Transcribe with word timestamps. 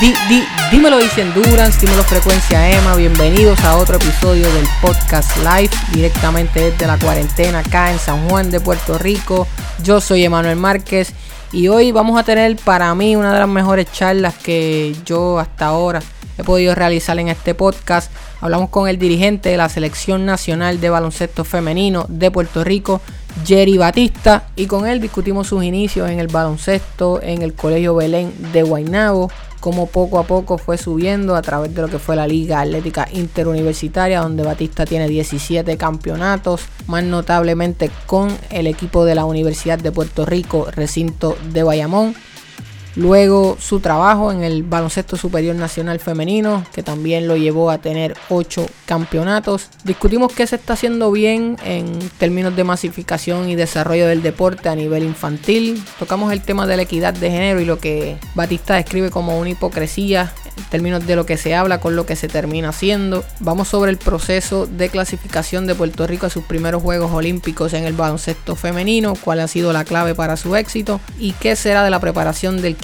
di, 0.00 0.14
di, 0.28 0.44
dímelo 0.70 0.98
dice 0.98 1.22
Endurance, 1.22 1.80
dímelo 1.80 2.04
Frecuencia 2.04 2.70
Emma, 2.70 2.94
bienvenidos 2.94 3.58
a 3.64 3.76
otro 3.76 3.96
episodio 3.96 4.52
del 4.52 4.66
podcast 4.80 5.36
live 5.38 5.70
directamente 5.92 6.70
desde 6.70 6.86
la 6.86 6.98
cuarentena 6.98 7.60
acá 7.60 7.90
en 7.90 7.98
San 7.98 8.28
Juan 8.28 8.50
de 8.50 8.60
Puerto 8.60 8.96
Rico. 8.98 9.48
Yo 9.82 10.00
soy 10.00 10.24
Emanuel 10.24 10.56
Márquez 10.56 11.12
y 11.50 11.68
hoy 11.68 11.90
vamos 11.90 12.18
a 12.18 12.22
tener 12.22 12.56
para 12.56 12.94
mí 12.94 13.16
una 13.16 13.32
de 13.32 13.40
las 13.40 13.48
mejores 13.48 13.90
charlas 13.90 14.34
que 14.34 14.94
yo 15.04 15.38
hasta 15.38 15.66
ahora 15.66 16.00
he 16.36 16.44
podido 16.44 16.74
realizar 16.74 17.18
en 17.18 17.28
este 17.28 17.54
podcast. 17.54 18.12
Hablamos 18.40 18.70
con 18.70 18.88
el 18.88 18.98
dirigente 18.98 19.48
de 19.48 19.56
la 19.56 19.68
Selección 19.68 20.24
Nacional 20.24 20.80
de 20.80 20.90
Baloncesto 20.90 21.44
Femenino 21.44 22.06
de 22.08 22.30
Puerto 22.30 22.62
Rico, 22.62 23.00
Jerry 23.44 23.78
Batista, 23.78 24.46
y 24.54 24.66
con 24.66 24.86
él 24.86 25.00
discutimos 25.00 25.48
sus 25.48 25.64
inicios 25.64 26.08
en 26.08 26.20
el 26.20 26.28
baloncesto 26.28 27.20
en 27.20 27.42
el 27.42 27.54
Colegio 27.54 27.96
Belén 27.96 28.32
de 28.52 28.62
Guaynabo, 28.62 29.30
cómo 29.60 29.86
poco 29.86 30.18
a 30.18 30.24
poco 30.24 30.58
fue 30.58 30.78
subiendo 30.78 31.36
a 31.36 31.42
través 31.42 31.74
de 31.74 31.82
lo 31.82 31.88
que 31.88 31.98
fue 31.98 32.16
la 32.16 32.26
Liga 32.26 32.60
Atlética 32.60 33.08
Interuniversitaria, 33.12 34.20
donde 34.20 34.42
Batista 34.42 34.84
tiene 34.84 35.08
17 35.08 35.76
campeonatos, 35.76 36.62
más 36.86 37.04
notablemente 37.04 37.90
con 38.06 38.36
el 38.50 38.66
equipo 38.66 39.04
de 39.04 39.14
la 39.14 39.24
Universidad 39.24 39.78
de 39.78 39.92
Puerto 39.92 40.24
Rico, 40.24 40.68
recinto 40.70 41.36
de 41.52 41.62
Bayamón. 41.62 42.14
Luego 42.98 43.56
su 43.60 43.78
trabajo 43.78 44.32
en 44.32 44.42
el 44.42 44.64
baloncesto 44.64 45.16
superior 45.16 45.54
nacional 45.54 46.00
femenino, 46.00 46.64
que 46.72 46.82
también 46.82 47.28
lo 47.28 47.36
llevó 47.36 47.70
a 47.70 47.78
tener 47.78 48.16
8 48.28 48.66
campeonatos. 48.86 49.68
Discutimos 49.84 50.32
qué 50.32 50.48
se 50.48 50.56
está 50.56 50.72
haciendo 50.72 51.12
bien 51.12 51.56
en 51.64 51.96
términos 52.18 52.56
de 52.56 52.64
masificación 52.64 53.48
y 53.48 53.54
desarrollo 53.54 54.08
del 54.08 54.22
deporte 54.22 54.68
a 54.68 54.74
nivel 54.74 55.04
infantil. 55.04 55.80
Tocamos 56.00 56.32
el 56.32 56.42
tema 56.42 56.66
de 56.66 56.76
la 56.76 56.82
equidad 56.82 57.14
de 57.14 57.30
género 57.30 57.60
y 57.60 57.66
lo 57.66 57.78
que 57.78 58.18
Batista 58.34 58.74
describe 58.74 59.12
como 59.12 59.38
una 59.38 59.50
hipocresía 59.50 60.32
en 60.56 60.64
términos 60.64 61.06
de 61.06 61.14
lo 61.14 61.24
que 61.24 61.36
se 61.36 61.54
habla 61.54 61.78
con 61.78 61.94
lo 61.94 62.04
que 62.04 62.16
se 62.16 62.26
termina 62.26 62.70
haciendo. 62.70 63.22
Vamos 63.38 63.68
sobre 63.68 63.92
el 63.92 63.96
proceso 63.96 64.66
de 64.66 64.88
clasificación 64.88 65.68
de 65.68 65.76
Puerto 65.76 66.04
Rico 66.08 66.26
a 66.26 66.30
sus 66.30 66.42
primeros 66.42 66.82
Juegos 66.82 67.12
Olímpicos 67.12 67.74
en 67.74 67.84
el 67.84 67.92
baloncesto 67.92 68.56
femenino, 68.56 69.14
cuál 69.14 69.38
ha 69.38 69.46
sido 69.46 69.72
la 69.72 69.84
clave 69.84 70.16
para 70.16 70.36
su 70.36 70.56
éxito 70.56 71.00
y 71.20 71.30
qué 71.32 71.54
será 71.54 71.84
de 71.84 71.90
la 71.90 72.00
preparación 72.00 72.60
del 72.60 72.74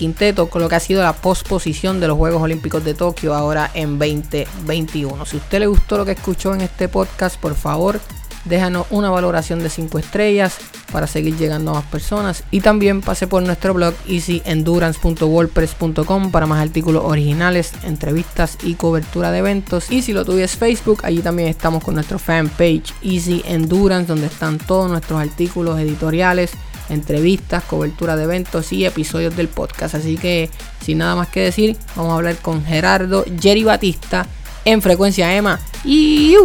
con 0.51 0.61
lo 0.61 0.69
que 0.69 0.75
ha 0.75 0.81
sido 0.81 1.03
la 1.03 1.15
posposición 1.15 1.99
de 1.99 2.09
los 2.09 2.19
Juegos 2.19 2.43
Olímpicos 2.43 2.85
de 2.85 2.93
Tokio 2.93 3.35
ahora 3.35 3.71
en 3.73 3.99
2021. 3.99 5.25
Si 5.25 5.37
a 5.37 5.41
usted 5.41 5.61
le 5.61 5.67
gustó 5.67 5.97
lo 5.97 6.05
que 6.05 6.13
escuchó 6.13 6.53
en 6.53 6.61
este 6.61 6.89
podcast, 6.89 7.41
por 7.41 7.55
favor, 7.55 7.99
déjanos 8.45 8.87
una 8.91 9.09
valoración 9.11 9.61
de 9.61 9.71
5 9.71 9.99
estrellas 9.99 10.59
para 10.93 11.07
seguir 11.07 11.35
llegando 11.37 11.71
a 11.71 11.75
más 11.75 11.87
personas 11.87 12.45
y 12.51 12.61
también 12.61 13.01
pase 13.01 13.27
por 13.27 13.43
nuestro 13.43 13.73
blog 13.73 13.95
easyendurance.wordpress.com 14.07 16.31
para 16.31 16.45
más 16.47 16.61
artículos 16.61 17.03
originales, 17.05 17.73
entrevistas 17.83 18.59
y 18.63 18.75
cobertura 18.75 19.31
de 19.31 19.39
eventos 19.39 19.91
y 19.91 20.03
si 20.03 20.13
lo 20.13 20.27
tuvies 20.27 20.57
Facebook, 20.57 21.01
allí 21.05 21.21
también 21.21 21.49
estamos 21.49 21.83
con 21.83 21.95
nuestro 21.95 22.19
fanpage 22.19 22.93
Easy 23.03 23.43
Endurance 23.47 24.09
donde 24.09 24.27
están 24.27 24.59
todos 24.59 24.91
nuestros 24.91 25.19
artículos 25.21 25.81
editoriales 25.81 26.53
entrevistas, 26.89 27.65
cobertura 27.65 28.17
de 28.17 28.25
eventos 28.25 28.73
y 28.73 28.85
episodios 28.85 29.37
del 29.37 29.49
podcast. 29.49 29.95
Así 29.95 30.17
que 30.17 30.51
sin 30.81 30.99
nada 30.99 31.17
más 31.17 31.29
que 31.29 31.41
decir, 31.41 31.77
vamos 31.97 32.13
a 32.13 32.17
hablar 32.17 32.37
con 32.37 32.65
Gerardo 32.65 33.25
Jerry 33.41 33.65
Batista 33.65 34.27
en 34.65 34.83
Frecuencia 34.83 35.35
Emma. 35.35 35.61
y 35.85 36.37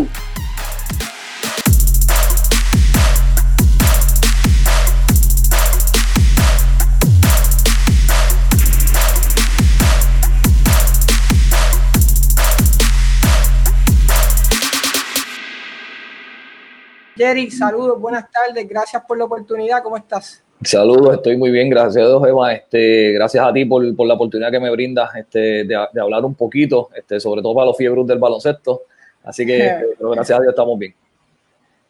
Jerry, 17.20 17.52
saludos, 17.52 18.00
buenas 18.00 18.32
tardes, 18.32 18.66
gracias 18.66 19.04
por 19.06 19.18
la 19.18 19.26
oportunidad, 19.26 19.84
¿cómo 19.84 19.98
estás? 19.98 20.42
Saludos, 20.64 21.16
estoy 21.16 21.36
muy 21.36 21.52
bien, 21.52 21.70
gracias 21.70 21.98
a 21.98 22.08
Dios, 22.08 22.26
Eva. 22.26 22.54
Este, 22.54 23.12
gracias 23.12 23.46
a 23.46 23.52
ti 23.52 23.66
por, 23.66 23.84
la 23.84 24.14
oportunidad 24.14 24.50
que 24.50 24.60
me 24.62 24.72
brindas 24.72 25.14
este, 25.18 25.66
de, 25.66 25.76
hablar 25.76 26.24
un 26.24 26.34
poquito, 26.34 26.88
este, 26.96 27.20
sobre 27.20 27.42
todo 27.42 27.54
para 27.54 27.66
los 27.68 27.76
fiebres 27.76 28.08
del 28.08 28.20
baloncesto. 28.20 28.84
Así 29.22 29.46
que, 29.46 29.58
pero 29.98 30.12
gracias 30.12 30.40
a 30.40 30.42
Dios, 30.42 30.54
estamos 30.54 30.80
bien. 30.80 30.96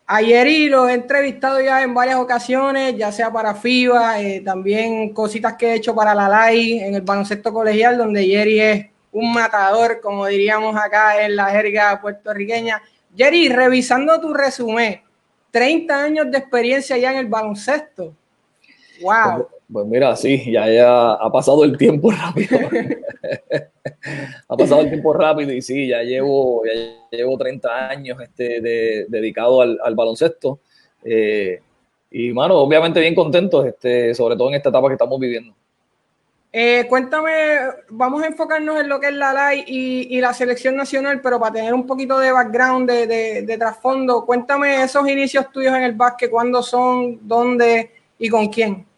Ayer 0.07 0.47
y 0.47 0.67
lo 0.67 0.89
he 0.89 0.95
entrevistado 0.95 1.61
ya 1.61 1.83
en 1.83 1.93
varias 1.93 2.17
ocasiones, 2.17 2.97
ya 2.97 3.11
sea 3.11 3.31
para 3.31 3.53
FIBA, 3.53 4.23
eh, 4.23 4.41
también 4.41 5.13
cositas 5.13 5.53
que 5.53 5.67
he 5.67 5.75
hecho 5.75 5.93
para 5.93 6.15
la 6.15 6.27
LAI 6.27 6.79
en 6.79 6.95
el 6.95 7.01
baloncesto 7.03 7.53
colegial, 7.53 7.99
donde 7.99 8.25
Jerry 8.25 8.59
es 8.59 8.85
un 9.11 9.31
matador, 9.31 10.01
como 10.01 10.25
diríamos 10.25 10.75
acá 10.75 11.23
en 11.23 11.35
la 11.35 11.51
jerga 11.51 12.01
puertorriqueña. 12.01 12.81
Jerry, 13.15 13.49
revisando 13.49 14.19
tu 14.19 14.33
resumen, 14.33 15.01
30 15.51 16.03
años 16.03 16.31
de 16.31 16.37
experiencia 16.37 16.97
ya 16.97 17.11
en 17.11 17.17
el 17.19 17.27
baloncesto. 17.27 18.13
¡Wow! 19.01 19.47
Pues, 19.47 19.59
pues, 19.71 19.85
mira, 19.85 20.15
sí, 20.15 20.51
ya, 20.51 20.67
ya 20.67 21.13
ha 21.13 21.31
pasado 21.31 21.63
el 21.63 21.77
tiempo 21.77 22.11
rápido. 22.11 22.57
ha 24.47 24.57
pasado 24.57 24.81
el 24.81 24.89
tiempo 24.89 25.13
rápido 25.13 25.53
y 25.53 25.61
sí, 25.61 25.87
ya 25.87 26.01
llevo, 26.01 26.63
llevo 27.11 27.37
30 27.37 27.89
años 27.89 28.19
este, 28.21 28.61
dedicado 29.07 29.61
al, 29.61 29.95
baloncesto. 29.95 30.59
Eh, 31.03 31.59
y, 32.11 32.33
mano, 32.33 32.55
obviamente 32.57 32.99
bien 32.99 33.13
contento, 33.13 33.63
este, 33.63 34.15
sobre 34.15 34.35
todo 34.35 34.49
en 34.49 34.55
esta 34.55 34.69
etapa 34.69 34.87
que 34.87 34.93
estamos 34.93 35.19
viviendo. 35.19 35.53
Eh, 36.51 36.87
cuéntame, 36.89 37.31
vamos 37.89 38.23
a 38.23 38.27
enfocarnos 38.27 38.79
en 38.79 38.89
lo 38.89 38.99
que 38.99 39.07
es 39.07 39.13
la 39.13 39.33
LAI 39.33 39.65
y, 39.67 40.19
la 40.19 40.33
selección 40.33 40.75
nacional, 40.75 41.21
pero 41.21 41.39
para 41.39 41.53
tener 41.53 41.73
un 41.75 41.85
poquito 41.85 42.17
de 42.17 42.31
background, 42.31 42.89
de, 42.89 43.55
trasfondo, 43.59 44.25
cuéntame 44.25 44.81
esos 44.81 45.07
inicios 45.07 45.51
tuyos 45.51 45.75
en 45.75 45.83
el 45.83 45.93
básquet, 45.93 46.31
cuándo 46.31 46.63
son, 46.63 47.19
dónde 47.27 47.91
y 48.17 48.29
con 48.29 48.47
quién. 48.47 48.88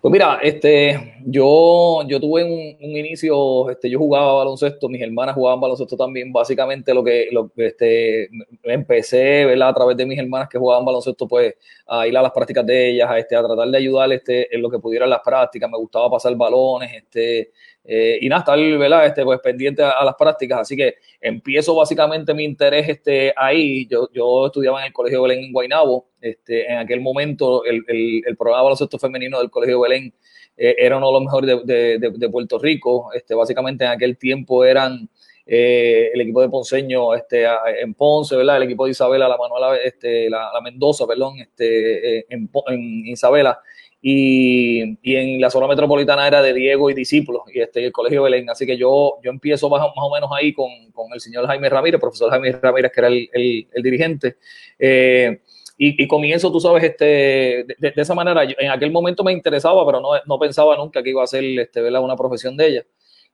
Pues 0.00 0.12
mira, 0.12 0.38
este, 0.42 1.14
yo, 1.24 2.02
yo 2.06 2.20
tuve 2.20 2.44
un, 2.44 2.96
inicio, 2.96 3.70
este, 3.70 3.90
yo 3.90 3.98
jugaba 3.98 4.34
baloncesto, 4.34 4.88
mis 4.88 5.02
hermanas 5.02 5.34
jugaban 5.34 5.60
baloncesto 5.60 5.96
también, 5.96 6.32
básicamente 6.32 6.94
lo 6.94 7.02
que, 7.02 7.28
lo, 7.32 7.50
este, 7.56 8.28
empecé, 8.62 9.46
¿verdad? 9.46 9.70
A 9.70 9.74
través 9.74 9.96
de 9.96 10.06
mis 10.06 10.18
hermanas 10.18 10.48
que 10.48 10.58
jugaban 10.58 10.84
baloncesto, 10.84 11.26
pues, 11.26 11.54
a 11.86 12.06
ir 12.06 12.16
a 12.16 12.22
las 12.22 12.30
prácticas 12.30 12.64
de 12.66 12.90
ellas, 12.90 13.10
a, 13.10 13.18
este, 13.18 13.34
a 13.34 13.42
tratar 13.42 13.68
de 13.68 13.78
ayudar, 13.78 14.12
este, 14.12 14.54
en 14.54 14.62
lo 14.62 14.70
que 14.70 14.78
pudieran 14.78 15.10
las 15.10 15.20
prácticas, 15.24 15.68
me 15.68 15.78
gustaba 15.78 16.10
pasar 16.10 16.36
balones, 16.36 16.94
este, 16.94 17.50
eh, 17.88 18.18
y 18.20 18.28
nada, 18.28 18.40
estar 18.40 18.58
¿verdad? 18.58 19.06
Este, 19.06 19.22
pues, 19.22 19.38
pendiente 19.40 19.82
a, 19.82 20.04
las 20.04 20.16
prácticas. 20.16 20.60
Así 20.60 20.76
que 20.76 20.96
empiezo 21.20 21.74
básicamente 21.74 22.34
mi 22.34 22.44
interés 22.44 22.88
este, 22.88 23.32
ahí. 23.36 23.86
Yo, 23.86 24.08
yo 24.12 24.46
estudiaba 24.46 24.80
en 24.80 24.86
el 24.88 24.92
Colegio 24.92 25.22
Belén 25.22 25.44
en 25.44 25.52
Guaynabo. 25.52 26.08
Este, 26.20 26.70
en 26.70 26.78
aquel 26.78 27.00
momento, 27.00 27.64
el, 27.64 27.84
el, 27.86 28.22
el 28.26 28.36
programa 28.36 28.58
de 28.58 28.64
baloncesto 28.64 28.98
femenino 28.98 29.38
del 29.38 29.50
Colegio 29.50 29.80
Belén 29.80 30.12
eh, 30.56 30.74
era 30.78 30.96
uno 30.96 31.06
de 31.06 31.12
los 31.12 31.22
mejores 31.22 31.64
de, 31.64 31.98
de, 31.98 32.10
de, 32.10 32.28
Puerto 32.28 32.58
Rico. 32.58 33.10
Este, 33.14 33.34
básicamente 33.34 33.84
en 33.84 33.90
aquel 33.90 34.18
tiempo 34.18 34.64
eran 34.64 35.08
eh, 35.46 36.10
el 36.12 36.20
equipo 36.22 36.40
de 36.40 36.48
Ponceño 36.48 37.14
este, 37.14 37.46
en 37.80 37.94
Ponce, 37.94 38.34
¿verdad? 38.34 38.56
el 38.56 38.64
equipo 38.64 38.86
de 38.86 38.90
Isabela, 38.90 39.28
la 39.28 39.36
Manuela, 39.36 39.76
este, 39.76 40.28
la, 40.28 40.50
la 40.52 40.60
Mendoza, 40.60 41.06
perdón, 41.06 41.38
este, 41.38 42.32
en, 42.34 42.50
en 42.66 43.06
Isabela 43.06 43.60
y, 44.02 44.98
en 45.16 45.40
la 45.40 45.50
zona 45.50 45.66
metropolitana 45.66 46.26
era 46.26 46.42
de 46.42 46.52
Diego 46.52 46.90
y 46.90 46.94
discípulos 46.94 47.42
y 47.52 47.60
este, 47.60 47.84
el 47.86 47.92
Colegio 47.92 48.22
Belén. 48.22 48.48
Así 48.50 48.66
que 48.66 48.76
yo, 48.76 49.18
yo 49.22 49.30
empiezo 49.30 49.68
más, 49.68 49.82
o 49.96 50.14
menos 50.14 50.30
ahí 50.32 50.52
con, 50.52 50.70
el 51.12 51.20
señor 51.20 51.46
Jaime 51.46 51.68
Ramírez, 51.68 52.00
profesor 52.00 52.30
Jaime 52.30 52.52
Ramírez, 52.52 52.92
que 52.92 53.00
era 53.00 53.08
el, 53.08 53.68
dirigente. 53.82 54.36
Eh, 54.78 55.40
y, 55.78 56.06
comienzo, 56.06 56.50
tú 56.50 56.60
sabes, 56.60 56.84
este, 56.84 57.66
de, 57.78 57.92
esa 57.96 58.14
manera. 58.14 58.44
en 58.44 58.70
aquel 58.70 58.90
momento 58.90 59.22
me 59.22 59.32
interesaba, 59.32 59.84
pero 59.84 60.00
no, 60.00 60.38
pensaba 60.38 60.76
nunca 60.76 61.02
que 61.02 61.10
iba 61.10 61.22
a 61.22 61.26
ser 61.26 61.44
este, 61.44 61.82
una 61.82 62.16
profesión 62.16 62.56
de 62.56 62.66
ella. 62.66 62.86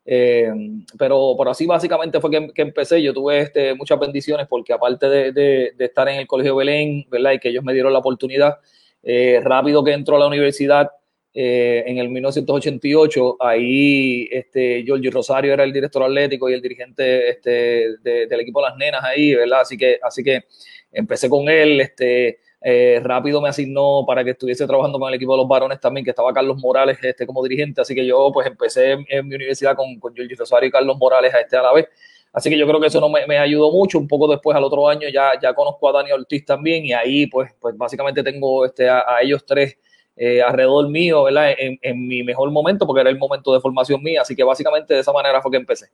Eh, 0.05 0.51
pero 0.99 1.35
por 1.37 1.49
así 1.49 1.65
básicamente 1.67 2.21
fue 2.21 2.31
que, 2.31 2.63
empecé. 2.63 3.01
Yo 3.03 3.13
tuve 3.13 3.41
este, 3.41 3.75
muchas 3.75 4.01
bendiciones 4.01 4.47
porque 4.49 4.73
aparte 4.73 5.09
de, 5.09 5.33
de, 5.33 5.85
estar 5.85 6.09
en 6.09 6.19
el 6.19 6.27
Colegio 6.27 6.57
Belén, 6.57 7.07
¿verdad? 7.09 7.33
Y 7.33 7.39
que 7.39 7.51
ellos 7.51 7.63
me 7.63 7.73
dieron 7.73 7.93
la 7.93 8.01
oportunidad, 8.01 8.57
eh, 9.03 9.41
rápido 9.43 9.83
que 9.83 9.93
entró 9.93 10.17
a 10.17 10.21
la 10.21 10.27
universidad 10.27 10.91
eh, 11.35 11.85
en 11.87 11.97
el 11.97 12.11
1988, 12.11 13.37
ahí 13.41 14.29
este, 14.31 14.83
Giorgio 14.85 15.11
Rosario 15.11 15.53
era 15.55 15.65
el 15.65 15.73
director 15.73 16.03
atlético 16.03 16.51
y 16.51 16.53
el 16.53 16.61
dirigente 16.61 17.31
este, 17.31 17.97
del 18.03 18.41
equipo 18.41 18.61
de 18.61 18.69
las 18.69 18.77
nenas 18.77 19.03
ahí, 19.03 19.35
¿verdad? 19.35 19.63
Así 19.63 19.79
que, 19.79 19.99
así 20.03 20.23
que 20.23 20.45
empecé 20.93 21.31
con 21.31 21.49
él, 21.49 21.81
este, 21.81 22.41
eh, 22.61 23.01
rápido 23.03 23.41
me 23.41 23.49
asignó 23.49 24.05
para 24.07 24.23
que 24.23 24.31
estuviese 24.31 24.67
trabajando 24.67 24.99
con 24.99 25.09
el 25.09 25.15
equipo 25.15 25.33
de 25.33 25.39
los 25.39 25.49
varones 25.49 25.81
también, 25.81 26.05
que 26.05 26.11
estaba 26.11 26.35
Carlos 26.35 26.59
Morales 26.59 26.99
este, 27.03 27.27
como 27.27 27.43
dirigente, 27.43 27.81
así 27.81 27.95
que 27.95 28.05
yo 28.05 28.31
pues 28.31 28.47
empecé 28.47 28.99
en, 29.09 29.27
mi 29.27 29.35
universidad 29.35 29.75
con, 29.75 29.99
con 29.99 30.15
Giorgio 30.15 30.37
Rosario 30.39 30.69
y 30.69 30.71
Carlos 30.71 30.99
Morales 30.99 31.33
a, 31.33 31.41
este, 31.41 31.57
a 31.57 31.63
la 31.63 31.73
vez. 31.73 31.89
Así 32.33 32.49
que 32.49 32.57
yo 32.57 32.67
creo 32.67 32.81
que 32.81 32.87
eso 32.87 33.01
no 33.01 33.11
me, 33.11 33.39
ayudó 33.39 33.71
mucho. 33.71 33.99
Un 33.99 34.09
poco 34.09 34.27
después, 34.27 34.57
al 34.57 34.65
otro 34.65 34.89
año, 34.89 35.09
ya, 35.09 35.33
ya 35.41 35.53
conozco 35.53 35.89
a 35.89 35.93
Dani 35.93 36.13
Ortiz 36.13 36.45
también 36.47 36.85
y 36.85 36.93
ahí, 36.93 37.27
pues, 37.27 37.51
pues 37.61 37.77
básicamente 37.77 38.23
tengo 38.23 38.65
este, 38.65 38.89
a, 38.89 39.21
ellos 39.21 39.45
tres 39.45 39.77
eh, 40.17 40.41
alrededor 40.41 40.89
mío, 40.89 41.25
¿verdad? 41.25 41.51
En, 41.59 42.07
mi 42.07 42.23
mejor 42.23 42.51
momento, 42.51 42.87
porque 42.87 43.03
era 43.03 43.11
el 43.11 43.19
momento 43.19 43.53
de 43.53 43.61
formación 43.61 44.03
mía, 44.03 44.23
así 44.23 44.35
que 44.35 44.45
básicamente 44.45 44.95
de 44.95 45.01
esa 45.01 45.13
manera 45.13 45.43
fue 45.43 45.51
que 45.51 45.59
empecé. 45.59 45.91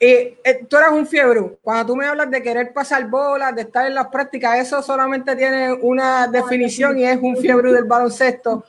Eh, 0.00 0.38
tú 0.68 0.76
eras 0.76 0.92
un 0.92 1.06
fiebre. 1.06 1.40
Cuando 1.62 1.86
tú 1.86 1.96
me 1.96 2.06
hablas 2.06 2.30
de 2.30 2.42
querer 2.42 2.72
pasar 2.72 3.08
bolas, 3.08 3.54
de 3.54 3.62
estar 3.62 3.86
en 3.86 3.94
las 3.94 4.08
prácticas, 4.08 4.58
eso 4.58 4.82
solamente 4.82 5.36
tiene 5.36 5.72
una 5.72 6.28
definición 6.28 6.98
y 6.98 7.04
es 7.04 7.18
un 7.20 7.36
fiebre 7.36 7.72
del 7.72 7.84
baloncesto. 7.84 8.64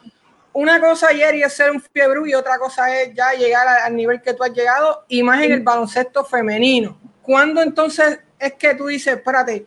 Una 0.56 0.80
cosa 0.80 1.10
ayer 1.10 1.36
es 1.36 1.52
ser 1.52 1.69
un 1.69 1.81
fiebre 1.81 2.22
y 2.28 2.34
otra 2.34 2.57
cosa 2.57 3.02
es 3.02 3.13
ya 3.13 3.34
llegar 3.34 3.68
al 3.68 3.94
nivel 3.94 4.22
que 4.22 4.34
tú 4.34 4.42
has 4.42 4.54
llegado 4.54 5.04
y 5.10 5.22
más 5.22 5.44
en 5.44 5.52
el 5.52 5.60
baloncesto 5.60 6.24
femenino. 6.24 6.98
¿Cuándo 7.22 7.62
entonces 7.62 8.22
es 8.40 8.54
que 8.54 8.74
tú 8.74 8.88
dices, 8.88 9.18
espérate, 9.18 9.66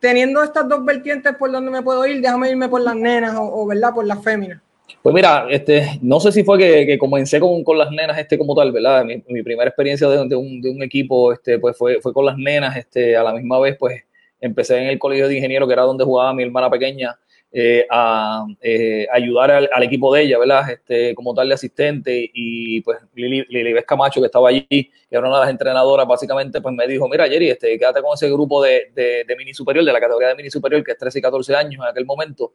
teniendo 0.00 0.42
estas 0.42 0.66
dos 0.66 0.82
vertientes 0.82 1.34
por 1.36 1.52
donde 1.52 1.70
me 1.70 1.82
puedo 1.82 2.06
ir, 2.06 2.22
déjame 2.22 2.48
irme 2.48 2.70
por 2.70 2.80
las 2.80 2.96
nenas 2.96 3.36
o, 3.38 3.66
¿verdad? 3.66 3.92
Por 3.92 4.06
las 4.06 4.24
féminas? 4.24 4.62
Pues 5.02 5.14
mira, 5.14 5.46
este, 5.50 5.98
no 6.00 6.18
sé 6.20 6.32
si 6.32 6.42
fue 6.42 6.56
que, 6.56 6.96
comencé 6.96 7.38
con, 7.38 7.62
con, 7.62 7.76
las 7.76 7.90
nenas 7.90 8.16
este 8.16 8.38
como 8.38 8.54
tal, 8.54 8.72
¿verdad? 8.72 9.04
Mi, 9.04 9.22
mi 9.28 9.42
primera 9.42 9.68
experiencia 9.68 10.08
de, 10.08 10.26
de, 10.26 10.36
un, 10.36 10.62
de, 10.62 10.70
un, 10.70 10.82
equipo 10.82 11.34
este, 11.34 11.58
pues 11.58 11.76
fue, 11.76 12.00
fue 12.00 12.14
con 12.14 12.24
las 12.24 12.38
nenas, 12.38 12.74
este, 12.78 13.14
a 13.14 13.22
la 13.22 13.34
misma 13.34 13.60
vez 13.60 13.76
pues 13.78 14.02
empecé 14.40 14.78
en 14.78 14.88
el 14.88 14.98
colegio 14.98 15.28
de 15.28 15.36
ingenieros, 15.36 15.68
que 15.68 15.74
era 15.74 15.82
donde 15.82 16.02
jugaba 16.02 16.32
mi 16.32 16.44
hermana 16.44 16.70
pequeña, 16.70 17.14
eh, 17.56 17.86
a 17.88 18.44
eh, 18.60 19.06
ayudar 19.12 19.48
al, 19.52 19.82
equipo 19.84 20.12
de 20.12 20.22
ella, 20.22 20.40
¿verdad? 20.40 20.68
Este, 20.70 21.14
como 21.14 21.32
tal 21.34 21.46
de 21.46 21.54
asistente 21.54 22.28
y 22.34 22.80
pues 22.80 22.98
Lili, 23.14 23.46
Lili 23.48 23.80
Camacho 23.84 24.20
que 24.20 24.26
estaba 24.26 24.48
allí, 24.48 24.66
que 24.66 24.90
era 25.08 25.20
una 25.20 25.36
de 25.36 25.40
las 25.42 25.50
entrenadoras, 25.50 26.04
básicamente 26.04 26.60
pues 26.60 26.74
me 26.74 26.84
dijo, 26.88 27.08
mira 27.08 27.28
Jerry, 27.28 27.50
este, 27.50 27.78
quédate 27.78 28.02
con 28.02 28.14
ese 28.14 28.28
grupo 28.28 28.60
de, 28.60 28.90
de, 28.92 29.36
mini 29.38 29.54
superior, 29.54 29.84
de 29.84 29.92
la 29.92 30.00
categoría 30.00 30.30
de 30.30 30.34
mini 30.34 30.50
superior, 30.50 30.82
que 30.82 30.90
es 30.90 30.98
13 30.98 31.20
y 31.20 31.22
14 31.22 31.54
años 31.54 31.80
en 31.80 31.88
aquel 31.88 32.04
momento. 32.04 32.54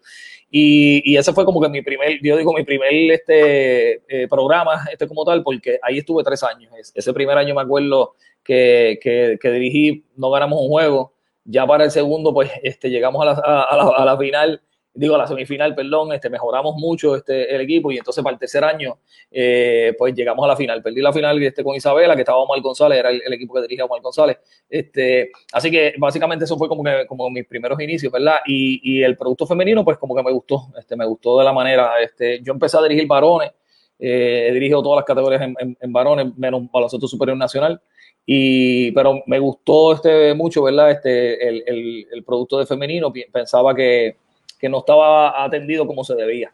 Y, 0.51 1.01
y 1.09 1.15
ese 1.15 1.31
fue 1.31 1.45
como 1.45 1.61
que 1.61 1.69
mi 1.69 1.81
primer, 1.81 2.19
yo 2.21 2.35
digo, 2.35 2.51
mi 2.51 2.65
primer 2.65 2.91
este, 2.91 4.01
eh, 4.05 4.27
programa, 4.27 4.85
este 4.91 5.07
como 5.07 5.23
tal, 5.23 5.43
porque 5.43 5.79
ahí 5.81 5.99
estuve 5.99 6.25
tres 6.25 6.43
años. 6.43 6.73
Ese 6.93 7.13
primer 7.13 7.37
año 7.37 7.55
me 7.55 7.61
acuerdo 7.61 8.15
que, 8.43 8.99
que, 9.01 9.39
que 9.41 9.49
dirigí, 9.49 10.03
no 10.17 10.29
ganamos 10.29 10.59
un 10.61 10.67
juego. 10.67 11.13
Ya 11.45 11.65
para 11.65 11.85
el 11.85 11.91
segundo, 11.91 12.33
pues 12.33 12.51
este, 12.63 12.89
llegamos 12.89 13.21
a 13.21 13.25
la, 13.27 13.31
a 13.61 13.77
la, 13.77 13.83
a 13.95 14.03
la 14.03 14.17
final 14.17 14.61
digo, 14.93 15.17
la 15.17 15.27
semifinal, 15.27 15.75
perdón, 15.75 16.13
este, 16.13 16.29
mejoramos 16.29 16.75
mucho 16.75 17.15
este, 17.15 17.53
el 17.53 17.61
equipo 17.61 17.91
y 17.91 17.97
entonces 17.97 18.23
para 18.23 18.33
el 18.33 18.39
tercer 18.39 18.63
año, 18.63 18.97
eh, 19.31 19.93
pues 19.97 20.13
llegamos 20.13 20.43
a 20.43 20.47
la 20.47 20.55
final. 20.55 20.81
Perdí 20.81 21.01
la 21.01 21.13
final 21.13 21.41
este, 21.41 21.63
con 21.63 21.75
Isabela, 21.75 22.15
que 22.15 22.21
estaba 22.21 22.39
Omar 22.39 22.59
González, 22.61 22.99
era 22.99 23.09
el, 23.09 23.33
equipo 23.33 23.53
que 23.53 23.61
dirigía 23.61 23.85
Omar 23.85 24.01
González. 24.01 24.37
Este, 24.69 25.31
así 25.53 25.71
que 25.71 25.93
básicamente 25.97 26.45
eso 26.45 26.57
fue 26.57 26.67
como 26.67 26.83
que 26.83 27.05
como 27.07 27.29
mis 27.29 27.45
primeros 27.45 27.79
inicios, 27.79 28.11
¿verdad? 28.11 28.37
Y, 28.45 28.81
y 28.83 29.03
el 29.03 29.15
producto 29.15 29.45
femenino, 29.45 29.83
pues 29.85 29.97
como 29.97 30.15
que 30.15 30.23
me 30.23 30.31
gustó, 30.31 30.67
este, 30.77 30.95
me 30.95 31.05
gustó 31.05 31.39
de 31.39 31.45
la 31.45 31.53
manera. 31.53 31.93
Este, 32.01 32.41
yo 32.41 32.53
empecé 32.53 32.77
a 32.77 32.83
dirigir 32.83 33.07
varones, 33.07 33.51
eh, 33.99 34.47
he 34.49 34.53
dirigido 34.53 34.81
todas 34.81 34.97
las 34.97 35.05
categorías 35.05 35.41
en, 35.41 35.77
en, 35.79 35.93
varones, 35.93 36.35
menos 36.37 36.63
baloncesto 36.71 37.07
superior 37.07 37.37
nacional. 37.37 37.81
Y, 38.25 38.91
pero 38.91 39.23
me 39.25 39.39
gustó 39.39 39.93
este 39.93 40.33
mucho, 40.33 40.63
¿verdad? 40.63 40.91
Este, 40.91 41.47
el, 41.47 41.63
el, 41.65 42.07
el 42.11 42.23
producto 42.23 42.59
de 42.59 42.65
femenino. 42.65 43.11
Pensaba 43.31 43.73
que, 43.73 44.17
que 44.59 44.69
no 44.69 44.79
estaba 44.79 45.43
atendido 45.43 45.87
como 45.87 46.03
se 46.03 46.15
debía. 46.15 46.51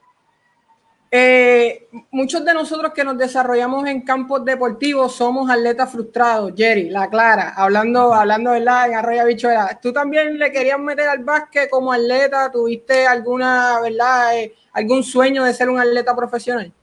Eh, 1.18 1.88
muchos 2.12 2.44
de 2.44 2.54
nosotros 2.54 2.92
que 2.94 3.04
nos 3.04 3.18
desarrollamos 3.18 3.88
en 3.88 4.02
campos 4.02 4.44
deportivos 4.44 5.13
somos 5.13 5.50
atletas 5.50 5.90
frustrados, 5.92 6.52
Jerry, 6.57 6.90
la 6.90 7.10
clara, 7.10 7.54
hablando, 7.56 8.13
hablando 8.13 8.52
¿verdad? 8.52 8.90
en 8.90 8.96
Arroyo 8.96 9.25
Bichuela. 9.25 9.80
¿Tú 9.81 9.94
también 9.94 10.38
le 10.38 10.52
querías 10.52 10.78
meter 10.78 11.07
al 11.07 11.24
básquet 11.24 11.69
como 11.69 11.94
atleta? 11.94 12.52
¿Tuviste 12.52 13.07
alguna, 13.07 13.80
verdad, 13.81 14.38
eh, 14.38 14.54
algún 14.74 15.04
sueño 15.04 15.46
de 15.46 15.54
ser 15.54 15.69
un 15.69 15.80
atleta 15.80 16.13
profesional? 16.16 16.74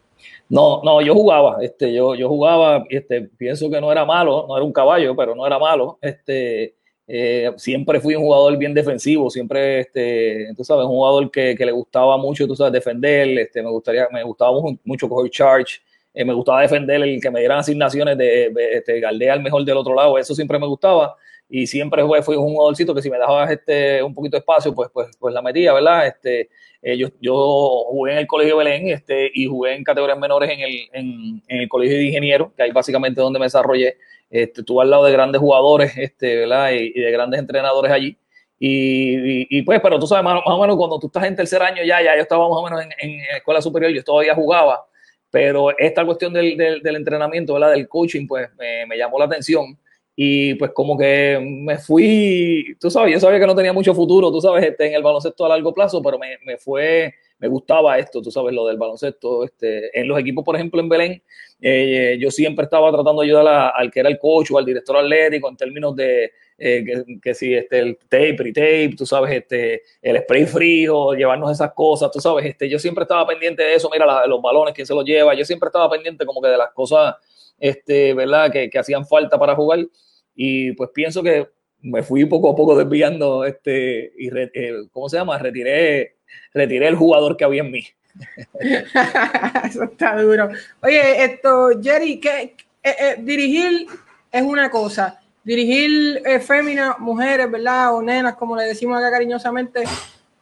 No, 0.48 0.82
no, 0.82 1.02
yo 1.02 1.14
jugaba, 1.14 1.58
este, 1.60 1.92
yo, 1.92 2.14
yo 2.14 2.28
jugaba, 2.28 2.84
este, 2.88 3.22
pienso 3.22 3.70
que 3.70 3.80
no 3.80 3.90
era 3.92 4.04
malo, 4.04 4.46
no 4.48 4.56
era 4.56 4.64
un 4.64 4.72
caballo, 4.72 5.14
pero 5.16 5.34
no 5.34 5.46
era 5.46 5.58
malo, 5.58 5.98
este, 6.00 6.74
eh, 7.14 7.52
siempre 7.58 8.00
fui 8.00 8.14
un 8.14 8.22
jugador 8.22 8.56
bien 8.56 8.72
defensivo, 8.72 9.28
siempre, 9.28 9.80
este, 9.80 10.50
tú 10.56 10.64
sabes, 10.64 10.86
un 10.86 10.92
jugador 10.92 11.30
que, 11.30 11.54
le 11.54 11.70
gustaba 11.70 12.16
mucho, 12.16 12.46
tú 12.46 12.56
sabes, 12.56 12.72
defender, 12.72 13.38
este, 13.38 13.62
me 13.62 13.68
gustaría, 13.68 14.08
me 14.10 14.22
gustaba 14.22 14.52
mucho 14.82 15.10
coger 15.10 15.30
charge, 15.30 15.82
eh, 16.14 16.24
me 16.24 16.32
gustaba 16.32 16.62
defender 16.62 17.02
el 17.02 17.20
que 17.20 17.30
me 17.30 17.40
dieran 17.40 17.58
asignaciones 17.58 18.16
de, 18.16 18.50
de 18.54 18.72
este, 18.78 19.02
mejor 19.40 19.62
del 19.62 19.76
otro 19.76 19.94
lado, 19.94 20.16
eso 20.16 20.34
siempre 20.34 20.58
me 20.58 20.66
gustaba 20.66 21.14
y 21.54 21.66
siempre 21.66 22.02
fue, 22.06 22.22
fui 22.22 22.34
un 22.34 22.54
jugadorcito 22.54 22.94
que 22.94 23.02
si 23.02 23.10
me 23.10 23.18
dejabas 23.18 23.50
este, 23.50 24.02
un 24.02 24.14
poquito 24.14 24.36
de 24.36 24.38
espacio, 24.38 24.74
pues, 24.74 24.88
pues, 24.90 25.14
pues 25.18 25.34
la 25.34 25.42
metía, 25.42 25.74
¿verdad? 25.74 26.06
Este, 26.06 26.48
eh, 26.80 26.96
yo, 26.96 27.08
yo, 27.20 27.84
jugué 27.90 28.12
en 28.12 28.18
el 28.20 28.26
Colegio 28.26 28.56
Belén 28.56 28.88
este, 28.88 29.30
y 29.34 29.44
jugué 29.44 29.74
en 29.74 29.84
categorías 29.84 30.18
menores 30.18 30.48
en 30.48 30.60
el, 30.60 30.88
en, 30.94 31.42
en 31.46 31.60
el 31.60 31.68
Colegio 31.68 31.98
de 31.98 32.04
Ingenieros, 32.04 32.52
que 32.56 32.62
ahí 32.62 32.72
básicamente 32.72 33.20
donde 33.20 33.38
me 33.38 33.44
desarrollé. 33.44 33.98
Este, 34.30 34.62
estuve 34.62 34.80
al 34.80 34.88
lado 34.88 35.04
de 35.04 35.12
grandes 35.12 35.42
jugadores, 35.42 35.92
este, 35.98 36.36
¿verdad? 36.38 36.72
Y, 36.72 36.98
de 36.98 37.10
grandes 37.10 37.38
entrenadores 37.38 37.92
allí. 37.92 38.16
Y, 38.58 39.58
y, 39.58 39.60
pues, 39.60 39.78
pero 39.82 39.98
tú 39.98 40.06
sabes, 40.06 40.24
más, 40.24 40.40
o 40.46 40.58
menos 40.58 40.76
cuando 40.78 40.98
tú 40.98 41.08
estás 41.08 41.24
en 41.24 41.36
tercer 41.36 41.62
año 41.62 41.84
ya, 41.84 42.00
ya 42.00 42.16
yo 42.16 42.22
estaba 42.22 42.48
más 42.48 42.60
o 42.60 42.64
menos 42.64 42.80
en, 42.82 42.92
en 42.98 43.20
escuela 43.36 43.60
superior, 43.60 43.92
yo 43.92 44.02
todavía 44.02 44.34
jugaba, 44.34 44.86
pero 45.30 45.76
esta 45.76 46.02
cuestión 46.06 46.32
del, 46.32 46.56
del, 46.56 46.80
del 46.80 46.96
entrenamiento, 46.96 47.52
¿verdad? 47.52 47.72
Del 47.72 47.88
coaching, 47.88 48.26
pues 48.26 48.48
me, 48.56 48.86
me, 48.86 48.96
llamó 48.96 49.18
la 49.18 49.26
atención 49.26 49.76
y 50.14 50.54
pues 50.54 50.72
como 50.72 50.96
que 50.96 51.38
me 51.40 51.78
fui, 51.78 52.76
tú 52.80 52.90
sabes, 52.90 53.14
yo 53.14 53.20
sabía 53.20 53.40
que 53.40 53.46
no 53.46 53.54
tenía 53.54 53.72
mucho 53.72 53.94
futuro, 53.94 54.30
tú 54.30 54.40
sabes, 54.40 54.64
este, 54.64 54.88
en 54.88 54.94
el 54.94 55.02
baloncesto 55.02 55.46
a 55.46 55.48
largo 55.48 55.72
plazo, 55.72 56.02
pero 56.02 56.18
me, 56.18 56.38
me 56.44 56.58
fue 56.58 57.14
me 57.42 57.48
gustaba 57.48 57.98
esto, 57.98 58.22
tú 58.22 58.30
sabes, 58.30 58.54
lo 58.54 58.68
del 58.68 58.76
baloncesto. 58.76 59.42
Este, 59.42 59.98
en 59.98 60.06
los 60.06 60.16
equipos, 60.16 60.44
por 60.44 60.54
ejemplo, 60.54 60.80
en 60.80 60.88
Belén, 60.88 61.22
eh, 61.60 62.16
yo 62.20 62.30
siempre 62.30 62.64
estaba 62.64 62.92
tratando 62.92 63.20
de 63.20 63.26
ayudar 63.26 63.72
al 63.74 63.90
que 63.90 63.98
era 63.98 64.08
el 64.08 64.20
coach 64.20 64.52
o 64.52 64.58
al 64.58 64.64
director 64.64 64.96
atlético 64.96 65.48
en 65.48 65.56
términos 65.56 65.96
de 65.96 66.30
eh, 66.56 66.84
que, 67.20 67.34
si 67.34 67.52
este, 67.52 67.80
el 67.80 67.98
tape, 68.08 68.34
pre-tape, 68.34 68.94
tú 68.96 69.04
sabes, 69.04 69.32
este, 69.32 69.82
el 70.00 70.18
spray 70.18 70.46
frío, 70.46 71.14
llevarnos 71.14 71.50
esas 71.50 71.72
cosas, 71.72 72.12
tú 72.12 72.20
sabes, 72.20 72.46
este, 72.46 72.68
yo 72.68 72.78
siempre 72.78 73.02
estaba 73.02 73.26
pendiente 73.26 73.64
de 73.64 73.74
eso, 73.74 73.90
mira 73.92 74.24
los 74.28 74.40
balones, 74.40 74.72
quién 74.72 74.86
se 74.86 74.94
los 74.94 75.04
lleva, 75.04 75.34
yo 75.34 75.44
siempre 75.44 75.66
estaba 75.66 75.90
pendiente 75.90 76.24
como 76.24 76.40
que 76.40 76.48
de 76.48 76.56
las 76.56 76.70
cosas, 76.70 77.16
este, 77.62 78.12
¿verdad?, 78.12 78.50
que, 78.52 78.68
que 78.68 78.78
hacían 78.78 79.06
falta 79.06 79.38
para 79.38 79.54
jugar. 79.54 79.86
Y 80.34 80.72
pues 80.72 80.90
pienso 80.92 81.22
que 81.22 81.48
me 81.80 82.02
fui 82.02 82.24
poco 82.26 82.50
a 82.50 82.56
poco 82.56 82.76
desviando, 82.76 83.44
este, 83.44 84.12
y 84.18 84.28
eh, 84.36 84.84
¿cómo 84.92 85.08
se 85.08 85.16
llama? 85.16 85.38
Retiré 85.38 86.16
retiré 86.52 86.88
el 86.88 86.96
jugador 86.96 87.36
que 87.36 87.44
había 87.44 87.62
en 87.62 87.70
mí. 87.70 87.86
Eso 89.64 89.84
está 89.84 90.20
duro. 90.20 90.50
Oye, 90.82 91.24
esto, 91.24 91.70
Jerry, 91.82 92.20
que 92.20 92.56
eh, 92.82 92.96
eh, 92.98 93.16
dirigir 93.18 93.86
es 94.30 94.42
una 94.42 94.70
cosa, 94.70 95.20
dirigir 95.44 96.22
eh, 96.24 96.40
féminas, 96.40 96.98
mujeres, 96.98 97.50
¿verdad? 97.50 97.94
O 97.94 98.02
nenas, 98.02 98.34
como 98.36 98.56
le 98.56 98.64
decimos 98.64 98.98
acá 98.98 99.10
cariñosamente, 99.10 99.84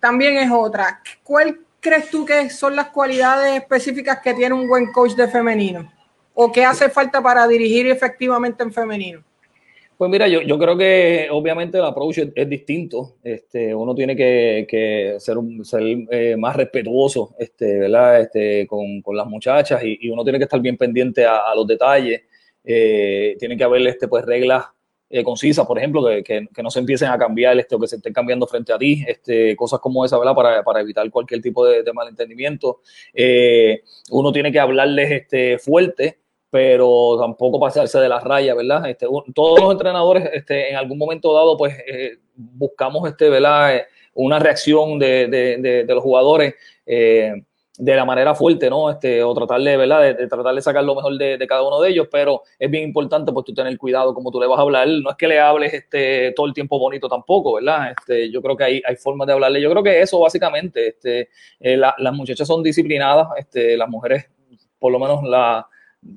también 0.01 0.37
es 0.39 0.51
otra. 0.51 1.01
¿Cuál 1.23 1.61
crees 1.81 2.11
tú 2.11 2.25
que 2.25 2.51
son 2.51 2.77
las 2.77 2.89
cualidades 2.89 3.61
específicas 3.61 4.21
que 4.21 4.35
tiene 4.35 4.55
un 4.55 4.69
buen 4.69 4.93
coach 4.93 5.15
de 5.15 5.29
femenino? 5.29 5.93
¿O 6.43 6.51
qué 6.51 6.65
hace 6.65 6.89
falta 6.89 7.23
para 7.23 7.47
dirigir 7.47 7.87
efectivamente 7.89 8.63
en 8.63 8.73
femenino? 8.73 9.23
Pues 9.99 10.11
mira, 10.11 10.27
yo, 10.27 10.41
yo 10.41 10.59
creo 10.59 10.75
que 10.75 11.29
obviamente 11.31 11.77
el 11.77 11.85
approach 11.85 12.21
es, 12.35 12.49
distinto. 12.49 13.17
Este, 13.23 13.75
uno 13.75 13.95
tiene 13.95 14.17
que, 14.17 14.67
que 14.67 15.17
ser, 15.19 15.37
eh, 16.11 16.37
más 16.39 16.57
respetuoso 16.57 17.35
este, 17.39 17.81
¿verdad? 17.81 18.23
Este, 18.23 18.67
con, 18.67 19.03
con 19.03 19.19
las 19.19 19.27
muchachas 19.27 19.83
y, 19.85 20.09
uno 20.09 20.25
tiene 20.25 20.39
que 20.39 20.45
estar 20.45 20.61
bien 20.63 20.79
pendiente 20.79 21.27
a, 21.27 21.55
los 21.55 21.67
detalles. 21.67 22.23
Eh, 22.65 23.37
tiene 23.39 23.59
que 23.59 23.65
haber 23.65 23.87
este, 23.87 24.09
pues, 24.09 24.25
reglas 24.25 24.65
eh, 25.11 25.23
concisas, 25.23 25.67
por 25.67 25.77
ejemplo, 25.77 26.03
que, 26.07 26.23
que, 26.23 26.63
no 26.63 26.71
se 26.71 26.79
empiecen 26.79 27.11
a 27.11 27.19
cambiar 27.19 27.59
este, 27.59 27.75
o 27.75 27.81
que 27.81 27.87
se 27.87 27.97
estén 27.97 28.15
cambiando 28.15 28.47
frente 28.47 28.73
a 28.73 28.79
ti, 28.79 29.05
este, 29.07 29.55
cosas 29.57 29.79
como 29.81 30.07
esa, 30.07 30.17
¿verdad? 30.17 30.35
Para, 30.35 30.63
para 30.63 30.81
evitar 30.81 31.11
cualquier 31.11 31.43
tipo 31.43 31.67
de, 31.67 31.83
de 31.83 31.93
malentendimiento. 31.93 32.81
Eh, 33.13 33.83
uno 34.11 34.33
tiene 34.33 34.51
que 34.51 34.61
hablarles 34.61 35.11
este, 35.11 35.59
fuerte 35.59 36.20
pero 36.51 37.17
tampoco 37.19 37.61
pasarse 37.61 37.99
de 37.99 38.09
la 38.09 38.21
raya, 38.21 38.55
¿verdad? 38.55 38.89
Este, 38.89 39.07
todos 39.35 39.61
los 39.61 39.73
entrenadores 39.73 40.29
este, 40.33 40.71
en 40.71 40.77
algún 40.77 40.99
momento 40.99 41.33
dado, 41.33 41.57
pues 41.57 41.77
eh, 41.87 42.19
buscamos 42.35 43.09
este, 43.09 43.29
¿verdad? 43.29 43.77
Eh, 43.77 43.87
una 44.15 44.39
reacción 44.39 44.99
de, 44.99 45.29
de, 45.29 45.57
de, 45.59 45.85
de 45.85 45.95
los 45.95 46.03
jugadores 46.03 46.55
eh, 46.85 47.33
de 47.81 47.97
la 47.97 48.05
manera 48.05 48.35
fuerte, 48.35 48.69
¿no? 48.69 48.91
Este, 48.91 49.23
o 49.23 49.33
tratar 49.33 49.61
de, 49.63 49.77
¿verdad? 49.77 50.15
De, 50.15 50.27
tratar 50.27 50.55
de 50.55 50.61
sacar 50.61 50.85
lo 50.85 50.95
mejor 50.95 51.17
de, 51.17 51.47
cada 51.49 51.63
uno 51.63 51.81
de 51.81 51.89
ellos, 51.91 52.09
pero 52.11 52.43
es 52.59 52.71
bien 52.71 52.85
importante 52.85 53.33
pues 53.33 53.47
tú 53.47 53.55
tener 53.55 53.79
cuidado 53.79 54.13
como 54.13 54.31
tú 54.31 54.39
le 54.39 54.47
vas 54.47 54.59
a 54.59 54.63
hablar. 54.63 54.87
No 54.87 55.11
es 55.11 55.17
que 55.17 55.27
le 55.27 55.41
hables 55.41 55.73
este, 55.73 56.33
todo 56.33 56.47
el 56.47 56.53
tiempo 56.53 56.79
bonito 56.79 57.09
tampoco, 57.09 57.55
¿verdad? 57.55 57.95
Este, 57.99 58.31
yo 58.31 58.43
creo 58.43 58.57
que 58.57 58.65
hay, 58.65 58.83
hay 58.87 58.97
formas 58.97 59.27
de 59.27 59.33
hablarle. 59.33 59.63
Yo 59.63 59.71
creo 59.71 59.83
que 59.83 60.01
eso 60.01 60.21
básicamente, 60.21 60.89
este, 60.89 61.31
eh, 61.59 61.77
la, 61.77 61.95
las 61.99 62.13
muchachas 62.13 62.47
son 62.47 62.63
disciplinadas, 62.63 63.29
este, 63.39 63.79
las 63.79 63.89
mujeres, 63.89 64.29
por 64.79 64.93
lo 64.93 64.99
menos 64.99 65.23
la 65.23 65.67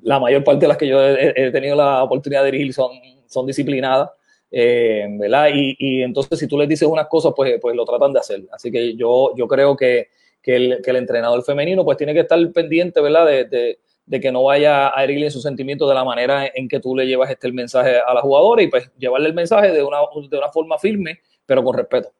la 0.02 0.18
mayor 0.18 0.44
parte 0.44 0.60
de 0.60 0.68
las 0.68 0.76
que 0.76 0.88
yo 0.88 1.02
he, 1.04 1.50
tenido 1.50 1.76
la 1.76 2.02
oportunidad 2.02 2.42
de 2.42 2.50
dirigir 2.50 2.72
son, 2.72 2.92
son 3.26 3.46
disciplinadas, 3.46 4.10
eh, 4.50 5.06
¿verdad? 5.18 5.48
Y, 5.52 5.76
y, 5.78 6.02
entonces 6.02 6.38
si 6.38 6.46
tú 6.46 6.58
les 6.58 6.68
dices 6.68 6.88
unas 6.88 7.08
cosas, 7.08 7.32
pues, 7.36 7.58
pues 7.60 7.76
lo 7.76 7.84
tratan 7.84 8.12
de 8.12 8.20
hacer. 8.20 8.42
Así 8.52 8.70
que 8.70 8.96
yo, 8.96 9.32
yo 9.36 9.46
creo 9.46 9.76
que, 9.76 10.08
que 10.44 10.56
el, 10.56 10.82
que 10.82 10.90
el 10.90 10.96
entrenador 10.96 11.42
femenino 11.42 11.84
pues 11.84 11.96
tiene 11.96 12.14
que 12.14 12.20
estar 12.20 12.38
pendiente, 12.52 13.00
¿verdad? 13.00 13.26
De, 13.26 13.78
de, 14.06 14.20
que 14.20 14.30
no 14.30 14.44
vaya 14.44 14.96
a 14.96 15.02
herirle 15.02 15.30
sus 15.30 15.42
sentimientos 15.42 15.88
de 15.88 15.94
la 15.94 16.04
manera 16.04 16.46
en 16.54 16.68
que 16.68 16.78
tú 16.78 16.94
le 16.94 17.06
llevas 17.06 17.30
este 17.30 17.46
el 17.46 17.54
mensaje 17.54 17.98
a 17.98 18.12
la 18.12 18.20
jugadora 18.20 18.62
y 18.62 18.68
pues 18.68 18.90
llevarle 18.98 19.28
el 19.28 19.34
mensaje 19.34 19.72
de 19.72 19.82
una, 19.82 19.98
de 20.28 20.38
una 20.38 20.52
forma 20.52 20.78
firme, 20.78 21.20
pero 21.46 21.64
con 21.64 21.74
respeto. 21.74 22.12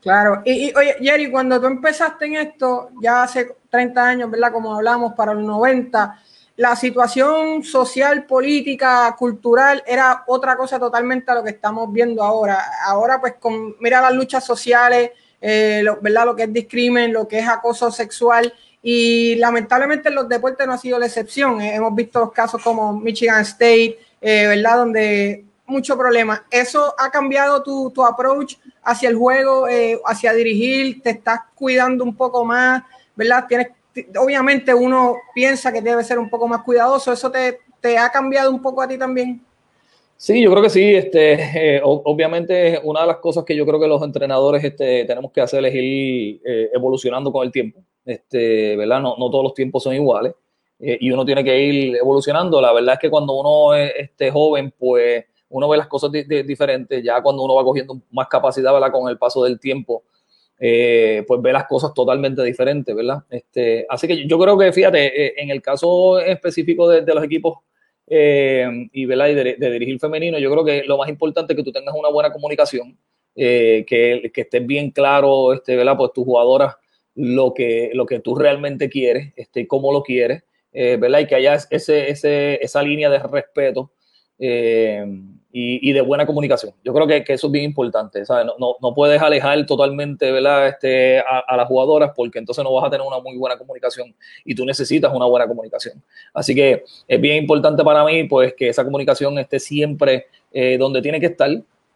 Claro, 0.00 0.42
y, 0.44 0.72
oye, 0.76 0.96
Jerry, 1.00 1.30
cuando 1.30 1.60
tú 1.60 1.66
empezaste 1.66 2.26
en 2.26 2.34
esto, 2.34 2.90
ya 3.00 3.22
hace 3.22 3.56
30 3.70 4.08
años, 4.08 4.30
¿verdad? 4.30 4.52
Como 4.52 4.74
hablamos, 4.74 5.14
para 5.14 5.32
los 5.32 5.44
90, 5.44 6.22
la 6.56 6.74
situación 6.74 7.62
social, 7.62 8.24
política, 8.24 9.14
cultural 9.18 9.82
era 9.86 10.24
otra 10.26 10.56
cosa 10.56 10.78
totalmente 10.78 11.30
a 11.30 11.34
lo 11.34 11.44
que 11.44 11.50
estamos 11.50 11.92
viendo 11.92 12.22
ahora. 12.22 12.58
Ahora, 12.86 13.20
pues, 13.20 13.34
con, 13.38 13.76
mira 13.78 14.00
las 14.00 14.14
luchas 14.14 14.44
sociales, 14.44 15.10
eh, 15.40 15.82
lo, 15.84 16.00
¿verdad? 16.00 16.24
Lo 16.24 16.34
que 16.34 16.44
es 16.44 16.52
discrimen, 16.52 17.12
lo 17.12 17.28
que 17.28 17.40
es 17.40 17.48
acoso 17.48 17.90
sexual, 17.90 18.52
y 18.82 19.34
lamentablemente 19.34 20.08
en 20.08 20.14
los 20.14 20.28
deportes 20.28 20.66
no 20.66 20.72
ha 20.72 20.78
sido 20.78 20.98
la 20.98 21.06
excepción. 21.06 21.60
Eh, 21.60 21.74
hemos 21.74 21.94
visto 21.94 22.20
los 22.20 22.32
casos 22.32 22.62
como 22.62 22.94
Michigan 22.94 23.42
State, 23.42 23.98
eh, 24.22 24.46
¿verdad? 24.46 24.78
Donde 24.78 25.44
mucho 25.66 25.98
problema. 25.98 26.42
¿Eso 26.50 26.94
ha 26.96 27.10
cambiado 27.10 27.62
tu, 27.62 27.90
tu 27.90 28.02
approach 28.02 28.54
hacia 28.82 29.10
el 29.10 29.16
juego, 29.16 29.66
hacia 30.06 30.32
dirigir? 30.32 31.02
¿Te 31.02 31.10
estás 31.10 31.40
cuidando 31.54 32.02
un 32.02 32.16
poco 32.16 32.44
más? 32.46 32.82
¿Verdad? 33.14 33.44
Tienes, 33.48 33.68
obviamente 34.18 34.74
uno 34.74 35.16
piensa 35.34 35.72
que 35.72 35.80
debe 35.80 36.04
ser 36.04 36.18
un 36.18 36.30
poco 36.30 36.48
más 36.48 36.62
cuidadoso. 36.62 37.12
¿Eso 37.12 37.30
te, 37.30 37.60
te 37.80 37.98
ha 37.98 38.10
cambiado 38.10 38.50
un 38.50 38.60
poco 38.60 38.82
a 38.82 38.88
ti 38.88 38.98
también? 38.98 39.40
Sí, 40.16 40.42
yo 40.42 40.50
creo 40.50 40.62
que 40.62 40.70
sí. 40.70 40.94
Este, 40.94 41.76
eh, 41.76 41.80
obviamente, 41.82 42.80
una 42.82 43.02
de 43.02 43.06
las 43.06 43.16
cosas 43.18 43.44
que 43.44 43.54
yo 43.54 43.66
creo 43.66 43.78
que 43.78 43.86
los 43.86 44.02
entrenadores 44.02 44.64
este, 44.64 45.04
tenemos 45.04 45.30
que 45.30 45.40
hacer 45.40 45.64
es 45.64 45.74
ir 45.74 46.40
eh, 46.44 46.70
evolucionando 46.72 47.30
con 47.30 47.44
el 47.44 47.52
tiempo. 47.52 47.80
Este, 48.04 48.76
¿verdad? 48.76 49.00
No, 49.00 49.16
no 49.18 49.30
todos 49.30 49.44
los 49.44 49.54
tiempos 49.54 49.82
son 49.82 49.94
iguales 49.94 50.34
y 50.78 51.10
uno 51.10 51.24
tiene 51.24 51.42
que 51.42 51.58
ir 51.58 51.96
evolucionando. 51.96 52.60
La 52.60 52.72
verdad 52.72 52.94
es 52.94 53.00
que 53.00 53.10
cuando 53.10 53.32
uno 53.32 53.74
es 53.74 53.92
este, 53.96 54.30
joven, 54.30 54.72
pues 54.78 55.24
uno 55.48 55.68
ve 55.68 55.76
las 55.76 55.86
cosas 55.86 56.10
diferentes, 56.12 57.02
ya 57.02 57.22
cuando 57.22 57.42
uno 57.42 57.54
va 57.54 57.64
cogiendo 57.64 58.00
más 58.10 58.28
capacidad, 58.28 58.72
¿verdad? 58.72 58.90
Con 58.90 59.08
el 59.08 59.16
paso 59.16 59.44
del 59.44 59.60
tiempo, 59.60 60.02
eh, 60.58 61.22
pues 61.26 61.42
ve 61.42 61.52
las 61.52 61.66
cosas 61.66 61.92
totalmente 61.92 62.42
diferentes, 62.42 62.94
¿verdad? 62.94 63.18
Este, 63.28 63.86
así 63.88 64.08
que 64.08 64.26
yo 64.26 64.38
creo 64.38 64.56
que, 64.56 64.72
fíjate, 64.72 65.26
eh, 65.26 65.34
en 65.36 65.50
el 65.50 65.60
caso 65.60 66.18
específico 66.18 66.88
de, 66.88 67.02
los 67.14 67.24
equipos 67.24 67.58
eh, 68.06 68.88
y, 68.92 69.04
de, 69.04 69.70
dirigir 69.70 69.98
femenino, 70.00 70.38
yo 70.38 70.50
creo 70.50 70.64
que 70.64 70.84
lo 70.84 70.96
más 70.96 71.10
importante 71.10 71.52
es 71.52 71.56
que 71.58 71.62
tú 71.62 71.72
tengas 71.72 71.94
una 71.94 72.08
buena 72.08 72.32
comunicación, 72.32 72.96
que, 73.34 73.84
que, 74.32 74.40
estés 74.40 74.66
bien 74.66 74.90
claro, 74.92 75.52
este, 75.52 75.76
¿verdad? 75.76 75.98
Pues 75.98 76.12
tus 76.14 76.24
jugadoras 76.24 76.74
lo 77.14 77.52
que, 77.52 77.90
lo 77.92 78.06
que 78.06 78.20
tú 78.20 78.34
realmente 78.34 78.88
quieres, 78.88 79.34
este, 79.36 79.66
cómo 79.66 79.92
lo 79.92 80.02
quieres, 80.02 80.42
¿verdad? 80.72 81.20
Y 81.20 81.26
que 81.26 81.34
haya 81.34 81.54
ese, 81.70 82.62
esa 82.62 82.82
línea 82.82 83.10
de 83.10 83.18
respeto 83.18 83.92
y, 85.58 85.92
de 85.92 86.02
buena 86.02 86.26
comunicación. 86.26 86.74
Yo 86.84 86.92
creo 86.92 87.06
que, 87.06 87.24
eso 87.32 87.46
es 87.46 87.52
bien 87.52 87.64
importante, 87.64 88.22
No, 88.58 88.76
no, 88.78 88.94
puedes 88.94 89.22
alejar 89.22 89.64
totalmente 89.64 90.30
¿verdad? 90.30 90.68
Este, 90.68 91.18
a, 91.18 91.56
las 91.56 91.66
jugadoras 91.66 92.12
porque 92.14 92.38
entonces 92.38 92.62
no 92.62 92.74
vas 92.74 92.84
a 92.84 92.90
tener 92.90 93.06
una 93.06 93.20
muy 93.20 93.38
buena 93.38 93.56
comunicación 93.56 94.14
y 94.44 94.54
tú 94.54 94.66
necesitas 94.66 95.10
una 95.14 95.24
buena 95.24 95.46
comunicación. 95.48 96.02
Así 96.34 96.54
que 96.54 96.84
es 97.08 97.20
bien 97.20 97.38
importante 97.38 97.82
para 97.82 98.04
mí 98.04 98.24
pues 98.24 98.52
que 98.52 98.68
esa 98.68 98.84
comunicación 98.84 99.38
esté 99.38 99.58
siempre 99.58 100.26
eh, 100.52 100.76
donde 100.76 101.00
tiene 101.00 101.20
que 101.20 101.26
estar 101.26 101.50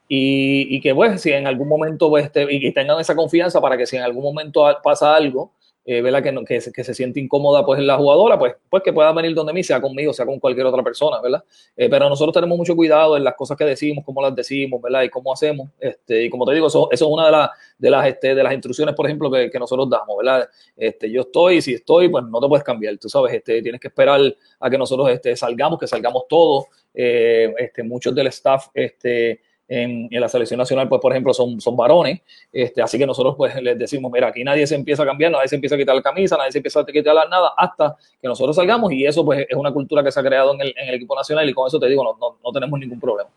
y, 0.08 0.80
que 0.80 0.94
pues 0.94 1.20
si 1.20 1.30
en 1.30 1.46
algún 1.46 1.68
momento 1.68 2.08
pues, 2.08 2.24
este, 2.24 2.46
y 2.50 2.72
tengan 2.72 2.98
esa 2.98 3.14
confianza 3.14 3.60
para 3.60 3.76
que 3.76 3.86
si 3.86 3.96
en 3.96 4.02
algún 4.02 4.24
momento 4.24 4.64
pasa 4.82 5.14
algo, 5.14 5.52
eh, 5.90 6.02
¿verdad? 6.02 6.22
Que, 6.22 6.32
que, 6.44 6.72
que, 6.72 6.84
se 6.84 6.94
siente 6.94 7.18
incómoda 7.18 7.66
pues 7.66 7.80
en 7.80 7.86
la 7.88 7.96
jugadora, 7.96 8.38
pues, 8.38 8.54
pues 8.68 8.80
que 8.80 8.92
pueda 8.92 9.10
venir 9.10 9.34
donde 9.34 9.52
mí, 9.52 9.64
sea 9.64 9.80
conmigo, 9.80 10.12
sea 10.12 10.24
con 10.24 10.38
cualquier 10.38 10.64
otra 10.66 10.84
persona, 10.84 11.20
¿verdad? 11.20 11.42
Eh, 11.76 11.88
pero 11.90 12.08
nosotros 12.08 12.32
tenemos 12.32 12.56
mucho 12.56 12.76
cuidado 12.76 13.16
en 13.16 13.24
las 13.24 13.34
cosas 13.34 13.58
que 13.58 13.64
decimos, 13.64 14.04
cómo 14.04 14.22
las 14.22 14.32
decimos, 14.32 14.80
¿verdad? 14.80 15.02
Y 15.02 15.08
cómo 15.08 15.32
hacemos. 15.32 15.68
Este, 15.80 16.26
y 16.26 16.30
como 16.30 16.46
te 16.46 16.54
digo, 16.54 16.68
eso, 16.68 16.88
eso 16.92 17.06
es 17.06 17.12
una 17.12 17.26
de, 17.26 17.32
las 17.32 17.50
de, 17.76 17.90
las, 17.90 18.06
este, 18.06 18.36
de 18.36 18.42
las 18.44 18.52
instrucciones, 18.52 18.94
por 18.94 19.06
ejemplo, 19.06 19.28
que, 19.32 19.50
que, 19.50 19.58
nosotros 19.58 19.90
damos, 19.90 20.16
¿verdad? 20.16 20.48
Este, 20.76 21.10
yo 21.10 21.22
estoy, 21.22 21.60
si 21.60 21.74
estoy, 21.74 22.08
pues 22.08 22.24
no 22.24 22.40
te 22.40 22.46
puedes 22.46 22.62
cambiar, 22.62 22.96
tú 22.96 23.08
sabes, 23.08 23.34
este, 23.34 23.60
tienes 23.60 23.80
que 23.80 23.88
esperar 23.88 24.20
a 24.60 24.70
que 24.70 24.78
nosotros 24.78 25.10
este, 25.10 25.34
salgamos, 25.34 25.76
que 25.80 25.88
salgamos 25.88 26.22
todos. 26.28 26.66
Eh, 26.94 27.52
este, 27.58 27.82
muchos 27.82 28.14
del 28.14 28.28
staff, 28.28 28.68
este, 28.74 29.40
en, 29.70 30.08
la 30.10 30.28
selección 30.28 30.58
nacional, 30.58 30.88
pues 30.88 31.00
por 31.00 31.12
ejemplo, 31.12 31.32
son, 31.32 31.60
son 31.60 31.76
varones, 31.76 32.20
este, 32.52 32.82
así 32.82 32.98
que 32.98 33.06
nosotros 33.06 33.36
pues 33.36 33.54
les 33.62 33.78
decimos, 33.78 34.10
mira, 34.10 34.26
aquí 34.26 34.42
nadie 34.42 34.66
se 34.66 34.74
empieza 34.74 35.04
a 35.04 35.06
cambiar, 35.06 35.30
nadie 35.30 35.46
se 35.46 35.54
empieza 35.54 35.76
a 35.76 35.78
quitar 35.78 35.94
la 35.94 36.02
camisa, 36.02 36.36
nadie 36.36 36.50
se 36.50 36.58
empieza 36.58 36.80
a 36.80 36.84
quitar 36.84 37.14
nada 37.28 37.52
hasta 37.56 37.96
que 38.20 38.26
nosotros 38.26 38.56
salgamos 38.56 38.92
y 38.92 39.06
eso 39.06 39.24
pues 39.24 39.46
es 39.48 39.56
una 39.56 39.72
cultura 39.72 40.02
que 40.02 40.10
se 40.10 40.18
ha 40.18 40.24
creado 40.24 40.54
en 40.54 40.62
el, 40.62 40.74
en 40.76 40.88
el 40.88 40.94
equipo 40.96 41.14
nacional 41.14 41.48
y 41.48 41.54
con 41.54 41.68
eso 41.68 41.78
te 41.78 41.86
digo, 41.86 42.02
no, 42.02 42.16
no, 42.20 42.36
no 42.44 42.52
tenemos 42.52 42.80
ningún 42.80 42.98
problema. 42.98 43.30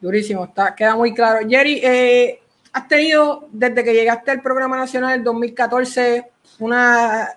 Durísimo, 0.00 0.44
está, 0.44 0.74
queda 0.74 0.96
muy 0.96 1.14
claro. 1.14 1.46
Jerry, 1.48 1.80
eh, 1.84 2.40
has 2.72 2.88
tenido 2.88 3.46
desde 3.52 3.84
que 3.84 3.94
llegaste 3.94 4.32
al 4.32 4.42
programa 4.42 4.76
nacional 4.76 5.14
en 5.14 5.22
2014 5.22 6.24
una 6.58 7.28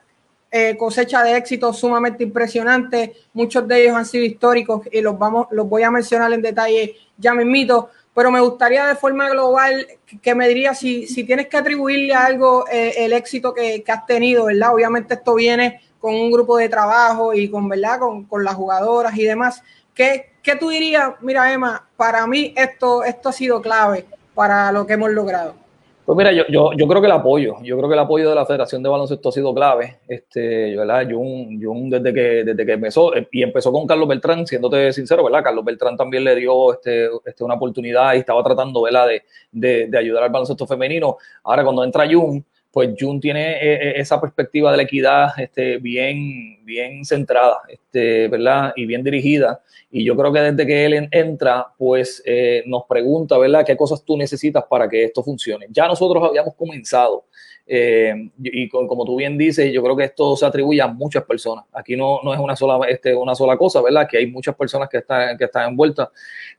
eh, 0.50 0.76
cosecha 0.76 1.22
de 1.24 1.38
éxitos 1.38 1.78
sumamente 1.78 2.24
impresionante. 2.24 3.14
Muchos 3.34 3.68
de 3.68 3.84
ellos 3.84 3.96
han 3.96 4.06
sido 4.06 4.26
históricos 4.26 4.88
y 4.92 5.02
los 5.02 5.20
vamos, 5.20 5.48
los 5.52 5.70
voy 5.70 5.84
a 5.84 5.92
mencionar 5.92 6.34
en 6.34 6.42
detalle 6.42 6.96
ya 7.18 7.34
mismito 7.34 7.90
pero 8.18 8.32
me 8.32 8.40
gustaría 8.40 8.88
de 8.88 8.96
forma 8.96 9.30
global 9.30 9.86
que 10.24 10.34
me 10.34 10.48
dirías 10.48 10.80
si, 10.80 11.06
si 11.06 11.24
tienes 11.24 11.50
que 11.50 11.58
atribuirle 11.58 12.16
a 12.16 12.26
algo 12.26 12.66
eh, 12.68 12.96
el 12.98 13.14
éxito 13.14 13.54
que, 13.54 13.84
que, 13.84 13.92
has 13.92 14.08
tenido, 14.08 14.46
¿verdad? 14.46 14.74
Obviamente 14.74 15.14
esto 15.14 15.36
viene 15.36 15.82
con 16.00 16.16
un 16.16 16.32
grupo 16.32 16.58
de 16.58 16.68
trabajo 16.68 17.32
y 17.36 17.48
con, 17.48 17.70
¿verdad? 17.70 18.00
Con, 18.00 18.24
con 18.24 18.44
las 18.44 18.56
jugadoras 18.56 19.16
y 19.16 19.24
demás. 19.24 19.62
¿Qué, 19.94 20.32
¿Qué, 20.42 20.56
tú 20.56 20.70
dirías? 20.70 21.12
Mira, 21.22 21.54
Emma, 21.54 21.88
para 21.96 22.26
mí 22.26 22.56
esto, 22.58 23.04
esto 23.04 23.30
ha 23.30 23.34
sido 23.34 23.62
clave 23.62 24.08
para 24.34 24.72
lo 24.72 24.88
que 24.88 24.94
hemos 24.94 25.12
logrado. 25.12 25.67
Pues 26.08 26.16
mira, 26.16 26.32
yo, 26.32 26.44
yo, 26.48 26.72
yo, 26.72 26.88
creo 26.88 27.02
que 27.02 27.08
el 27.08 27.12
apoyo, 27.12 27.58
yo 27.64 27.76
creo 27.76 27.90
que 27.90 27.94
el 27.96 28.00
apoyo 28.00 28.30
de 28.30 28.36
la 28.36 28.46
Federación 28.46 28.82
de 28.82 28.88
Baloncesto 28.88 29.28
ha 29.28 29.32
sido 29.34 29.54
clave. 29.54 30.00
Este, 30.08 30.74
¿verdad? 30.78 31.06
Jun, 31.12 31.62
Jun 31.62 31.90
desde 31.90 32.14
que 32.14 32.22
desde 32.46 32.66
que 32.66 32.72
empezó, 32.72 33.14
eh, 33.14 33.28
y 33.30 33.44
empezó 33.44 33.74
con 33.74 33.86
Carlos 33.86 34.08
Beltrán, 34.08 34.48
siéndote 34.48 34.94
sincero, 34.94 35.26
¿verdad? 35.26 35.44
Carlos 35.44 35.66
Beltrán 35.66 35.98
también 35.98 36.24
le 36.24 36.34
dio 36.38 36.72
este, 36.72 37.10
este 37.26 37.44
una 37.44 37.56
oportunidad 37.56 38.14
y 38.14 38.20
estaba 38.20 38.42
tratando, 38.42 38.84
¿verdad? 38.84 39.06
De, 39.06 39.24
de, 39.52 39.88
de 39.88 39.98
ayudar 39.98 40.24
al 40.24 40.30
baloncesto 40.30 40.66
femenino. 40.66 41.18
Ahora 41.44 41.66
cuando 41.66 41.84
entra 41.84 42.08
Jun, 42.10 42.46
pues 42.72 42.90
Jun 43.00 43.20
tiene 43.20 43.54
eh, 43.54 43.74
eh, 43.74 43.94
esa 43.98 44.20
perspectiva 44.20 44.72
de 44.72 44.78
la 44.78 44.84
equidad 44.84 45.30
este, 45.38 45.78
bien, 45.78 46.64
bien 46.64 47.04
centrada, 47.06 47.62
este, 47.68 48.28
¿verdad? 48.28 48.74
Y 48.76 48.86
bien 48.86 49.04
dirigida. 49.04 49.62
Y 49.90 50.04
yo 50.04 50.16
creo 50.16 50.32
que 50.34 50.42
desde 50.42 50.68
que 50.68 50.86
él 50.86 51.08
entra, 51.12 51.68
pues 51.78 52.22
eh, 52.26 52.64
nos 52.66 52.84
pregunta, 52.88 53.38
¿verdad? 53.38 53.66
¿Qué 53.66 53.78
cosas 53.78 54.04
tú 54.04 54.18
necesitas 54.18 54.66
para 54.70 54.88
que 54.90 55.06
esto 55.06 55.24
funcione? 55.24 55.68
Ya 55.72 55.88
nosotros 55.88 56.24
habíamos 56.24 56.56
comenzado. 56.56 57.26
y 57.66 58.70
como 58.70 59.06
tú 59.06 59.18
bien 59.18 59.38
dices, 59.38 59.72
yo 59.74 59.84
creo 59.84 59.96
que 59.96 60.06
esto 60.06 60.36
se 60.36 60.46
atribuye 60.46 60.82
a 60.82 60.88
muchas 60.88 61.24
personas. 61.24 61.66
Aquí 61.74 61.96
no, 61.96 62.20
no 62.24 62.34
es 62.34 62.40
una 62.40 62.56
sola, 62.56 62.88
este, 62.88 63.16
una 63.16 63.36
sola 63.36 63.58
cosa, 63.58 63.82
¿verdad? 63.82 64.08
Que 64.10 64.18
hay 64.18 64.28
muchas 64.28 64.56
personas 64.56 64.88
que 64.90 64.98
están, 64.98 65.38
que 65.38 65.46
están 65.46 65.70
envueltas. 65.70 66.10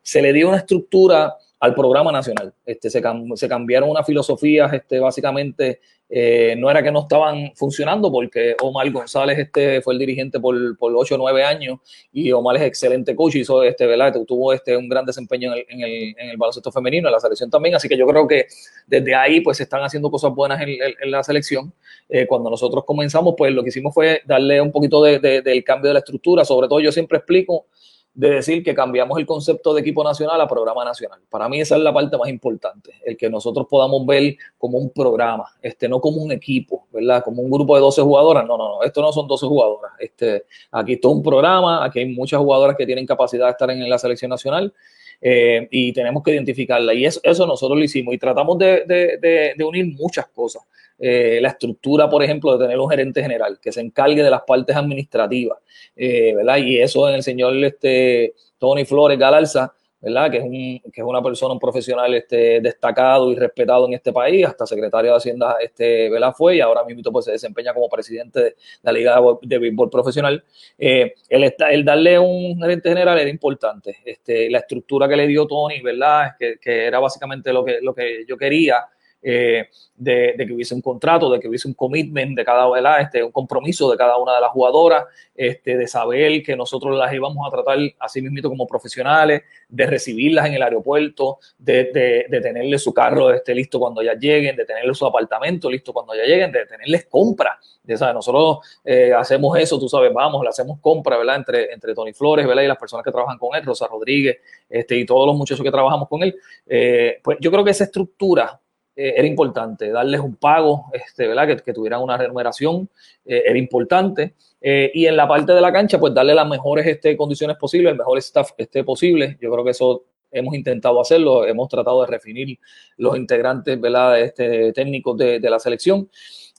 Se 0.03 0.21
le 0.21 0.33
dio 0.33 0.49
una 0.49 0.59
estructura 0.59 1.35
al 1.61 1.75
programa 1.75 2.12
nacional. 2.12 2.53
Este, 2.65 2.91
se, 2.91 3.03
se 3.35 3.49
cambiaron 3.49 3.91
unas 3.91 4.07
filosofías, 4.07 4.73
este, 4.73 5.00
básicamente 5.00 5.81
eh, 6.11 6.55
no 6.57 6.71
era 6.71 6.83
que 6.83 6.91
no 6.91 7.00
estaban 7.00 7.53
funcionando 7.55 8.11
porque 8.11 8.57
Omar 8.62 8.91
González 8.91 9.38
este, 9.38 9.83
fue 9.83 9.93
el 9.93 9.99
dirigente 9.99 10.41
por, 10.41 10.79
por 10.79 10.91
8 10.97 11.17
o 11.17 11.19
9 11.19 11.45
años 11.45 11.81
y 12.12 12.33
Omar 12.33 12.57
es 12.57 12.62
excelente 12.62 13.15
coach, 13.15 13.35
hizo 13.35 13.62
este, 13.62 13.87
¿verdad? 13.87 14.15
tuvo 14.27 14.55
este, 14.55 14.75
un 14.75 14.88
gran 14.88 15.05
desempeño 15.05 15.53
en 15.55 15.83
el, 15.83 16.15
en, 16.17 16.31
el, 16.31 16.37
baloncesto 16.38 16.73
femenino, 16.73 17.09
en 17.09 17.12
la 17.12 17.21
selección 17.21 17.50
también, 17.50 17.75
así 17.75 17.88
que 17.88 17.97
yo 17.97 18.07
creo 18.07 18.27
que 18.27 18.47
desde 18.87 19.15
ahí 19.15 19.43
pues 19.43 19.59
se 19.59 19.65
están 19.65 19.83
haciendo 19.83 20.11
cosas 20.11 20.35
buenas 20.35 20.61
en, 20.62 21.11
la 21.11 21.23
selección. 21.23 21.75
Eh, 22.09 22.27
cuando 22.27 22.49
nosotros 22.49 22.85
comenzamos 22.87 23.35
pues 23.37 23.53
lo 23.53 23.62
que 23.62 23.69
hicimos 23.69 23.93
fue 23.93 24.23
darle 24.25 24.62
un 24.62 24.73
poquito 24.73 25.03
de, 25.03 25.19
del 25.19 25.62
cambio 25.62 25.88
de 25.88 25.95
la 25.95 25.99
estructura, 25.99 26.45
sobre 26.45 26.69
todo 26.69 26.81
yo 26.81 26.91
siempre 26.91 27.19
explico 27.19 27.67
de 28.15 28.31
decir 28.31 28.65
que 28.65 28.75
cambiamos 28.75 29.19
el 29.19 29.27
concepto 29.27 29.73
de 29.73 29.81
equipo 29.81 30.03
nacional 30.03 30.41
a 30.41 30.49
programa 30.49 30.85
nacional. 30.85 31.21
Para 31.31 31.49
mí 31.49 31.61
esa 31.61 31.77
es 31.77 31.83
la 31.83 31.93
parte 31.93 32.17
más 32.17 32.29
importante, 32.29 32.93
el 33.05 33.17
que 33.17 33.31
nosotros 33.31 33.67
podamos 33.71 34.05
ver 34.07 34.37
como 34.57 34.79
un 34.79 34.91
programa, 34.91 35.45
este, 35.62 35.88
no 35.88 36.00
como 36.00 36.23
un 36.23 36.33
equipo, 36.33 36.87
¿verdad? 36.93 37.23
Como 37.23 37.43
un 37.43 37.50
grupo 37.50 37.77
de 37.77 37.81
12 37.81 38.03
jugadoras. 38.03 38.45
No, 38.47 38.57
no, 38.57 38.69
no, 38.69 38.83
esto 38.83 39.00
no 39.03 39.12
son 39.12 39.29
12 39.29 39.47
jugadoras. 39.47 39.93
Este, 39.99 40.45
aquí 40.73 40.97
todo 40.97 41.12
un 41.12 41.23
programa, 41.23 41.85
aquí 41.85 42.00
hay 42.00 42.07
muchas 42.07 42.41
jugadoras 42.41 42.77
que 42.77 42.87
tienen 42.87 43.07
capacidad 43.07 43.47
de 43.47 43.53
estar 43.53 43.71
en 43.71 43.88
la 43.88 43.99
selección 43.99 44.31
nacional. 44.31 44.73
Eh, 45.21 45.67
y 45.71 45.93
tenemos 45.93 46.23
que 46.23 46.33
identificarla. 46.33 46.95
Y 46.95 47.05
eso, 47.05 47.21
eso 47.23 47.47
nosotros 47.47 47.77
lo 47.77 47.85
hicimos 47.85 48.15
y 48.15 48.19
tratamos 48.19 48.57
de, 48.59 49.55
de 49.57 49.65
unir 49.65 49.87
muchas 49.97 50.27
cosas. 50.29 50.62
Eh, 50.99 51.38
la 51.40 51.50
estructura, 51.50 52.09
por 52.11 52.23
ejemplo, 52.23 52.57
de 52.57 52.64
tener 52.64 52.78
un 52.78 52.90
gerente 52.90 53.23
general 53.23 53.59
que 53.61 53.71
se 53.71 53.81
encargue 53.81 54.23
de 54.23 54.31
las 54.31 54.43
partes 54.43 54.75
administrativas, 54.75 55.59
eh, 55.95 56.35
¿verdad? 56.35 56.57
Y 56.59 56.78
eso 56.81 57.09
en 57.09 57.14
el 57.14 57.23
señor 57.23 57.55
este, 57.64 58.35
Tony 58.59 58.85
Flores 58.85 59.19
Galarza, 59.19 59.73
¿verdad? 60.00 60.31
Que 60.31 60.38
es, 60.38 60.45
un, 60.45 60.93
que 60.93 61.00
es 61.00 61.07
una 61.07 61.23
persona, 61.23 61.55
un 61.55 61.59
profesional 61.59 62.14
este, 62.14 62.61
destacado 62.61 63.31
y 63.33 63.37
respetado 63.37 63.87
en 63.87 63.95
este 63.95 64.12
país, 64.12 64.47
hasta 64.47 64.67
secretario 64.67 65.11
de 65.11 65.17
Hacienda 65.17 65.57
este, 65.61 66.09
¿verdad? 66.09 66.33
fue 66.37 66.57
y 66.57 66.61
ahora 66.61 66.85
mismo 66.85 67.02
pues, 67.11 67.25
se 67.25 67.33
desempeña 67.33 67.75
como 67.75 67.88
presidente 67.88 68.40
de 68.40 68.57
la 68.83 68.93
Liga 68.93 69.21
de 69.43 69.59
Béisbol 69.59 69.90
Profesional. 69.90 70.43
Eh, 70.78 71.14
el, 71.28 71.55
el, 71.71 71.85
darle 71.85 72.19
un 72.19 72.61
gerente 72.61 72.88
general 72.88 73.19
era 73.19 73.31
importante. 73.31 73.99
Este, 74.05 74.49
la 74.50 74.59
estructura 74.59 75.09
que 75.09 75.17
le 75.17 75.26
dio 75.26 75.47
Tony, 75.47 75.81
¿verdad? 75.81 76.37
Que, 76.38 76.59
que 76.61 76.87
era 76.87 77.00
básicamente 77.00 77.52
lo 77.52 77.64
que, 77.64 77.78
lo 77.83 77.95
que 77.95 78.25
yo 78.26 78.37
quería. 78.37 78.87
Eh, 79.20 79.68
de, 79.96 80.34
que 80.37 80.52
hubiese 80.52 80.75
un 80.75 80.80
contrato, 80.80 81.28
de 81.30 81.40
que 81.40 81.48
hubiese 81.48 81.66
un 81.66 81.75
commitment 81.75 82.37
de 82.37 82.44
cada 82.44 82.68
una, 82.68 83.00
este, 83.00 83.22
un 83.22 83.32
compromiso 83.32 83.90
de 83.90 83.96
cada 83.96 84.16
una 84.16 84.37
de 84.37 84.40
las 84.40 84.50
jugadoras, 84.50 85.06
este, 85.34 85.76
de 85.76 85.88
saber 85.88 86.40
que 86.42 86.56
nosotros 86.56 86.96
las 86.96 87.12
íbamos 87.12 87.44
a 87.46 87.50
tratar 87.50 87.78
así 87.98 88.22
mismo 88.22 88.48
como 88.48 88.66
profesionales, 88.66 89.42
de 89.68 89.87
recibirlas 89.87 90.46
en 90.46 90.54
el 90.54 90.62
aeropuerto, 90.62 91.38
de, 91.58 92.26
de, 92.28 92.40
tenerle 92.40 92.78
su 92.78 92.94
carro 92.94 93.32
este, 93.32 93.54
listo 93.54 93.80
cuando 93.80 94.00
ya 94.00 94.14
lleguen, 94.14 94.54
de 94.54 94.64
tenerle 94.64 94.94
su 94.94 95.04
apartamento 95.04 95.68
listo 95.68 95.92
cuando 95.92 96.14
ya 96.14 96.22
lleguen, 96.22 96.52
de 96.52 96.64
tenerles 96.64 97.06
compra. 97.06 97.58
¿sabes? 97.96 98.14
Nosotros 98.14 98.58
eh, 98.84 99.12
hacemos 99.12 99.58
eso, 99.58 99.78
tú 99.78 99.88
sabes, 99.88 100.12
vamos, 100.12 100.42
le 100.42 100.48
hacemos 100.48 100.78
compra, 100.80 101.16
¿verdad? 101.16 101.37
Entre, 101.37 101.72
entre 101.72 101.94
Tony 101.94 102.12
Flores, 102.12 102.46
¿verdad? 102.46 102.62
Y 102.62 102.66
las 102.66 102.76
personas 102.76 103.04
que 103.04 103.10
trabajan 103.10 103.38
con 103.38 103.56
él, 103.56 103.64
Rosa 103.64 103.87
Rodríguez, 103.87 104.38
este, 104.68 104.96
y 104.96 105.06
todos 105.06 105.26
los 105.26 105.37
muchachos 105.37 105.64
que 105.64 105.70
trabajamos 105.70 106.08
con 106.08 106.22
él. 106.22 106.37
Eh, 106.66 107.18
pues 107.22 107.38
yo 107.40 107.50
creo 107.50 107.64
que 107.64 107.70
esa 107.70 107.84
estructura 107.84 108.60
eh, 109.00 109.14
era 109.17 109.28
importante, 109.28 109.90
darles 109.90 110.21
un 110.21 110.35
pago, 110.35 110.87
este, 110.93 111.28
¿verdad? 111.28 111.62
Que, 111.62 111.73
tuvieran 111.73 112.02
una 112.02 112.17
remuneración, 112.17 112.90
eh, 113.25 113.45
era 113.47 113.57
importante. 113.57 114.35
Eh, 114.61 114.90
y 114.93 115.07
en 115.07 115.17
la 115.17 115.28
parte 115.28 115.52
de 115.52 115.61
la 115.61 115.73
cancha, 115.73 116.00
pues 116.00 116.12
darle 116.12 116.35
las 116.35 116.49
mejores 116.49 116.85
este, 116.85 117.17
condiciones 117.17 117.57
posibles, 117.59 117.93
el 117.93 117.99
mejor 117.99 118.19
staff 118.19 118.50
este, 118.59 118.83
posible. 118.83 119.38
Yo 119.40 119.52
creo 119.52 119.64
que 119.64 119.71
eso 119.71 120.07
hemos 120.33 120.52
intentado 120.52 121.00
hacerlo, 121.00 121.47
hemos 121.47 121.69
tratado 121.69 122.00
de 122.00 122.09
refinir 122.09 122.59
los 122.97 123.17
integrantes, 123.17 123.81
¿verdad? 123.81 124.21
Este, 124.21 124.73
técnicos 124.73 125.17
de, 125.17 125.38
de 125.38 125.49
la 125.49 125.61
selección. 125.61 126.11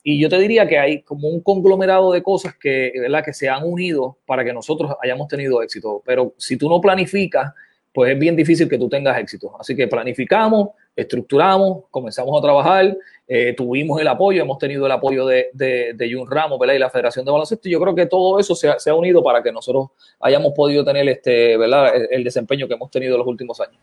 Y 0.01 0.17
yo 0.21 0.29
te 0.29 0.39
diría 0.39 0.65
que 0.65 0.79
hay 0.79 1.01
como 1.01 1.27
un 1.27 1.41
conglomerado 1.41 2.13
de 2.13 2.23
cosas 2.23 2.55
que, 2.55 2.93
¿verdad? 3.01 3.21
que 3.21 3.33
se 3.33 3.49
han 3.49 3.65
unido 3.65 4.17
para 4.25 4.45
que 4.45 4.53
nosotros 4.53 4.93
hayamos 5.01 5.27
tenido 5.27 5.61
éxito. 5.61 6.01
Pero 6.05 6.35
si 6.37 6.55
tú 6.55 6.69
no 6.69 6.79
planificas, 6.79 7.53
pues 7.93 8.11
es 8.11 8.19
bien 8.19 8.35
difícil 8.35 8.69
que 8.69 8.77
tú 8.77 8.87
tengas 8.87 9.17
éxito. 9.17 9.55
Así 9.59 9.75
que 9.75 9.87
planificamos, 9.87 10.69
estructuramos, 10.95 11.85
comenzamos 11.89 12.37
a 12.37 12.41
trabajar, 12.41 12.97
eh, 13.27 13.53
tuvimos 13.55 13.99
el 13.99 14.07
apoyo, 14.07 14.41
hemos 14.41 14.57
tenido 14.57 14.85
el 14.85 14.91
apoyo 14.91 15.25
de, 15.25 15.49
de, 15.53 15.93
de 15.95 16.13
Jun 16.13 16.29
Ramos 16.29 16.59
¿verdad? 16.59 16.75
y 16.75 16.79
la 16.79 16.89
Federación 16.89 17.25
de 17.25 17.31
Baloncesto. 17.31 17.67
Y 17.67 17.71
yo 17.71 17.79
creo 17.79 17.95
que 17.95 18.05
todo 18.05 18.39
eso 18.39 18.55
se 18.55 18.89
ha, 18.89 18.95
unido 18.95 19.23
para 19.23 19.41
que 19.41 19.51
nosotros 19.51 19.87
hayamos 20.19 20.53
podido 20.53 20.83
tener 20.83 21.07
este, 21.09 21.57
¿verdad? 21.57 21.93
El, 22.09 22.23
desempeño 22.23 22.67
que 22.67 22.75
hemos 22.75 22.91
tenido 22.91 23.13
en 23.15 23.19
los 23.19 23.27
últimos 23.27 23.59
años. 23.59 23.77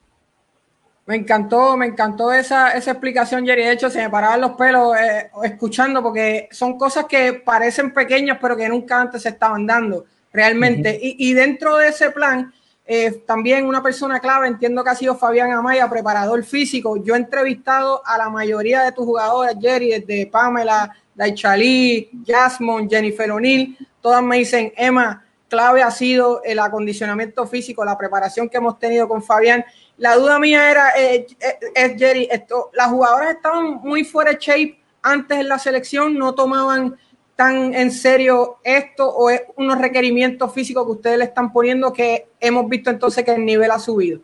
Me 1.07 1.17
encantó, 1.17 1.77
me 1.77 1.87
encantó 1.87 2.33
esa, 2.33 2.73
esa 2.73 2.91
explicación, 2.91 3.47
Jerry. 3.47 3.63
De 3.65 3.73
hecho, 3.73 3.89
se 3.89 4.03
me 4.03 4.11
paraban 4.11 4.41
los 4.41 4.53
pelos 4.53 4.97
eh, 4.97 5.31
escuchando 5.45 6.03
porque 6.03 6.49
son 6.51 6.77
cosas 6.77 7.07
que 7.07 7.35
parecen 7.35 7.95
pequeñas, 7.95 8.39
pero 8.41 8.57
que 8.57 8.69
nunca 8.69 9.01
antes 9.01 9.23
se 9.23 9.29
estaban 9.29 9.67
dando 9.67 10.05
realmente. 10.33 10.99
y, 11.01 11.31
y 11.31 11.33
dentro 11.35 11.77
de 11.77 11.89
ese 11.89 12.11
plan, 12.11 12.53
eh, 12.89 13.23
también 13.27 13.67
una 13.67 13.83
persona 13.83 14.21
clave, 14.21 14.47
entiendo 14.47 14.85
que 14.85 14.91
ha 14.91 14.95
sido 14.95 15.17
Fabián 15.17 15.51
Amaya, 15.51 15.91
preparador 15.91 16.45
físico. 16.45 16.97
Yo 17.03 17.15
he 17.15 17.19
entrevistado 17.19 18.01
a 18.07 18.17
la 18.17 18.31
mayoría 18.31 18.83
de 18.83 18.93
tus 18.93 19.05
jugadoras, 19.05 19.57
Jerry, 19.61 19.91
desde 19.91 20.27
Pamela, 20.27 20.95
Daichali, 21.15 22.11
Jasmine, 22.25 22.89
Jennifer 22.89 23.31
O'Neill. 23.33 23.77
Todas 24.01 24.23
me 24.23 24.39
dicen, 24.39 24.73
Emma, 24.77 25.25
clave 25.49 25.83
ha 25.83 25.91
sido 25.91 26.43
el 26.45 26.61
acondicionamiento 26.61 27.47
físico, 27.47 27.85
la 27.85 27.99
preparación 27.99 28.49
que 28.49 28.59
hemos 28.59 28.79
tenido 28.79 29.09
con 29.09 29.21
Fabián. 29.21 29.65
La 29.97 30.15
duda 30.15 30.39
mía 30.39 30.71
era, 30.71 30.91
eh, 30.97 31.27
eh, 31.75 31.97
Jerry, 31.99 32.29
esto, 32.31 32.71
las 32.73 32.89
jugadoras 32.89 33.35
estaban 33.35 33.81
muy 33.83 34.05
fuera 34.05 34.33
de 34.33 34.39
shape 34.41 34.81
antes 35.03 35.39
en 35.39 35.49
la 35.49 35.59
selección, 35.59 36.17
no 36.17 36.35
tomaban 36.35 36.97
tan 37.37 37.75
en 37.75 37.93
serio 37.93 38.57
esto 38.65 39.09
o 39.09 39.31
es 39.31 39.43
unos 39.57 39.79
requerimientos 39.79 40.53
físicos 40.53 40.85
que 40.87 40.93
ustedes 40.93 41.19
le 41.19 41.25
están 41.25 41.53
poniendo 41.53 41.93
que 41.93 42.29
hemos 42.41 42.69
visto 42.69 42.91
entonces 42.91 43.25
que 43.25 43.35
el 43.35 43.45
nivel 43.45 43.71
ha 43.71 43.79
subido? 43.79 44.21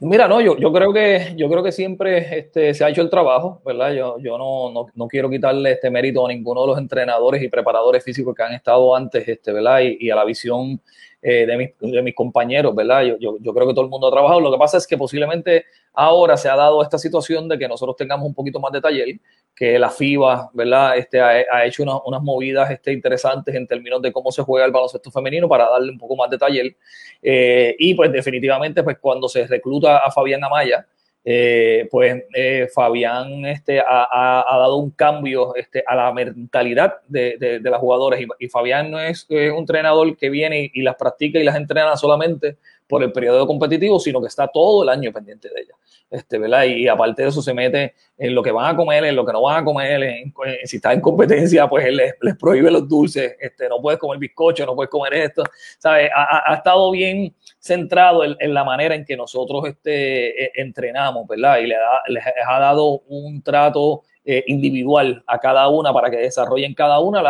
Mira, 0.00 0.26
no, 0.26 0.40
yo, 0.40 0.56
yo 0.56 0.72
creo 0.72 0.94
que 0.94 1.34
yo 1.36 1.48
creo 1.48 1.62
que 1.62 1.70
siempre 1.70 2.38
este, 2.38 2.72
se 2.72 2.84
ha 2.84 2.88
hecho 2.88 3.02
el 3.02 3.10
trabajo, 3.10 3.60
¿verdad? 3.66 3.92
Yo, 3.92 4.18
yo 4.18 4.38
no, 4.38 4.72
no, 4.72 4.86
no, 4.94 5.08
quiero 5.08 5.28
quitarle 5.28 5.72
este 5.72 5.90
mérito 5.90 6.24
a 6.24 6.30
ninguno 6.30 6.62
de 6.62 6.68
los 6.68 6.78
entrenadores 6.78 7.42
y 7.42 7.48
preparadores 7.48 8.02
físicos 8.02 8.34
que 8.34 8.42
han 8.42 8.54
estado 8.54 8.96
antes, 8.96 9.28
este, 9.28 9.52
¿verdad? 9.52 9.80
Y, 9.82 9.98
y 10.00 10.10
a 10.10 10.16
la 10.16 10.24
visión 10.24 10.80
eh, 11.26 11.46
de, 11.46 11.56
mis, 11.56 11.70
de, 11.80 12.02
mis, 12.02 12.14
compañeros, 12.14 12.74
¿verdad? 12.74 13.02
Yo, 13.02 13.16
yo, 13.18 13.54
creo 13.54 13.66
que 13.66 13.72
todo 13.72 13.86
el 13.86 13.90
mundo 13.90 14.08
ha 14.08 14.10
trabajado. 14.10 14.40
Lo 14.40 14.52
que 14.52 14.58
pasa 14.58 14.76
es 14.76 14.86
que 14.86 14.98
posiblemente 14.98 15.64
ahora 15.94 16.36
se 16.36 16.50
ha 16.50 16.54
dado 16.54 16.82
esta 16.82 16.98
situación 16.98 17.48
de 17.48 17.56
que 17.56 17.66
nosotros 17.66 17.96
tengamos 17.96 18.26
un 18.26 18.34
poquito 18.34 18.60
más 18.60 18.70
de 18.72 18.82
taller, 18.82 19.08
que 19.56 19.78
la 19.78 19.88
FIBA, 19.88 20.50
¿verdad? 20.52 20.98
Este, 20.98 21.22
ha, 21.22 21.30
ha 21.50 21.64
hecho 21.64 21.82
una, 21.82 21.96
unas 22.04 22.22
movidas 22.22 22.70
este, 22.70 22.92
interesantes 22.92 23.54
en 23.54 23.66
términos 23.66 24.02
de 24.02 24.12
cómo 24.12 24.30
se 24.30 24.42
juega 24.42 24.66
el 24.66 24.72
baloncesto 24.72 25.10
femenino 25.10 25.48
para 25.48 25.70
darle 25.70 25.92
un 25.92 25.98
poco 25.98 26.14
más 26.14 26.28
de 26.28 26.36
taller. 26.36 26.76
Eh, 27.22 27.74
y 27.78 27.94
pues 27.94 28.12
definitivamente, 28.12 28.82
pues 28.82 28.98
cuando 28.98 29.26
se 29.26 29.46
recluta 29.46 30.00
a 30.04 30.10
Fabián 30.10 30.44
Amaya, 30.44 30.86
eh, 31.24 31.88
pues 31.90 32.22
eh, 32.34 32.68
Fabián 32.74 33.46
este, 33.46 33.80
ha, 33.80 34.44
dado 34.46 34.76
un 34.76 34.90
cambio 34.90 35.54
este, 35.56 35.82
a 35.86 35.96
la 35.96 36.12
mentalidad 36.12 36.96
de, 37.08 37.60
las 37.62 37.80
jugadoras 37.80 38.20
y, 38.38 38.48
Fabián 38.48 38.90
no 38.90 39.00
es, 39.00 39.26
un 39.30 39.38
entrenador 39.38 40.16
que 40.16 40.28
viene 40.28 40.64
y, 40.64 40.80
y, 40.80 40.82
las 40.82 40.96
practica 40.96 41.38
y 41.38 41.44
las 41.44 41.56
entrena 41.56 41.96
solamente 41.96 42.58
por 42.86 43.02
el 43.02 43.12
periodo 43.12 43.46
competitivo, 43.46 43.98
sino 43.98 44.20
que 44.20 44.28
está 44.28 44.48
todo 44.48 44.82
el 44.82 44.88
año 44.90 45.12
pendiente 45.12 45.48
de 45.48 45.62
ella. 45.62 45.74
Este, 46.14 46.38
¿verdad? 46.38 46.62
Y 46.64 46.86
aparte 46.86 47.22
de 47.22 47.28
eso 47.28 47.42
se 47.42 47.52
mete 47.52 47.92
en 48.16 48.36
lo 48.36 48.42
que 48.42 48.52
van 48.52 48.72
a 48.72 48.76
comer, 48.76 49.04
en 49.04 49.16
lo 49.16 49.26
que 49.26 49.32
no 49.32 49.42
van 49.42 49.62
a 49.62 49.64
comer, 49.64 50.00
en, 50.00 50.32
si 50.64 50.76
está 50.76 50.92
en 50.92 51.00
competencia, 51.00 51.68
pues 51.68 51.86
él 51.86 51.96
les, 51.96 52.36
prohíbe 52.36 52.70
los 52.70 52.88
dulces, 52.88 53.34
este, 53.40 53.68
no 53.68 53.80
puedes 53.82 53.98
comer 53.98 54.20
bizcocho, 54.20 54.64
no 54.64 54.76
puedes 54.76 54.90
comer 54.90 55.14
esto, 55.14 55.42
¿sabes? 55.76 56.08
Ha, 56.14 56.54
estado 56.54 56.92
bien 56.92 57.34
centrado 57.58 58.22
en, 58.24 58.54
la 58.54 58.62
manera 58.62 58.94
en 58.94 59.04
que 59.04 59.16
nosotros 59.16 59.66
este, 59.66 60.44
e, 60.44 60.52
entrenamos, 60.54 61.26
¿verdad? 61.26 61.58
Y 61.58 61.66
le 61.66 61.76
les 62.06 62.24
ha 62.46 62.60
dado 62.60 63.00
un 63.08 63.42
trato 63.42 64.02
eh, 64.26 64.42
individual 64.46 65.22
a 65.26 65.38
cada 65.38 65.68
una 65.68 65.92
para 65.92 66.10
que 66.10 66.16
desarrollen 66.16 66.72
cada 66.72 66.98
una 66.98 67.22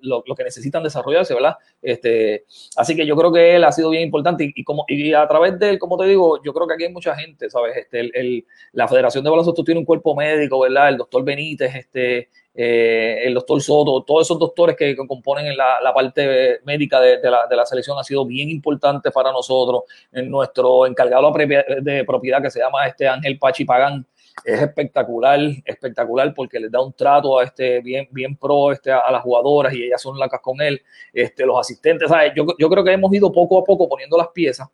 lo, 0.00 0.22
que 0.34 0.44
necesitan 0.44 0.82
desarrollarse, 0.82 1.34
¿verdad? 1.34 1.56
Este, 1.82 2.46
así 2.74 2.96
que 2.96 3.04
yo 3.04 3.14
creo 3.16 3.30
que 3.30 3.56
él 3.56 3.64
ha 3.64 3.72
sido 3.72 3.90
bien 3.90 4.04
importante 4.04 4.50
y, 4.54 4.64
como, 4.64 4.86
y 4.88 5.12
a 5.12 5.28
través 5.28 5.58
de 5.58 5.68
él, 5.68 5.78
como 5.78 5.98
te 5.98 6.06
digo, 6.06 6.42
yo 6.42 6.54
creo 6.54 6.66
que 6.66 6.72
aquí 6.72 6.84
hay 6.84 6.92
mucha 6.92 7.14
gente, 7.14 7.50
¿sabes? 7.50 7.76
Este, 7.76 8.00
el, 8.18 8.46
la 8.72 8.88
Federación 8.88 9.24
de 9.24 9.28
Baloncesto 9.28 9.62
tiene 9.62 9.80
un 9.80 9.84
cuerpo 9.84 10.14
médico, 10.14 10.60
¿verdad? 10.60 10.88
El 10.88 10.96
doctor 10.96 11.22
Benítez, 11.22 11.74
este, 11.74 12.30
eh, 12.54 13.20
el 13.24 13.34
doctor 13.34 13.60
Soto, 13.60 14.02
todos 14.02 14.26
esos 14.26 14.38
doctores 14.38 14.74
que, 14.74 14.96
componen 14.96 15.54
la, 15.54 15.92
parte 15.94 16.60
médica 16.64 16.98
de, 16.98 17.20
la, 17.22 17.46
de, 17.46 17.56
la, 17.56 17.66
selección 17.66 17.98
ha 17.98 18.04
sido 18.04 18.24
bien 18.24 18.48
importante 18.48 19.10
para 19.10 19.30
nosotros. 19.32 19.82
Nuestro 20.12 20.86
encargado 20.86 21.30
de 21.30 22.04
propiedad 22.06 22.40
que 22.40 22.50
se 22.50 22.60
llama 22.60 22.86
este 22.86 23.06
Ángel 23.06 23.38
Pachi 23.38 23.66
Pagán, 23.66 24.06
es 24.44 24.62
espectacular, 24.62 25.38
espectacular 25.64 26.32
porque 26.34 26.60
les 26.60 26.70
da 26.70 26.80
un 26.80 26.92
trato 26.92 27.38
a 27.38 27.44
este 27.44 27.80
bien, 27.80 28.08
bien 28.10 28.36
pro 28.36 28.72
este, 28.72 28.90
a, 28.90 29.10
las 29.10 29.22
jugadoras 29.22 29.72
y 29.74 29.84
ellas 29.84 30.00
son 30.00 30.18
lacas 30.18 30.40
con 30.40 30.60
él, 30.60 30.80
este, 31.12 31.44
los 31.44 31.58
asistentes, 31.58 32.08
¿sabes? 32.08 32.32
Yo, 32.34 32.46
yo 32.58 32.68
creo 32.68 32.84
que 32.84 32.92
hemos 32.92 33.12
ido 33.12 33.32
poco 33.32 33.58
a 33.58 33.64
poco 33.64 33.88
poniendo 33.88 34.16
las 34.16 34.28
piezas 34.28 34.68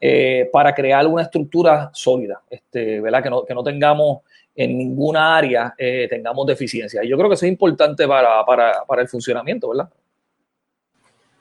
eh, 0.00 0.48
para 0.52 0.74
crear 0.74 1.06
una 1.06 1.22
estructura 1.22 1.90
sólida, 1.92 2.42
este, 2.48 3.00
¿verdad? 3.00 3.22
Que 3.22 3.30
no, 3.30 3.44
que 3.44 3.54
no 3.54 3.62
tengamos 3.62 4.22
en 4.54 4.78
ninguna 4.78 5.36
área, 5.36 5.74
eh, 5.76 6.06
tengamos 6.08 6.46
deficiencia. 6.46 7.02
Y 7.02 7.08
yo 7.08 7.16
creo 7.16 7.28
que 7.28 7.34
eso 7.34 7.46
es 7.46 7.52
importante 7.52 8.06
para, 8.06 8.44
para, 8.44 8.84
para 8.86 9.02
el 9.02 9.08
funcionamiento, 9.08 9.68
¿verdad? 9.70 9.88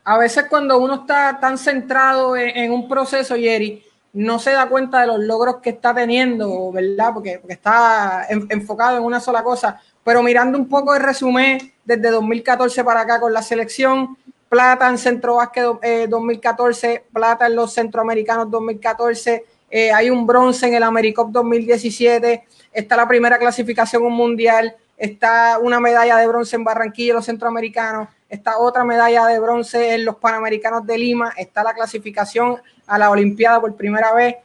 A 0.05 0.17
veces 0.17 0.45
cuando 0.49 0.77
uno 0.79 0.95
está 0.95 1.37
tan 1.39 1.57
centrado 1.57 2.35
en, 2.35 2.57
en 2.57 2.71
un 2.71 2.87
proceso, 2.89 3.35
Jerry, 3.35 3.83
no 4.13 4.37
se 4.37 4.51
da 4.51 4.69
cuenta 4.69 5.01
de 5.01 5.07
los 5.07 5.19
logros 5.19 5.57
que 5.57 5.71
está 5.71 5.93
teniendo, 5.93 6.71
¿verdad? 6.71 7.13
Porque, 7.13 7.41
está 7.49 8.25
en, 8.29 8.45
enfocado 8.49 8.97
en 8.97 9.03
una 9.03 9.19
sola 9.19 9.43
cosa. 9.43 9.81
Pero 10.03 10.21
mirando 10.21 10.57
un 10.57 10.69
poco 10.69 10.95
el 10.95 11.01
resumen 11.01 11.73
desde 11.83 12.11
2014 12.11 12.83
para 12.83 13.01
acá 13.01 13.19
con 13.19 13.33
la 13.33 13.41
selección, 13.41 14.17
plata 14.49 14.87
en 14.87 14.99
Centro 14.99 15.35
Básquet 15.35 15.65
eh, 15.81 16.07
2014, 16.07 17.05
plata 17.11 17.47
en 17.47 17.55
los 17.55 17.73
Centroamericanos 17.73 18.51
2014, 18.51 19.45
eh, 19.71 19.91
hay 19.91 20.11
un 20.11 20.27
bronce 20.27 20.67
en 20.67 20.75
el 20.75 20.83
AmeriCup 20.83 21.31
2017, 21.31 22.43
está 22.71 22.95
la 22.95 23.07
primera 23.07 23.39
clasificación 23.39 24.03
un 24.03 24.13
mundial, 24.13 24.75
está 24.95 25.57
una 25.59 25.79
medalla 25.79 26.17
de 26.17 26.27
bronce 26.27 26.55
en 26.55 26.63
Barranquilla, 26.63 27.15
los 27.15 27.25
Centroamericanos, 27.25 28.09
está 28.29 28.59
otra 28.59 28.83
medalla 28.83 29.25
de 29.25 29.39
bronce 29.39 29.95
en 29.95 30.05
los 30.05 30.17
Panamericanos 30.17 30.85
de 30.85 30.99
Lima, 30.99 31.33
está 31.35 31.63
la 31.63 31.73
clasificación 31.73 32.57
a 32.87 32.97
la 32.97 33.09
Olimpiada 33.09 33.59
por 33.61 33.75
primera 33.75 34.13
vez. 34.13 34.35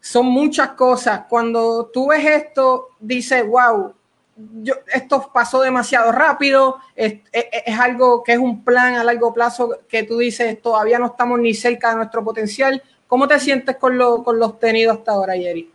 Son 0.00 0.26
muchas 0.26 0.70
cosas. 0.70 1.22
Cuando 1.28 1.86
tú 1.92 2.08
ves 2.08 2.24
esto, 2.24 2.88
dices, 3.00 3.46
wow, 3.46 3.92
yo, 4.62 4.74
esto 4.92 5.30
pasó 5.32 5.62
demasiado 5.62 6.12
rápido, 6.12 6.76
es, 6.94 7.20
es, 7.32 7.78
algo 7.78 8.22
que 8.22 8.32
es 8.32 8.38
un 8.38 8.62
plan 8.62 8.94
a 8.94 9.04
largo 9.04 9.32
plazo 9.32 9.78
que 9.88 10.02
tú 10.02 10.18
dices, 10.18 10.60
todavía 10.60 10.98
no 10.98 11.06
estamos 11.06 11.40
ni 11.40 11.54
cerca 11.54 11.90
de 11.90 11.96
nuestro 11.96 12.22
potencial, 12.22 12.82
¿Cómo 13.06 13.28
te 13.28 13.38
sientes 13.38 13.76
con, 13.76 13.96
lo, 13.96 14.22
con 14.22 14.38
los 14.38 14.58
tenidos 14.58 14.98
hasta 14.98 15.12
ahora, 15.12 15.34
Jerry? 15.34 15.70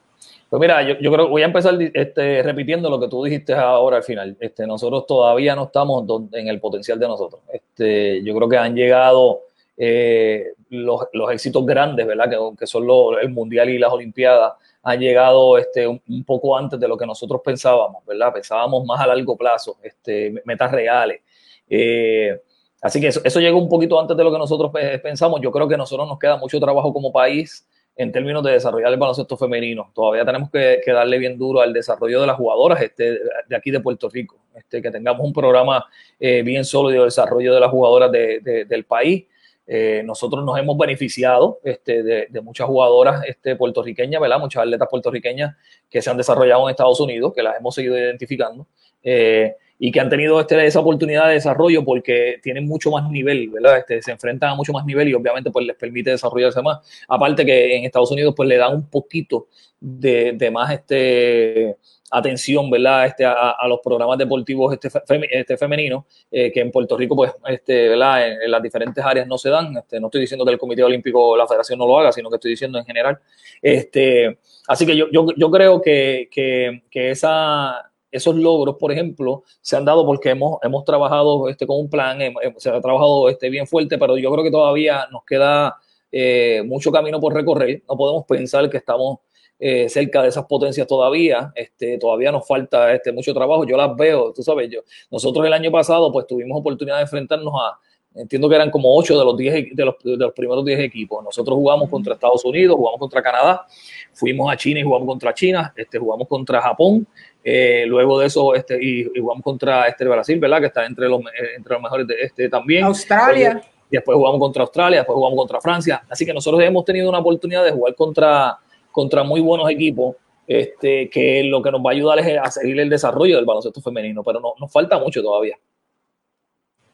Pues 0.50 0.60
mira, 0.60 0.84
yo, 0.84 0.96
yo, 1.00 1.12
creo 1.14 1.26
que 1.26 1.32
voy 1.32 1.42
a 1.44 1.46
empezar 1.46 1.78
este, 1.94 2.44
repitiendo 2.44 2.90
lo 2.90 3.00
que 3.00 3.08
tú 3.08 3.24
dijiste 3.24 3.54
ahora 3.54 3.98
al 3.98 4.04
final. 4.04 4.36
Este, 4.40 4.68
nosotros 4.68 5.06
todavía 5.08 5.56
no 5.56 5.64
estamos 5.64 6.04
en 6.34 6.48
el 6.50 6.60
potencial 6.60 7.00
de 7.00 7.08
nosotros. 7.08 7.42
Este, 7.54 8.22
yo 8.24 8.36
creo 8.36 8.50
que 8.50 8.58
han 8.58 8.76
llegado 8.76 9.44
eh, 9.78 10.54
los, 10.72 11.08
los, 11.14 11.32
éxitos 11.32 11.66
grandes, 11.66 12.08
¿verdad? 12.08 12.30
Que, 12.30 12.38
que 12.58 12.68
son 12.68 12.88
el 13.22 13.30
Mundial 13.30 13.70
y 13.70 13.78
las 13.78 13.92
Olimpiadas, 13.92 14.54
han 14.84 15.00
llegado 15.00 15.58
este, 15.58 15.88
un, 15.88 16.24
poco 16.26 16.58
antes 16.58 16.80
de 16.80 16.88
lo 16.88 16.98
que 16.98 17.06
nosotros 17.06 17.42
pensábamos, 17.44 18.04
¿verdad? 18.06 18.34
Pensábamos 18.34 18.84
más 18.86 19.00
a 19.00 19.08
largo 19.08 19.38
plazo, 19.38 19.78
este, 19.84 20.34
metas 20.46 20.72
reales. 20.72 21.22
Eh, 21.70 22.42
así 22.82 23.00
que 23.00 23.08
eso, 23.08 23.22
eso 23.24 23.40
llegó 23.40 23.60
un 23.60 23.70
poquito 23.70 24.00
antes 24.00 24.18
de 24.18 24.24
lo 24.24 24.32
que 24.32 24.40
nosotros 24.40 24.72
pensamos. 25.04 25.40
Yo 25.42 25.52
creo 25.52 25.68
que 25.68 25.76
a 25.76 25.78
nosotros 25.78 26.08
nos 26.08 26.18
queda 26.18 26.38
mucho 26.38 26.60
trabajo 26.60 26.92
como 26.92 27.12
país 27.12 27.68
en 27.96 28.12
términos 28.12 28.44
de 28.44 28.54
desarrollar 28.54 28.92
el 28.92 28.98
baloncesto 28.98 29.38
femenino. 29.38 29.92
Todavía 29.94 30.26
tenemos 30.26 30.50
que, 30.50 30.82
darle 30.88 31.18
bien 31.20 31.38
duro 31.38 31.62
al 31.62 31.74
desarrollo 31.74 32.22
de 32.22 32.28
las 32.28 32.38
jugadoras 32.38 32.82
este, 32.82 33.20
de 33.48 33.56
aquí 33.56 33.70
de 33.70 33.80
Puerto 33.80 34.10
Rico, 34.10 34.38
este, 34.56 34.82
que 34.82 34.90
tengamos 34.90 35.26
un 35.26 35.34
programa 35.34 35.86
eh, 36.20 36.42
bien 36.42 36.66
sólido 36.66 37.02
de 37.02 37.06
desarrollo 37.06 37.54
de 37.54 37.60
las 37.60 37.70
jugadoras 37.70 38.12
del 38.12 38.86
país. 38.86 39.26
Eh, 39.68 40.02
nosotros 40.06 40.44
nos 40.44 40.58
hemos 40.58 40.78
beneficiado 40.78 41.60
este, 41.64 42.04
de, 42.04 42.42
muchas 42.42 42.68
jugadoras 42.68 43.24
este, 43.26 43.56
puertorriqueñas, 43.56 44.20
¿verdad? 44.20 44.40
Muchas 44.40 44.64
atletas 44.64 44.88
puertorriqueñas 44.90 45.56
que 45.90 46.02
se 46.02 46.10
han 46.10 46.18
desarrollado 46.18 46.68
en 46.68 46.72
Estados 46.72 47.00
Unidos, 47.00 47.34
que 47.34 47.44
las 47.44 47.58
hemos 47.58 47.76
seguido 47.76 47.98
identificando. 47.98 48.68
Eh, 49.04 49.56
y 49.84 49.92
que 49.92 50.00
han 50.00 50.10
tenido 50.10 50.40
este, 50.40 50.64
esa 50.64 50.80
oportunidad 50.80 51.28
de 51.28 51.34
desarrollo 51.34 51.84
porque 51.84 52.40
tienen 52.44 52.68
mucho 52.68 52.92
más 52.92 53.10
nivel, 53.10 53.50
¿verdad? 53.50 53.80
Este, 53.80 54.00
se 54.04 54.12
enfrentan 54.12 54.52
a 54.52 54.56
mucho 54.56 54.72
más 54.72 54.86
nivel 54.86 55.08
y 55.10 55.16
obviamente 55.16 55.50
pues 55.50 55.66
les 55.66 55.76
permite 55.76 56.12
desarrollarse 56.12 56.62
más. 56.62 56.88
Aparte 57.08 57.44
que 57.44 57.78
en 57.78 57.86
Estados 57.86 58.12
Unidos 58.12 58.36
pues 58.38 58.48
le 58.48 58.58
dan 58.58 58.76
un 58.76 58.88
poquito 58.88 59.48
de, 59.80 60.34
de 60.34 60.52
más 60.52 60.72
este, 60.72 61.78
atención, 62.12 62.70
¿verdad? 62.70 63.08
Este, 63.08 63.26
a, 63.26 63.68
los 63.68 63.80
programas 63.84 64.20
deportivos 64.20 64.72
este, 64.72 64.90
este 65.32 65.58
femeninos, 65.58 66.06
eh, 66.30 66.52
que 66.52 66.60
en 66.60 66.70
Puerto 66.70 66.96
Rico, 66.96 67.16
pues, 67.16 67.32
este, 67.48 67.90
¿verdad? 67.90 68.28
En, 68.28 68.52
las 68.52 68.62
diferentes 68.62 69.04
áreas 69.04 69.26
no 69.26 69.40
se 69.40 69.50
dan. 69.50 69.76
Este, 69.78 70.00
no 70.00 70.10
estoy 70.10 70.22
diciendo 70.22 70.46
que 70.46 70.52
el 70.52 70.60
Comité 70.60 70.84
Olímpico 70.84 71.30
o 71.30 71.36
la 71.36 71.48
Federación 71.48 71.80
no 71.80 71.88
lo 71.88 71.98
haga, 71.98 72.12
sino 72.12 72.30
que 72.30 72.36
estoy 72.36 72.52
diciendo 72.52 72.78
en 72.78 72.86
general. 72.86 73.18
Este, 73.60 74.38
así 74.68 74.86
que 74.86 74.96
yo, 74.96 75.08
yo, 75.12 75.26
yo 75.36 75.50
creo 75.50 75.82
que, 75.82 76.30
que, 76.32 76.84
que 76.92 77.10
esa, 77.10 77.91
esos 78.12 78.36
logros, 78.36 78.76
por 78.78 78.92
ejemplo, 78.92 79.44
se 79.62 79.76
han 79.76 79.86
dado 79.86 80.06
porque 80.06 80.32
hemos, 80.32 80.60
hemos 80.64 80.84
trabajado 80.84 81.48
este, 81.50 81.66
con 81.66 81.80
un 81.80 81.90
plan, 81.90 82.20
se 82.58 82.70
ha 82.70 82.82
trabajado 82.82 83.30
este, 83.30 83.50
bien 83.50 83.66
fuerte, 83.66 83.98
pero 83.98 84.18
yo 84.18 84.32
creo 84.32 84.44
que 84.44 84.52
todavía 84.52 85.08
nos 85.12 85.24
queda 85.26 85.78
eh, 86.12 86.62
mucho 86.66 86.92
camino 86.92 87.20
por 87.20 87.34
recorrer. 87.34 87.84
No 87.88 87.96
podemos 87.96 88.26
pensar 88.26 88.70
que 88.70 88.78
estamos 88.78 89.20
eh, 89.58 89.88
cerca 89.90 90.22
de 90.22 90.30
esas 90.30 90.46
potencias 90.46 90.88
todavía. 90.88 91.52
Este, 91.56 91.98
todavía 91.98 92.32
nos 92.32 92.48
falta 92.48 92.94
este, 92.94 93.12
mucho 93.12 93.34
trabajo. 93.34 93.66
Yo 93.66 93.78
las 93.78 93.96
veo, 93.96 94.34
tú 94.34 94.44
sabes, 94.44 94.70
yo, 94.70 94.82
nosotros 95.10 95.46
el 95.46 95.54
año 95.54 95.72
pasado 95.72 96.12
pues 96.12 96.28
tuvimos 96.28 96.60
oportunidad 96.60 96.98
de 96.98 97.04
enfrentarnos 97.04 97.54
a, 97.56 97.80
entiendo 98.16 98.50
que 98.50 98.56
eran 98.56 98.70
como 98.70 98.96
8 98.98 99.18
de 99.18 99.26
los, 99.26 99.38
10, 99.38 99.76
de 99.76 99.86
los, 99.86 99.96
de 100.04 100.18
los 100.18 100.34
primeros 100.34 100.66
10 100.66 100.80
equipos. 100.80 101.24
Nosotros 101.24 101.56
jugamos 101.56 101.90
contra 101.90 102.14
Estados 102.14 102.44
Unidos, 102.44 102.76
jugamos 102.76 103.00
contra 103.00 103.22
Canadá, 103.22 103.66
fuimos 104.14 104.52
a 104.52 104.58
China 104.58 104.80
y 104.80 104.84
jugamos 104.84 105.08
contra 105.08 105.34
China, 105.34 105.74
este, 105.76 105.98
jugamos 105.98 106.28
contra 106.28 106.62
Japón, 106.62 107.08
eh, 107.44 107.86
luego 107.88 108.20
de 108.20 108.28
eso, 108.28 108.54
este, 108.54 108.78
y, 108.84 109.06
jugamos 109.20 109.44
contra 109.44 109.88
este 109.88 110.06
Brasil, 110.06 110.40
¿verdad? 110.40 110.60
Que 110.60 110.68
está 110.68 110.86
entre 110.86 111.10
los, 111.10 111.22
eh, 111.22 111.56
entre 111.58 111.74
los 111.74 111.82
mejores 111.82 112.08
de 112.08 112.16
este 112.22 112.50
también. 112.50 112.84
Australia. 112.84 113.62
Y 113.90 113.98
después 113.98 114.16
jugamos 114.16 114.40
contra 114.40 114.62
Australia, 114.62 115.00
después 115.00 115.16
jugamos 115.16 115.38
contra 115.38 115.60
Francia. 115.60 116.04
Así 116.10 116.26
que 116.26 116.34
nosotros 116.34 116.62
hemos 116.64 116.86
tenido 116.86 117.10
una 117.10 117.20
oportunidad 117.20 117.64
de 117.66 117.72
jugar 117.72 117.96
contra, 117.96 118.58
contra 118.92 119.24
muy 119.24 119.42
buenos 119.42 119.70
equipos, 119.70 120.16
este, 120.48 121.10
que 121.10 121.44
lo 121.44 121.62
que 121.62 121.72
nos 121.72 121.82
va 121.82 121.90
a 121.90 121.94
ayudar 121.94 122.20
es 122.20 122.38
a 122.38 122.50
seguir 122.52 122.80
el 122.80 122.90
desarrollo 122.90 123.36
del 123.36 123.46
baloncesto 123.46 123.82
femenino, 123.82 124.24
pero 124.24 124.40
no, 124.40 124.54
nos 124.60 124.72
falta 124.72 124.98
mucho 124.98 125.22
todavía. 125.22 125.58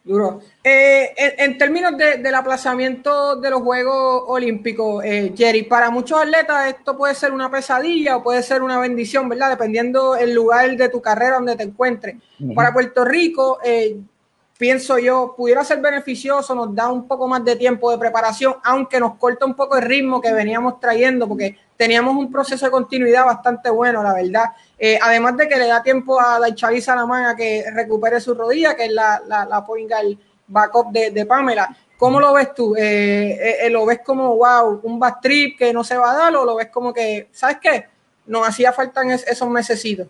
Duro. 0.07 0.39
Eh, 0.63 1.13
en, 1.37 1.57
términos 1.57 1.97
del 1.97 2.33
aplazamiento 2.33 3.35
de 3.35 3.49
los 3.49 3.61
Juegos 3.61 4.23
Olímpicos, 4.27 5.03
eh, 5.03 5.33
Jerry, 5.35 5.63
para 5.63 5.89
muchos 5.89 6.21
atletas 6.21 6.67
esto 6.67 6.95
puede 6.97 7.13
ser 7.13 7.33
una 7.33 7.51
pesadilla 7.51 8.15
o 8.15 8.23
puede 8.23 8.41
ser 8.41 8.63
una 8.63 8.79
bendición, 8.79 9.27
¿verdad? 9.27 9.49
Dependiendo 9.49 10.15
el 10.15 10.33
lugar 10.33 10.77
de 10.77 10.87
tu 10.87 11.01
carrera 11.01 11.35
donde 11.35 11.57
te 11.57 11.63
encuentres. 11.63 12.15
Para 12.55 12.71
Puerto 12.71 13.03
Rico, 13.03 13.59
eh, 13.61 13.97
pienso 14.57 14.97
yo, 14.97 15.33
pudiera 15.35 15.63
ser 15.65 15.81
beneficioso, 15.81 16.55
nos 16.55 16.73
da 16.73 16.89
un 16.89 17.05
poco 17.05 17.27
más 17.27 17.43
de 17.43 17.57
tiempo 17.57 17.91
de 17.91 17.97
preparación, 17.97 18.55
aunque 18.63 19.01
nos 19.01 19.15
corta 19.15 19.45
un 19.45 19.55
poco 19.55 19.75
el 19.75 19.83
ritmo 19.83 20.21
que 20.21 20.31
veníamos 20.31 20.79
trayendo, 20.79 21.27
porque 21.27 21.57
teníamos 21.77 22.15
un 22.15 22.31
proceso 22.31 22.65
de 22.65 22.71
continuidad 22.71 23.25
bastante 23.25 23.69
bueno, 23.69 24.03
la 24.03 24.13
verdad. 24.13 24.45
Eh, 24.77 24.99
además 25.01 25.37
de 25.37 25.47
que 25.47 25.55
le 25.55 25.67
da 25.67 25.81
tiempo 25.81 26.19
a 26.19 26.39
la 26.39 26.53
Salamán 26.81 27.25
a 27.25 27.35
que 27.35 27.63
recupere 27.71 28.19
su 28.19 28.33
rodilla, 28.33 28.75
que 28.75 28.85
es 28.85 28.91
la, 28.91 29.21
la, 29.25 29.45
la 29.45 29.65
point 29.65 29.89
backup 30.47 30.91
de, 30.91 31.11
de, 31.11 31.25
Pamela. 31.25 31.75
¿Cómo 31.97 32.19
lo 32.19 32.33
ves 32.33 32.53
tú? 32.53 32.75
Eh, 32.75 33.59
eh, 33.61 33.69
¿Lo 33.69 33.85
ves 33.85 33.99
como, 34.03 34.35
wow, 34.35 34.81
un 34.83 34.99
back 34.99 35.21
trip 35.21 35.57
que 35.57 35.71
no 35.71 35.83
se 35.83 35.97
va 35.97 36.11
a 36.11 36.17
dar 36.17 36.35
o 36.35 36.45
lo 36.45 36.55
ves 36.55 36.69
como 36.69 36.93
que, 36.93 37.29
¿sabes 37.31 37.57
qué? 37.61 37.85
Nos 38.25 38.47
hacía 38.47 38.73
falta 38.73 39.01
en 39.01 39.11
esos 39.11 39.49
mesecitos. 39.49 40.07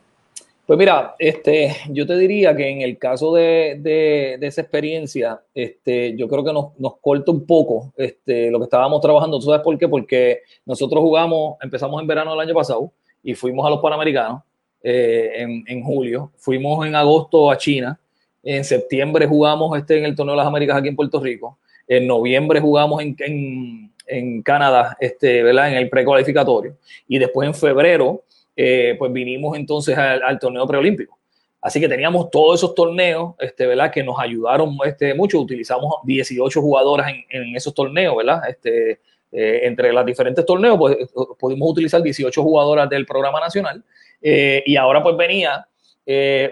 Pues 0.67 0.77
mira, 0.77 1.15
este, 1.17 1.77
yo 1.91 2.05
te 2.05 2.17
diría 2.17 2.53
que 2.53 2.67
en 2.67 2.81
el 2.81 2.97
caso 2.97 3.33
de, 3.33 3.77
de, 3.79 4.37
esa 4.45 4.59
experiencia, 4.59 5.39
este, 5.55 6.13
yo 6.17 6.27
creo 6.27 6.43
que 6.43 6.51
nos, 6.51 6.77
nos, 6.77 6.97
corta 6.97 7.31
un 7.31 7.45
poco 7.45 7.93
este, 7.95 8.51
lo 8.51 8.59
que 8.59 8.65
estábamos 8.65 8.99
trabajando. 8.99 9.39
¿Tú 9.39 9.45
sabes 9.45 9.61
por 9.61 9.77
qué? 9.77 9.87
Porque 9.87 10.41
nosotros 10.65 11.01
jugamos, 11.01 11.55
empezamos 11.61 12.01
en 12.01 12.07
verano 12.07 12.31
del 12.31 12.41
año 12.41 12.53
pasado 12.53 12.91
y 13.23 13.33
fuimos 13.33 13.65
a 13.65 13.69
los 13.69 13.79
Panamericanos 13.79 14.41
eh, 14.83 15.35
en, 15.37 15.63
en, 15.67 15.83
julio, 15.85 16.33
fuimos 16.35 16.85
en 16.85 16.95
agosto 16.95 17.49
a 17.49 17.57
China, 17.57 17.97
en 18.43 18.65
septiembre 18.65 19.25
jugamos 19.25 19.77
este, 19.77 19.99
en 19.99 20.03
el 20.03 20.15
Torneo 20.17 20.33
de 20.33 20.39
las 20.39 20.47
Américas 20.47 20.75
aquí 20.75 20.89
en 20.89 20.97
Puerto 20.97 21.21
Rico, 21.21 21.59
en 21.87 22.05
noviembre 22.05 22.59
jugamos 22.59 23.01
en, 23.01 23.15
en, 23.19 23.93
en 24.05 24.41
Canadá, 24.41 24.97
este, 24.99 25.43
¿verdad? 25.43 25.71
en 25.71 25.77
el 25.77 25.89
precualificatorio, 25.89 26.75
y 27.07 27.19
después 27.19 27.47
en 27.47 27.55
febrero 27.55 28.23
eh, 28.59 28.95
pues 28.97 29.13
vinimos 29.13 29.55
entonces 29.55 29.95
al, 29.95 30.39
torneo 30.39 30.65
preolímpico. 30.65 31.19
Así 31.61 31.79
que 31.79 31.87
teníamos 31.87 32.31
todos 32.31 32.59
esos 32.59 32.73
torneos, 32.73 33.35
este, 33.39 33.67
¿verdad? 33.67 33.91
Que 33.91 34.03
nos 34.03 34.19
ayudaron 34.19 34.75
este, 34.83 35.13
mucho. 35.13 35.39
Utilizamos 35.39 35.95
18 36.03 36.59
jugadoras 36.59 37.13
en, 37.29 37.55
esos 37.55 37.73
torneos, 37.73 38.15
¿verdad? 38.17 38.41
Este, 38.49 38.99
eh, 39.31 39.59
entre 39.63 39.93
los 39.93 40.05
diferentes 40.05 40.43
torneos, 40.43 40.77
pues 40.77 40.97
pudimos 41.37 41.69
utilizar 41.69 42.01
18 42.01 42.41
jugadoras 42.41 42.89
del 42.89 43.05
programa 43.05 43.39
nacional. 43.39 43.83
Eh, 44.21 44.63
y 44.65 44.75
ahora 44.75 45.03
pues 45.03 45.15
venía 45.15 45.67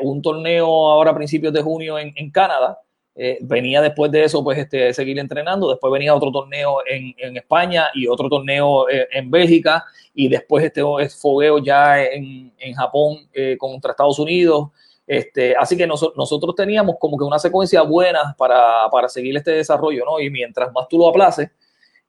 un 0.02 0.22
torneo 0.22 0.68
ahora 0.68 1.12
a 1.12 1.16
principios 1.16 1.54
de 1.54 1.62
junio 1.62 1.98
en 1.98 2.30
Canadá, 2.30 2.78
eh, 3.16 3.38
venía 3.42 3.82
después 3.82 4.12
de 4.12 4.26
eso, 4.26 4.44
pues, 4.44 4.58
este, 4.58 4.94
seguir 4.94 5.18
entrenando. 5.20 5.70
Después 5.70 5.92
venía 5.92 6.14
otro 6.14 6.32
torneo 6.32 6.80
en, 6.86 7.16
en 7.18 7.38
España 7.38 7.88
y 7.94 8.08
otro 8.08 8.28
torneo 8.28 8.90
eh, 8.90 9.08
en 9.12 9.32
Bélgica. 9.32 9.86
Y 10.14 10.28
después 10.28 10.66
este 10.66 10.82
fogueo 11.10 11.60
ya 11.60 12.02
en, 12.04 12.52
en 12.58 12.74
Japón 12.74 13.28
eh, 13.34 13.56
contra 13.58 13.92
Estados 13.92 14.20
Unidos. 14.20 14.70
Este, 15.08 15.56
así 15.56 15.78
que 15.78 15.86
nosotros 15.86 16.56
teníamos 16.56 16.96
como 17.00 17.18
que 17.18 17.24
una 17.24 17.38
secuencia 17.38 17.84
buena 17.84 18.36
para, 18.38 18.90
para 18.92 19.08
seguir 19.08 19.38
este 19.38 19.52
desarrollo, 19.52 20.04
¿no? 20.04 20.20
Y 20.20 20.30
mientras 20.30 20.72
más 20.74 20.88
tú 20.88 20.98
lo 20.98 21.08
aplaces, 21.08 21.50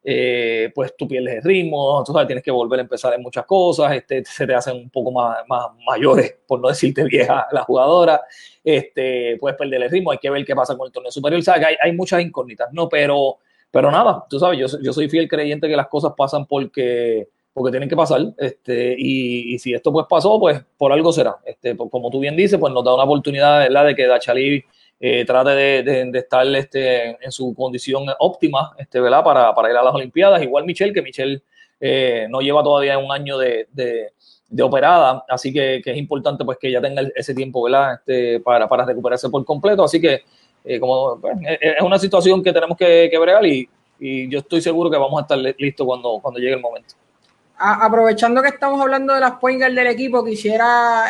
eh, 0.08 0.70
pues 0.72 0.96
tú 0.96 1.08
pierdes 1.08 1.38
el 1.38 1.42
ritmo, 1.42 2.00
tú 2.06 2.12
sabes, 2.12 2.28
tienes 2.28 2.44
que 2.44 2.52
volver 2.52 2.78
a 2.78 2.82
empezar 2.82 3.12
en 3.14 3.22
muchas 3.22 3.44
cosas, 3.44 3.92
este, 3.92 4.24
se 4.24 4.46
te 4.46 4.54
hacen 4.54 4.76
un 4.76 4.88
poco 4.88 5.10
más, 5.10 5.38
más 5.48 5.66
mayores, 5.84 6.36
por 6.46 6.60
no 6.60 6.68
decirte 6.68 7.02
vieja 7.02 7.48
la 7.50 7.64
jugadora, 7.64 8.20
este, 8.62 9.36
puedes 9.40 9.58
perder 9.58 9.82
el 9.82 9.90
ritmo, 9.90 10.12
hay 10.12 10.18
que 10.18 10.30
ver 10.30 10.44
qué 10.44 10.54
pasa 10.54 10.76
con 10.76 10.86
el 10.86 10.92
torneo 10.92 11.10
superior, 11.10 11.42
hay, 11.48 11.74
hay, 11.82 11.92
muchas 11.92 12.22
incógnitas, 12.22 12.72
¿no? 12.72 12.88
Pero, 12.88 13.38
pero 13.68 13.90
nada, 13.90 14.24
tú 14.30 14.38
sabes, 14.38 14.60
yo, 14.60 14.78
yo 14.80 14.92
soy 14.92 15.08
fiel 15.08 15.26
creyente 15.26 15.66
que 15.66 15.74
las 15.74 15.88
cosas 15.88 16.12
pasan 16.16 16.46
porque, 16.46 17.26
porque 17.52 17.72
tienen 17.72 17.88
que 17.88 17.96
pasar, 17.96 18.20
este, 18.38 18.94
y, 18.96 19.54
y 19.54 19.58
si 19.58 19.74
esto 19.74 19.92
pues 19.92 20.06
pasó, 20.08 20.38
pues 20.38 20.62
por 20.76 20.92
algo 20.92 21.12
será, 21.12 21.36
este, 21.44 21.74
pues, 21.74 21.90
como 21.90 22.10
tú 22.10 22.20
bien 22.20 22.36
dices, 22.36 22.60
pues 22.60 22.72
nos 22.72 22.84
da 22.84 22.94
una 22.94 23.02
oportunidad, 23.02 23.58
¿verdad?, 23.58 23.86
de 23.86 23.96
que 23.96 24.06
Dachali 24.06 24.64
eh, 24.98 25.24
trate 25.26 25.50
de, 25.50 26.10
estar 26.14 26.46
este, 26.54 27.22
en 27.22 27.30
su 27.30 27.54
condición 27.54 28.06
óptima 28.18 28.74
este, 28.78 28.98
¿verdad? 28.98 29.22
Para, 29.22 29.70
ir 29.70 29.76
a 29.76 29.82
las 29.82 29.94
Olimpiadas. 29.94 30.42
Igual 30.42 30.64
Michelle, 30.64 30.92
que 30.92 31.02
Michelle 31.02 31.42
eh, 31.80 32.26
no 32.30 32.40
lleva 32.40 32.62
todavía 32.62 32.98
un 32.98 33.12
año 33.12 33.36
de, 33.36 33.68
operada, 34.62 35.24
así 35.28 35.52
que, 35.52 35.82
es 35.84 35.96
importante 35.96 36.44
pues 36.44 36.56
que 36.58 36.68
ella 36.68 36.80
tenga 36.80 37.02
ese 37.14 37.34
tiempo. 37.34 37.68
Este, 37.68 38.40
para, 38.40 38.66
recuperarse 38.86 39.28
por 39.28 39.44
completo. 39.44 39.84
Así 39.84 40.00
que 40.00 40.22
eh, 40.64 40.80
como 40.80 41.20
pues, 41.20 41.36
es 41.60 41.82
una 41.82 41.98
situación 41.98 42.42
que 42.42 42.52
tenemos 42.52 42.76
que, 42.76 43.08
que 43.10 43.18
bregar 43.18 43.44
y, 43.46 43.68
yo 43.98 44.40
estoy 44.40 44.60
seguro 44.60 44.90
que 44.90 44.98
vamos 44.98 45.18
a 45.18 45.22
estar 45.22 45.38
listos 45.58 45.86
cuando, 45.86 46.18
cuando 46.20 46.38
llegue 46.38 46.52
el 46.52 46.60
momento. 46.60 46.94
aprovechando 47.56 48.42
que 48.42 48.48
estamos 48.48 48.78
hablando 48.78 49.14
de 49.14 49.20
las 49.20 49.32
point 49.38 49.58
del 49.58 49.78
equipo, 49.86 50.22
quisiera 50.22 51.06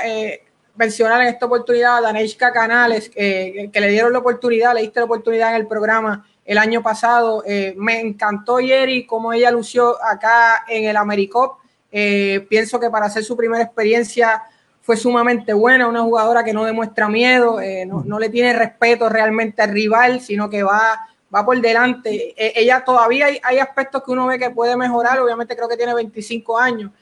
mencionar 0.77 1.23
en 1.23 1.29
esta 1.29 1.47
oportunidad 1.47 1.99
a 1.99 2.01
Daneshka 2.03 2.53
Canales, 2.53 3.09
que 3.09 3.71
le 3.73 3.89
dieron 3.89 4.13
la 4.13 4.19
oportunidad, 4.21 4.75
le 4.75 4.83
diste 4.83 5.01
la 5.01 5.07
oportunidad 5.07 5.51
en 5.51 5.57
el 5.57 5.67
programa 5.67 6.25
el 6.47 6.59
año 6.59 6.83
pasado. 6.83 7.43
Eh, 7.45 7.75
me 7.77 8.01
encantó 8.01 8.59
Jerry 8.59 9.05
como 9.05 9.33
ella 9.33 9.51
lució 9.51 10.03
acá 10.03 10.65
en 10.69 10.85
el 10.85 10.97
AmeriCop. 10.97 11.59
Eh, 11.91 12.47
pienso 12.49 12.81
que 12.81 12.89
para 12.89 13.07
hacer 13.07 13.25
su 13.25 13.37
primera 13.37 13.63
experiencia 13.63 14.43
fue 14.81 14.97
sumamente 14.97 15.53
buena, 15.53 15.89
una 15.89 16.03
jugadora 16.03 16.45
que 16.45 16.53
no 16.53 16.65
demuestra 16.65 17.09
miedo, 17.09 17.61
eh, 17.61 17.85
no, 17.87 18.19
le 18.21 18.29
tiene 18.29 18.53
respeto 18.53 19.09
realmente 19.09 19.61
al 19.61 19.71
rival, 19.71 20.21
sino 20.21 20.49
que 20.49 20.63
va, 20.63 21.09
va 21.35 21.45
por 21.45 21.61
delante. 21.61 22.35
ella 22.37 22.85
todavía 22.85 23.27
hay, 23.27 23.41
hay, 23.43 23.59
aspectos 23.59 24.05
que 24.05 24.13
uno 24.13 24.29
ve 24.29 24.39
que 24.39 24.51
puede 24.51 24.77
mejorar, 24.77 25.19
obviamente 25.19 25.57
creo 25.57 25.69
que 25.69 25.77
tiene 25.77 25.93
25 25.93 26.57
años, 26.57 26.93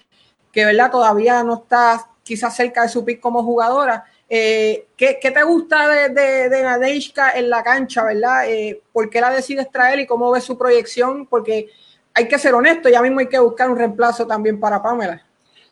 que 0.50 0.64
verdad 0.64 0.90
todavía 0.90 1.42
no 1.42 1.56
está 1.56 2.06
quizás 2.24 2.56
cerca 2.56 2.82
de 2.82 2.88
su 2.88 3.04
pick 3.04 3.20
como 3.20 3.44
jugadora, 3.44 4.04
eh, 4.28 4.86
¿qué, 4.96 5.14
te 5.22 5.42
gusta 5.44 5.88
de, 5.88 6.08
de, 6.08 7.02
en 7.34 7.50
la 7.50 7.62
cancha, 7.62 8.04
verdad? 8.04 8.50
Eh, 8.50 8.80
¿Por 8.92 9.10
qué 9.10 9.20
la 9.20 9.30
decides 9.30 9.70
traer 9.70 10.00
y 10.00 10.06
cómo 10.06 10.30
ves 10.30 10.44
su 10.44 10.58
proyección? 10.58 11.26
Porque 11.26 11.68
hay 12.14 12.26
que 12.26 12.38
ser 12.38 12.54
honesto, 12.54 12.88
ya 12.88 13.02
mismo 13.02 13.20
hay 13.20 13.28
que 13.28 13.38
buscar 13.38 13.70
un 13.70 13.78
reemplazo 13.78 14.26
también 14.26 14.58
para 14.58 14.82
Pamela. 14.82 15.22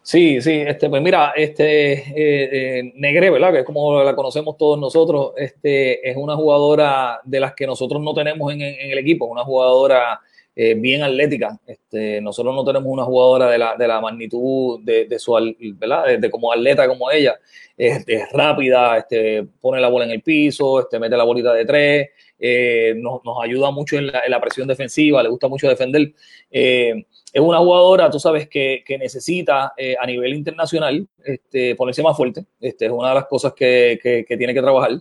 Sí, 0.03 0.41
sí, 0.41 0.63
este, 0.67 0.91
pues 0.91 1.01
mira, 1.01 1.33
este 1.37 2.05
eh, 2.15 2.93
Negre, 2.97 3.31
¿verdad? 3.31 3.53
Que 3.53 3.59
es 3.61 3.65
como 3.65 4.03
la 4.03 4.17
conocemos 4.17 4.57
todos 4.57 4.79
nosotros, 4.79 5.33
este, 5.37 6.09
es 6.09 6.17
una 6.17 6.35
jugadora 6.35 7.21
de 7.25 7.41
las 7.41 7.55
que 7.55 7.67
nosotros 7.67 8.03
no 8.03 8.13
tenemos 8.13 8.53
en, 8.53 8.63
en 8.63 8.91
el 8.91 8.99
equipo, 8.99 9.27
una 9.27 9.45
jugadora 9.45 10.21
eh, 10.55 10.75
bien 10.75 11.03
atlética. 11.03 11.59
Este, 11.67 12.21
nosotros 12.21 12.55
no 12.55 12.65
tenemos 12.65 12.87
una 12.87 13.05
jugadora 13.05 13.51
de 13.51 13.59
la, 13.59 13.75
de 13.77 13.89
la 13.89 14.01
magnitud 14.01 14.81
de, 14.83 15.07
de 15.07 15.19
su, 15.19 15.33
¿verdad? 15.77 16.19
De, 16.19 16.31
como 16.31 16.53
atleta 16.53 16.87
como 16.87 17.11
ella. 17.11 17.37
Es, 17.77 18.05
rápida, 18.33 18.99
este, 18.99 19.45
pone 19.61 19.81
la 19.81 19.89
bola 19.89 20.05
en 20.05 20.11
el 20.13 20.23
piso, 20.23 20.81
este, 20.81 20.99
mete 20.99 21.17
la 21.17 21.25
bolita 21.25 21.55
de 21.55 21.65
tres, 21.65 22.11
eh, 22.39 22.95
nos, 22.97 23.25
nos, 23.25 23.43
ayuda 23.43 23.71
mucho 23.71 23.97
en 23.97 24.09
la, 24.09 24.21
en 24.25 24.31
la, 24.31 24.41
presión 24.41 24.69
defensiva, 24.69 25.23
le 25.23 25.31
gusta 25.31 25.49
mucho 25.49 25.69
defender. 25.69 26.13
Eh, 26.51 27.07
es 27.33 27.41
una 27.41 27.59
jugadora, 27.59 28.11
tú 28.11 28.21
sabes, 28.21 28.47
que, 28.47 28.85
que 28.87 28.99
necesita 28.99 29.73
a 29.99 30.07
nivel 30.07 30.35
internacional 30.35 31.09
este, 31.25 31.75
ponerse 31.77 32.03
más 32.03 32.15
fuerte. 32.15 32.45
Este, 32.61 32.87
es 32.87 32.93
una 32.93 33.09
de 33.09 33.15
las 33.15 33.27
cosas 33.27 33.55
que, 33.55 33.99
que 34.29 34.37
tiene 34.37 34.53
que 34.53 34.61
trabajar. 34.61 35.01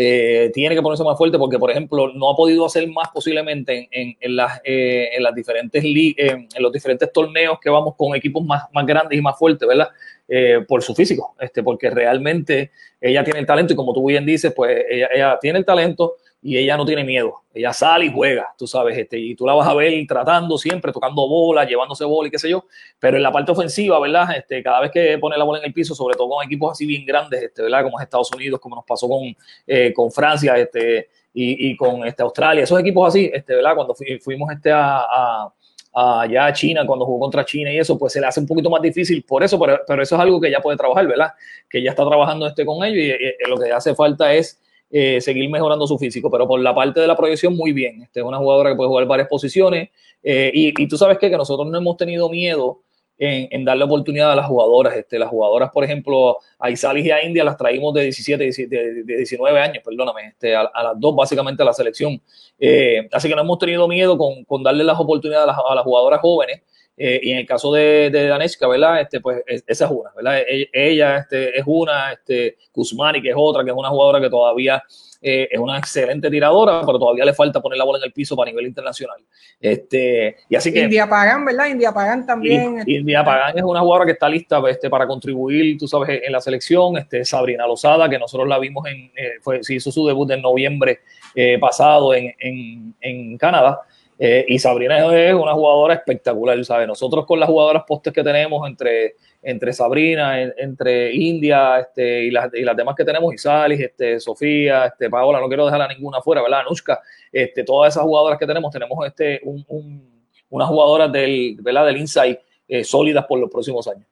Eh, 0.00 0.52
tiene 0.54 0.76
que 0.76 0.80
ponerse 0.80 1.02
más 1.02 1.18
fuerte 1.18 1.38
porque, 1.38 1.58
por 1.58 1.72
ejemplo, 1.72 2.12
no 2.14 2.30
ha 2.30 2.36
podido 2.36 2.64
hacer 2.64 2.86
más 2.86 3.08
posiblemente 3.12 3.88
en, 3.90 4.16
en, 4.20 4.36
las, 4.36 4.60
eh, 4.62 5.08
en 5.12 5.24
las 5.24 5.34
diferentes 5.34 5.82
en 5.84 6.46
los 6.60 6.72
diferentes 6.72 7.12
torneos 7.12 7.58
que 7.58 7.68
vamos 7.68 7.96
con 7.96 8.14
equipos 8.14 8.44
más, 8.44 8.62
más 8.72 8.86
grandes 8.86 9.18
y 9.18 9.22
más 9.22 9.36
fuertes, 9.36 9.66
¿verdad? 9.66 9.88
Eh, 10.30 10.62
por 10.68 10.82
su 10.82 10.94
físico, 10.94 11.34
este, 11.40 11.62
porque 11.62 11.88
realmente 11.88 12.70
ella 13.00 13.24
tiene 13.24 13.40
el 13.40 13.46
talento 13.46 13.72
y 13.72 13.76
como 13.76 13.94
tú 13.94 14.06
bien 14.06 14.26
dices, 14.26 14.52
pues 14.54 14.84
ella, 14.86 15.38
tiene 15.40 15.58
el 15.58 15.64
talento, 15.64 16.16
y 16.42 16.58
ella 16.58 16.76
no 16.76 16.84
tiene 16.84 17.02
miedo. 17.02 17.42
Ella 17.52 17.72
sale 17.72 18.04
y 18.04 18.12
juega, 18.12 18.54
tú 18.56 18.66
sabes, 18.66 18.96
este, 18.96 19.18
y 19.18 19.34
tú 19.34 19.46
la 19.46 19.54
vas 19.54 19.66
a 19.66 19.74
ver 19.74 19.92
tratando 20.06 20.58
siempre, 20.58 20.92
tocando 20.92 21.26
bola, 21.26 21.64
llevándose 21.64 22.04
bola 22.04 22.28
y 22.28 22.30
qué 22.30 22.38
sé 22.38 22.50
yo, 22.50 22.66
pero 22.98 23.16
en 23.16 23.22
la 23.22 23.32
parte 23.32 23.52
ofensiva, 23.52 23.98
¿verdad? 23.98 24.36
Este, 24.36 24.62
cada 24.62 24.80
vez 24.80 24.90
que 24.90 25.16
pone 25.18 25.36
la 25.38 25.44
bola 25.44 25.60
en 25.60 25.64
el 25.64 25.72
piso, 25.72 25.94
sobre 25.94 26.14
todo 26.14 26.28
con 26.28 26.44
equipos 26.44 26.72
así 26.72 26.84
bien 26.84 27.06
grandes, 27.06 27.42
este, 27.42 27.62
¿verdad? 27.62 27.82
Como 27.82 27.98
es 27.98 28.04
Estados 28.04 28.30
Unidos, 28.32 28.60
como 28.60 28.76
nos 28.76 28.84
pasó 28.84 29.08
con, 29.08 29.34
eh, 29.66 29.92
con 29.94 30.12
Francia, 30.12 30.56
este, 30.58 31.08
y, 31.32 31.70
y, 31.70 31.76
con 31.76 32.06
este, 32.06 32.22
Australia, 32.22 32.64
esos 32.64 32.78
equipos 32.78 33.08
así, 33.08 33.30
este, 33.32 33.54
¿verdad? 33.54 33.74
Cuando 33.74 33.94
fuimos 34.20 34.52
este 34.52 34.70
a 34.72 35.52
allá 35.98 36.46
a 36.46 36.52
China, 36.52 36.86
cuando 36.86 37.04
jugó 37.04 37.20
contra 37.20 37.44
China 37.44 37.72
y 37.72 37.78
eso, 37.78 37.98
pues 37.98 38.12
se 38.12 38.20
le 38.20 38.26
hace 38.26 38.40
un 38.40 38.46
poquito 38.46 38.70
más 38.70 38.80
difícil 38.82 39.22
por 39.22 39.42
eso, 39.42 39.58
pero, 39.58 39.80
pero 39.86 40.02
eso 40.02 40.14
es 40.14 40.20
algo 40.20 40.40
que 40.40 40.50
ya 40.50 40.60
puede 40.60 40.76
trabajar, 40.76 41.06
¿verdad? 41.06 41.32
Que 41.68 41.82
ya 41.82 41.90
está 41.90 42.06
trabajando 42.06 42.46
este 42.46 42.64
con 42.64 42.84
ellos 42.84 43.18
y, 43.20 43.48
lo 43.48 43.58
que 43.58 43.72
hace 43.72 43.94
falta 43.94 44.32
es 44.32 44.60
eh, 44.90 45.20
seguir 45.20 45.50
mejorando 45.50 45.86
su 45.86 45.98
físico, 45.98 46.30
pero 46.30 46.46
por 46.46 46.60
la 46.60 46.74
parte 46.74 47.00
de 47.00 47.06
la 47.06 47.16
proyección, 47.16 47.56
muy 47.56 47.72
bien. 47.72 48.02
Este 48.02 48.20
es 48.20 48.26
una 48.26 48.38
jugadora 48.38 48.70
que 48.70 48.76
puede 48.76 48.88
jugar 48.88 49.06
varias 49.06 49.28
posiciones 49.28 49.90
eh, 50.22 50.50
y, 50.54 50.82
y, 50.82 50.88
tú 50.88 50.96
sabes 50.96 51.18
que, 51.18 51.30
que 51.30 51.36
nosotros 51.36 51.68
no 51.68 51.78
hemos 51.78 51.96
tenido 51.96 52.28
miedo 52.28 52.80
en, 53.18 53.64
darle 53.64 53.84
oportunidad 53.84 54.32
a 54.32 54.36
las 54.36 54.46
jugadoras. 54.46 54.96
Este, 54.96 55.18
las 55.18 55.28
jugadoras, 55.28 55.70
por 55.70 55.84
ejemplo, 55.84 56.38
a 56.58 56.70
Isalis 56.70 57.06
y 57.06 57.10
a 57.10 57.24
India 57.24 57.44
las 57.44 57.56
traímos 57.56 57.92
de 57.94 58.02
17, 58.04 58.50
de, 58.68 59.04
de 59.04 59.16
19 59.16 59.60
años, 59.60 59.82
perdóname, 59.84 60.28
este, 60.28 60.54
a, 60.54 60.60
a, 60.62 60.82
las 60.82 61.00
dos 61.00 61.14
básicamente 61.14 61.62
a 61.62 61.66
la 61.66 61.72
selección. 61.72 62.20
Eh, 62.58 63.08
así 63.12 63.28
que 63.28 63.34
no 63.34 63.42
hemos 63.42 63.58
tenido 63.58 63.88
miedo 63.88 64.16
con, 64.16 64.44
con 64.44 64.62
darle 64.62 64.84
las 64.84 64.98
oportunidades 64.98 65.44
a 65.44 65.52
las, 65.52 65.58
a 65.68 65.74
las 65.74 65.84
jugadoras 65.84 66.20
jóvenes. 66.20 66.62
Eh, 67.00 67.20
y 67.22 67.30
en 67.30 67.38
el 67.38 67.46
caso 67.46 67.72
de, 67.72 68.10
de 68.10 68.24
¿verdad? 68.26 69.00
Este, 69.00 69.20
pues 69.20 69.40
esa 69.46 69.84
es 69.84 69.90
una, 69.90 70.10
¿verdad? 70.16 70.38
E, 70.38 70.68
ella, 70.72 71.18
este, 71.18 71.56
es 71.56 71.62
una, 71.64 72.12
este, 72.12 72.56
Kuzmani, 72.72 73.22
que 73.22 73.28
es 73.28 73.36
otra, 73.38 73.62
que 73.62 73.70
es 73.70 73.76
una 73.76 73.88
jugadora 73.88 74.20
que 74.20 74.28
todavía 74.28 74.82
eh, 75.20 75.48
es 75.50 75.58
una 75.58 75.78
excelente 75.78 76.30
tiradora, 76.30 76.80
pero 76.86 76.98
todavía 76.98 77.24
le 77.24 77.34
falta 77.34 77.60
poner 77.60 77.78
la 77.78 77.84
bola 77.84 77.98
en 77.98 78.04
el 78.04 78.12
piso 78.12 78.36
para 78.36 78.50
nivel 78.50 78.66
internacional. 78.66 79.18
Este, 79.60 80.36
y 80.48 80.54
así 80.54 80.72
que, 80.72 80.82
India 80.82 81.08
Pagan, 81.08 81.44
¿verdad? 81.44 81.66
India 81.66 81.92
Pagan 81.92 82.24
también. 82.24 82.78
Este, 82.78 82.92
India 82.92 83.24
Pagan 83.24 83.58
es 83.58 83.64
una 83.64 83.80
jugadora 83.80 84.06
que 84.06 84.12
está 84.12 84.28
lista 84.28 84.62
este, 84.68 84.88
para 84.88 85.06
contribuir, 85.06 85.76
tú 85.78 85.88
sabes, 85.88 86.20
en 86.24 86.32
la 86.32 86.40
selección. 86.40 86.96
Este, 86.96 87.24
Sabrina 87.24 87.66
Lozada, 87.66 88.08
que 88.08 88.18
nosotros 88.18 88.48
la 88.48 88.58
vimos 88.58 88.86
en, 88.86 89.10
eh, 89.16 89.38
fue, 89.40 89.62
se 89.64 89.74
hizo 89.74 89.90
su 89.90 90.06
debut 90.06 90.30
en 90.30 90.42
noviembre 90.42 91.00
eh, 91.34 91.58
pasado 91.58 92.14
en, 92.14 92.34
en, 92.38 92.94
en 93.00 93.38
Canadá. 93.38 93.80
Eh, 94.20 94.44
y 94.48 94.58
Sabrina 94.58 94.98
es 95.14 95.34
una 95.34 95.52
jugadora 95.52 95.94
espectacular, 95.94 96.62
¿sabes? 96.64 96.88
Nosotros 96.88 97.24
con 97.24 97.38
las 97.38 97.48
jugadoras 97.48 97.84
postes 97.86 98.12
que 98.12 98.24
tenemos 98.24 98.68
entre, 98.68 99.14
entre 99.42 99.72
Sabrina, 99.72 100.40
entre 100.42 101.14
India 101.14 101.78
este, 101.78 102.24
y, 102.24 102.30
las, 102.30 102.52
y 102.54 102.62
las 102.62 102.76
demás 102.76 102.94
que 102.96 103.04
tenemos, 103.04 103.32
Isalis, 103.32 103.80
este, 103.80 104.18
Sofía, 104.18 104.86
este, 104.86 105.08
Paola, 105.08 105.40
no 105.40 105.48
quiero 105.48 105.64
dejar 105.64 105.82
a 105.82 105.88
ninguna 105.88 106.20
fuera, 106.20 106.42
¿verdad? 106.42 106.60
Anushka, 106.60 107.00
este, 107.32 107.62
todas 107.64 107.94
esas 107.94 108.02
jugadoras 108.02 108.38
que 108.38 108.46
tenemos, 108.46 108.72
tenemos 108.72 109.06
este, 109.06 109.40
un, 109.44 109.64
un, 109.68 110.24
unas 110.50 110.68
jugadoras 110.68 111.12
del, 111.12 111.56
¿verdad? 111.60 111.86
del 111.86 111.98
Insight 111.98 112.38
eh, 112.66 112.84
sólidas 112.84 113.24
por 113.26 113.38
los 113.38 113.50
próximos 113.50 113.86
años. 113.88 114.06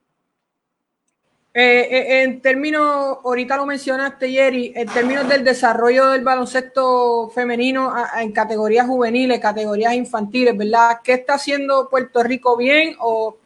Eh, 1.53 1.87
eh, 1.89 2.23
en 2.23 2.39
términos, 2.39 3.17
ahorita 3.23 3.57
lo 3.57 3.65
mencionaste, 3.65 4.29
Jerry, 4.29 4.73
en 4.75 4.87
términos 4.89 5.27
del 5.27 5.43
desarrollo 5.43 6.09
del 6.09 6.23
baloncesto 6.23 7.29
femenino 7.33 7.91
en 8.19 8.31
categorías 8.31 8.85
juveniles, 8.85 9.39
categorías 9.39 9.95
infantiles, 9.95 10.55
¿verdad? 10.55 10.99
¿Qué 11.03 11.13
está 11.13 11.33
haciendo 11.33 11.89
Puerto 11.89 12.21
Rico 12.21 12.55
bien 12.57 12.95
o, 12.99 13.37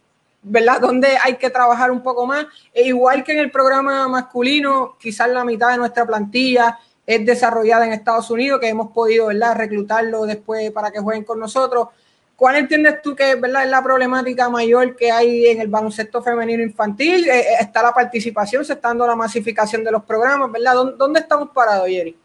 ¿verdad? 0.44 0.82
¿Dónde 0.82 1.10
hay 1.24 1.36
que 1.36 1.50
trabajar 1.50 1.92
un 1.92 2.02
poco 2.02 2.26
más? 2.26 2.46
E 2.74 2.84
igual 2.88 3.24
que 3.24 3.34
en 3.34 3.40
el 3.40 3.52
programa 3.52 4.08
masculino, 4.08 4.98
quizás 5.00 5.30
la 5.30 5.44
mitad 5.44 5.72
de 5.72 5.78
nuestra 5.78 6.06
plantilla 6.06 6.80
es 7.06 7.26
desarrollada 7.26 7.86
en 7.86 7.94
Estados 7.94 8.30
Unidos, 8.30 8.60
que 8.60 8.70
hemos 8.70 8.92
podido, 8.92 9.28
¿verdad? 9.28 9.56
Reclutarlo 9.56 10.26
después 10.26 10.72
para 10.72 10.92
que 10.92 11.00
jueguen 11.00 11.24
con 11.24 11.40
nosotros. 11.40 11.90
¿Cuál 12.36 12.56
entiendes 12.56 13.04
tú 13.04 13.16
que 13.16 13.36
¿verdad? 13.36 13.66
es 13.66 13.70
la 13.70 13.84
problemática 13.84 14.50
mayor 14.50 14.96
que 14.96 15.12
hay 15.12 15.46
en 15.46 15.62
el 15.62 15.68
baloncesto 15.68 16.24
femenino 16.24 16.64
infantil? 16.64 17.30
Eh, 17.30 17.44
está 17.60 17.84
la 17.84 17.92
participación, 17.92 18.66
se 18.66 18.74
está 18.74 18.88
dando 18.88 19.06
la 19.06 19.16
masificación 19.16 19.84
de 19.84 19.92
los 19.92 20.04
programas, 20.04 20.52
¿verdad? 20.52 20.74
¿Dónde, 20.98 21.20
estamos 21.20 21.50
parados, 21.54 21.88
Jerry? 21.88 22.18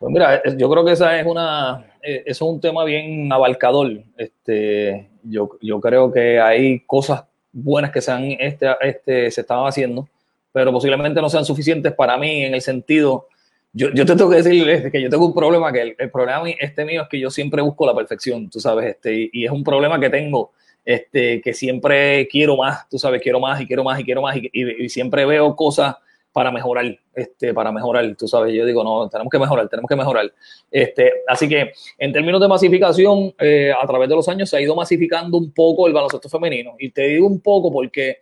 Pues 0.00 0.12
mira, 0.12 0.42
yo 0.56 0.68
creo 0.70 0.84
que 0.84 0.92
esa 0.92 1.20
es 1.20 1.26
una, 1.26 1.86
eso 2.02 2.22
es 2.26 2.40
un 2.40 2.60
tema 2.60 2.84
bien 2.84 3.32
abarcador. 3.32 4.02
Este, 4.16 5.08
yo, 5.28 5.50
yo 5.60 5.80
creo 5.80 6.12
que 6.12 6.40
hay 6.40 6.80
cosas 6.80 7.24
buenas 7.52 7.90
que 7.90 8.00
se, 8.00 8.10
han, 8.10 8.24
este, 8.24 8.68
este, 8.80 9.30
se 9.30 9.40
estaban 9.40 9.66
haciendo, 9.66 10.08
pero 10.52 10.72
posiblemente 10.72 11.20
no 11.20 11.28
sean 11.28 11.44
suficientes 11.44 11.92
para 11.92 12.16
mí 12.16 12.44
en 12.44 12.54
el 12.54 12.62
sentido 12.62 13.26
yo, 13.72 13.90
yo, 13.90 14.06
te 14.06 14.16
tengo 14.16 14.30
que 14.30 14.42
decir 14.42 14.90
que 14.90 15.02
yo 15.02 15.10
tengo 15.10 15.26
un 15.26 15.34
problema, 15.34 15.70
que 15.70 15.82
el, 15.82 15.96
el, 15.98 16.10
problema 16.10 16.48
este 16.58 16.84
mío 16.84 17.02
es 17.02 17.08
que 17.08 17.20
yo 17.20 17.30
siempre 17.30 17.60
busco 17.60 17.86
la 17.86 17.94
perfección, 17.94 18.48
tú 18.48 18.60
sabes, 18.60 18.86
este, 18.86 19.14
y, 19.14 19.30
y, 19.32 19.44
es 19.44 19.50
un 19.50 19.62
problema 19.62 20.00
que 20.00 20.08
tengo, 20.08 20.52
este, 20.84 21.42
que 21.42 21.52
siempre 21.52 22.26
quiero 22.28 22.56
más, 22.56 22.88
tú 22.88 22.98
sabes, 22.98 23.20
quiero 23.20 23.40
más 23.40 23.60
y 23.60 23.66
quiero 23.66 23.84
más 23.84 24.00
y 24.00 24.04
quiero 24.04 24.22
más 24.22 24.36
y, 24.36 24.50
y, 24.52 24.84
y 24.84 24.88
siempre 24.88 25.26
veo 25.26 25.54
cosas 25.54 25.96
para 26.32 26.50
mejorar, 26.50 26.98
este, 27.14 27.52
para 27.52 27.72
mejorar, 27.72 28.14
tú 28.16 28.28
sabes, 28.28 28.54
yo 28.54 28.64
digo, 28.64 28.84
no, 28.84 29.08
tenemos 29.08 29.30
que 29.30 29.38
mejorar, 29.38 29.68
tenemos 29.68 29.88
que 29.88 29.96
mejorar. 29.96 30.32
Este, 30.70 31.12
así 31.26 31.48
que 31.48 31.72
en 31.98 32.12
términos 32.12 32.40
de 32.40 32.48
masificación, 32.48 33.34
eh, 33.38 33.72
a 33.72 33.86
través 33.86 34.08
de 34.08 34.14
los 34.14 34.28
años 34.28 34.48
se 34.48 34.56
ha 34.56 34.60
ido 34.60 34.74
masificando 34.76 35.36
un 35.36 35.52
poco 35.52 35.86
el 35.86 35.92
baloncesto 35.92 36.28
femenino, 36.28 36.74
y 36.78 36.90
te 36.90 37.02
digo 37.02 37.26
un 37.26 37.40
poco 37.40 37.72
porque... 37.72 38.18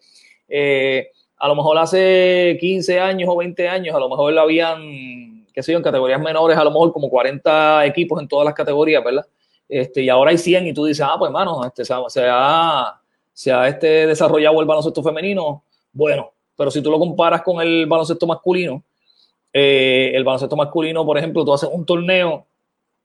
Eh, 0.49 1.11
a 1.39 1.49
lo 1.49 1.55
mejor 1.55 1.77
hace 1.77 2.57
15 2.59 2.99
años 2.99 3.29
o 3.31 3.37
20 3.37 3.69
años, 3.69 3.95
a 3.95 3.99
lo 3.99 4.09
mejor 4.09 4.33
lo 4.33 4.41
habían 4.41 5.37
qué 5.57 5.63
sé 5.63 5.73
yo, 5.73 5.79
en 5.79 5.85
categorías 5.85 6.21
menores, 6.21 6.59
a 6.59 6.65
lo 6.65 6.71
mejor 6.71 6.93
como 6.93 7.09
40 7.09 7.87
equipos 7.87 8.21
en 8.21 8.29
todas 8.29 8.45
las 8.45 8.53
categorías, 8.53 9.03
¿verdad? 9.03 9.25
Este, 9.67 10.03
y 10.03 10.11
ahora 10.11 10.31
hay 10.31 10.37
100 10.37 10.67
y 10.67 10.75
tú 10.75 10.85
dices, 10.85 11.05
ah, 11.09 11.17
pues 11.19 11.31
hermano, 11.31 11.65
este, 11.65 11.83
se, 11.83 11.95
ha, 11.95 13.01
se 13.33 13.53
ha 13.53 13.67
este, 13.67 14.07
desarrollado 14.07 14.61
el 14.61 14.67
baloncesto 14.67 15.03
femenino, 15.03 15.65
bueno, 15.95 16.35
pero 16.57 16.71
si 16.71 16.83
tú 16.83 16.91
lo 16.91 16.99
comparas 16.99 17.43
con 17.43 17.61
el 17.61 17.87
baloncesto 17.87 18.27
masculino, 18.27 18.83
eh, 19.53 20.13
el 20.15 20.25
baloncesto 20.25 20.57
masculino, 20.57 21.05
por 21.05 21.19
ejemplo, 21.19 21.45
tú 21.45 21.53
haces 21.53 21.69
un 21.73 21.85
torneo 21.85 22.47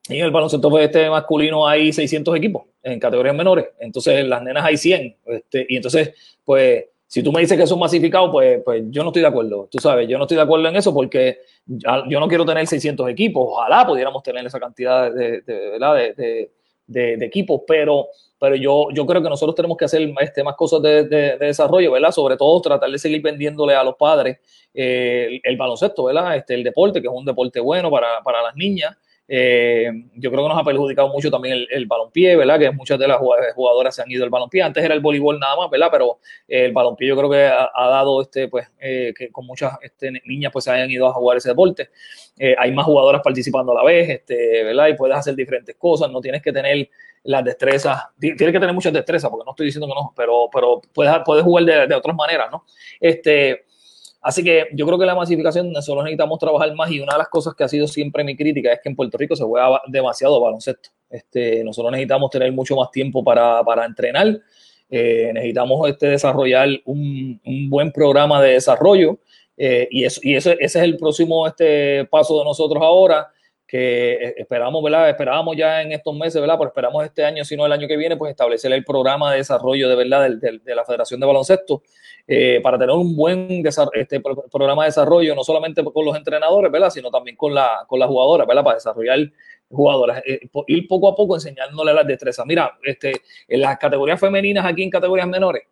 y 0.09 0.17
en 0.17 0.25
el 0.25 0.31
baloncesto 0.31 0.79
este 0.79 1.09
masculino 1.09 1.67
hay 1.67 1.93
600 1.93 2.35
equipos 2.35 2.63
en 2.83 2.99
categorías 2.99 3.35
menores, 3.35 3.67
entonces 3.79 4.19
en 4.19 4.29
las 4.29 4.41
nenas 4.41 4.65
hay 4.65 4.77
100, 4.77 5.17
este, 5.25 5.65
y 5.69 5.75
entonces, 5.75 6.13
pues 6.43 6.85
Si 7.11 7.21
tú 7.21 7.33
me 7.33 7.41
dices 7.41 7.57
que 7.57 7.67
son 7.67 7.77
masificados, 7.77 8.31
pues, 8.31 8.61
pues 8.63 8.83
yo 8.89 9.03
no 9.03 9.09
estoy 9.09 9.21
de 9.21 9.27
acuerdo. 9.27 9.67
Tú 9.69 9.79
sabes, 9.79 10.07
yo 10.07 10.17
no 10.17 10.23
estoy 10.23 10.37
de 10.37 10.43
acuerdo 10.43 10.69
en 10.69 10.77
eso 10.77 10.93
porque 10.93 11.39
yo 11.67 12.19
no 12.21 12.27
quiero 12.29 12.45
tener 12.45 12.65
600 12.65 13.09
equipos. 13.09 13.47
Ojalá 13.49 13.85
pudiéramos 13.85 14.23
tener 14.23 14.45
esa 14.45 14.61
cantidad 14.61 15.11
de 15.11 16.49
equipos, 16.93 17.61
pero 17.67 18.07
pero 18.41 18.55
yo, 18.55 18.87
yo 18.91 19.05
creo 19.05 19.21
que 19.21 19.29
nosotros 19.29 19.53
tenemos 19.53 19.77
que 19.77 19.85
hacer 19.85 20.11
este, 20.19 20.43
más 20.43 20.55
cosas 20.55 20.81
de, 20.81 21.03
de, 21.03 21.37
desarrollo, 21.37 21.91
¿verdad? 21.91 22.09
Sobre 22.09 22.35
todo 22.37 22.59
tratar 22.59 22.89
de 22.89 22.97
seguir 22.97 23.21
vendiéndole 23.21 23.75
a 23.75 23.83
los 23.83 23.93
padres 23.97 24.39
eh, 24.73 25.39
el, 25.43 25.57
baloncesto, 25.57 26.05
¿verdad? 26.05 26.37
Este, 26.37 26.55
el 26.55 26.63
deporte, 26.63 27.03
que 27.03 27.07
es 27.07 27.13
un 27.13 27.23
deporte 27.23 27.59
bueno 27.59 27.91
para, 27.91 28.19
para 28.23 28.41
las 28.41 28.55
niñas. 28.55 28.97
Eh, 29.33 29.89
yo 30.15 30.29
creo 30.29 30.43
que 30.43 30.49
nos 30.49 30.57
ha 30.57 30.63
perjudicado 30.65 31.07
mucho 31.07 31.31
también 31.31 31.53
el, 31.55 31.67
el, 31.71 31.85
balompié, 31.85 32.35
¿verdad? 32.35 32.59
Que 32.59 32.69
muchas 32.71 32.99
de 32.99 33.07
las 33.07 33.17
jugadoras 33.17 33.95
se 33.95 34.01
han 34.01 34.11
ido 34.11 34.25
al 34.25 34.29
balompié. 34.29 34.61
Antes 34.61 34.83
era 34.83 34.93
el 34.93 34.99
voleibol 34.99 35.39
nada 35.39 35.55
más, 35.55 35.69
¿verdad? 35.69 35.87
Pero 35.89 36.19
el 36.49 36.73
balompié 36.73 37.07
yo 37.07 37.15
creo 37.15 37.29
que 37.29 37.45
ha, 37.45 37.87
dado, 37.87 38.21
este, 38.21 38.49
pues, 38.49 38.67
eh, 38.81 39.13
que 39.17 39.31
con 39.31 39.45
muchas 39.45 39.77
este, 39.83 40.11
niñas 40.25 40.51
pues 40.51 40.65
se 40.65 40.71
hayan 40.71 40.91
ido 40.91 41.07
a 41.07 41.13
jugar 41.13 41.37
ese 41.37 41.47
deporte. 41.47 41.91
hay 42.57 42.73
más 42.73 42.85
jugadoras 42.85 43.21
participando 43.23 43.71
a 43.71 43.75
la 43.75 43.83
vez, 43.85 44.09
este, 44.09 44.65
¿verdad? 44.65 44.89
Y 44.89 44.95
puedes 44.95 45.15
hacer 45.15 45.33
diferentes 45.33 45.77
cosas, 45.77 46.11
no 46.11 46.19
tienes 46.19 46.41
que 46.41 46.51
tener 46.51 46.89
las 47.23 47.45
destrezas, 47.45 48.03
tienes 48.19 48.37
que 48.37 48.59
tener 48.59 48.73
muchas 48.73 48.91
destrezas, 48.91 49.29
porque 49.29 49.45
no 49.45 49.51
estoy 49.51 49.67
diciendo 49.67 49.87
que 49.87 49.93
no, 49.93 50.13
pero, 50.13 50.49
pero 50.51 50.81
puedes, 50.93 51.13
puedes 51.23 51.45
jugar 51.45 51.87
de, 51.87 51.95
otras 51.95 52.17
maneras, 52.17 52.49
¿no? 52.51 52.65
Este, 52.99 53.63
así 54.21 54.43
que 54.43 54.67
yo 54.73 54.85
creo 54.85 54.97
que 54.97 55.05
la 55.05 55.15
masificación 55.15 55.71
nosotros 55.71 56.03
necesitamos 56.03 56.39
trabajar 56.39 56.73
más 56.75 56.91
y 56.91 56.99
una 56.99 57.13
de 57.13 57.19
las 57.19 57.29
cosas 57.29 57.53
que 57.55 57.63
ha 57.63 57.67
sido 57.67 57.87
siempre 57.87 58.23
mi 58.23 58.35
crítica 58.35 58.71
es 58.71 58.79
que 58.81 58.89
en 58.89 58.95
Puerto 58.95 59.17
Rico 59.17 59.35
se 59.35 59.43
juega 59.43 59.81
demasiado 59.87 60.39
baloncesto. 60.39 60.89
Este, 61.09 61.63
nosotros 61.63 61.91
necesitamos 61.91 62.29
tener 62.29 62.51
mucho 62.51 62.75
más 62.75 62.89
tiempo 62.91 63.23
para, 63.23 63.63
para 63.63 63.85
entrenar, 63.85 64.39
eh, 64.89 65.31
necesitamos 65.33 65.89
este, 65.89 66.07
desarrollar 66.07 66.69
un, 66.85 67.39
un, 67.45 67.69
buen 67.69 67.91
programa 67.91 68.41
de 68.41 68.53
desarrollo. 68.53 69.19
Eh, 69.57 69.87
y, 69.91 70.05
eso, 70.05 70.21
y 70.23 70.35
ese, 70.35 70.53
ese 70.59 70.79
es 70.79 70.83
el 70.85 70.97
próximo 70.97 71.45
este, 71.47 72.05
paso 72.05 72.39
de 72.39 72.45
nosotros 72.45 72.81
ahora 72.81 73.27
que 73.71 74.11
eh, 74.15 74.33
esperamos, 74.35 74.83
¿verdad? 74.83 75.09
Esperábamos 75.09 75.55
ya 75.55 75.81
en 75.81 75.93
estos 75.93 76.13
meses, 76.13 76.41
¿verdad? 76.41 76.57
Pero 76.57 76.67
esperamos 76.67 77.05
este 77.05 77.23
año, 77.23 77.45
si 77.45 77.55
no 77.55 77.65
el 77.65 77.71
año 77.71 77.87
que 77.87 77.95
viene, 77.95 78.17
pues 78.17 78.31
establecer 78.31 78.69
el 78.73 78.83
programa 78.83 79.31
de 79.31 79.37
desarrollo 79.37 79.87
de 79.87 79.95
verdad 79.95 80.29
de, 80.29 80.75
la 80.75 80.83
Federación 80.83 81.21
de 81.21 81.25
Baloncesto 81.25 81.81
eh, 82.27 82.59
para 82.61 82.77
tener 82.77 82.93
un 82.93 83.15
buen 83.15 83.63
este, 83.93 84.19
programa 84.19 84.83
de 84.83 84.87
desarrollo, 84.89 85.33
no 85.35 85.45
solamente 85.45 85.85
con 85.85 86.03
los 86.03 86.17
entrenadores, 86.17 86.69
¿verdad? 86.69 86.89
Sino 86.89 87.09
también 87.09 87.37
con, 87.37 87.55
la, 87.55 87.85
con 87.87 87.97
las 87.97 88.09
jugadoras, 88.09 88.45
¿verdad? 88.45 88.61
Para 88.61 88.75
desarrollar 88.75 89.19
jugadoras, 89.69 90.21
eh, 90.25 90.41
ir 90.67 90.85
poco 90.89 91.07
a 91.07 91.15
poco 91.15 91.35
enseñándole 91.35 91.93
las 91.93 92.05
destrezas. 92.05 92.45
Mira, 92.45 92.77
este, 92.83 93.21
en 93.47 93.61
las 93.61 93.77
categorías 93.77 94.19
femeninas, 94.19 94.65
aquí 94.65 94.83
en 94.83 94.89
categorías 94.89 95.29
menores, 95.29 95.63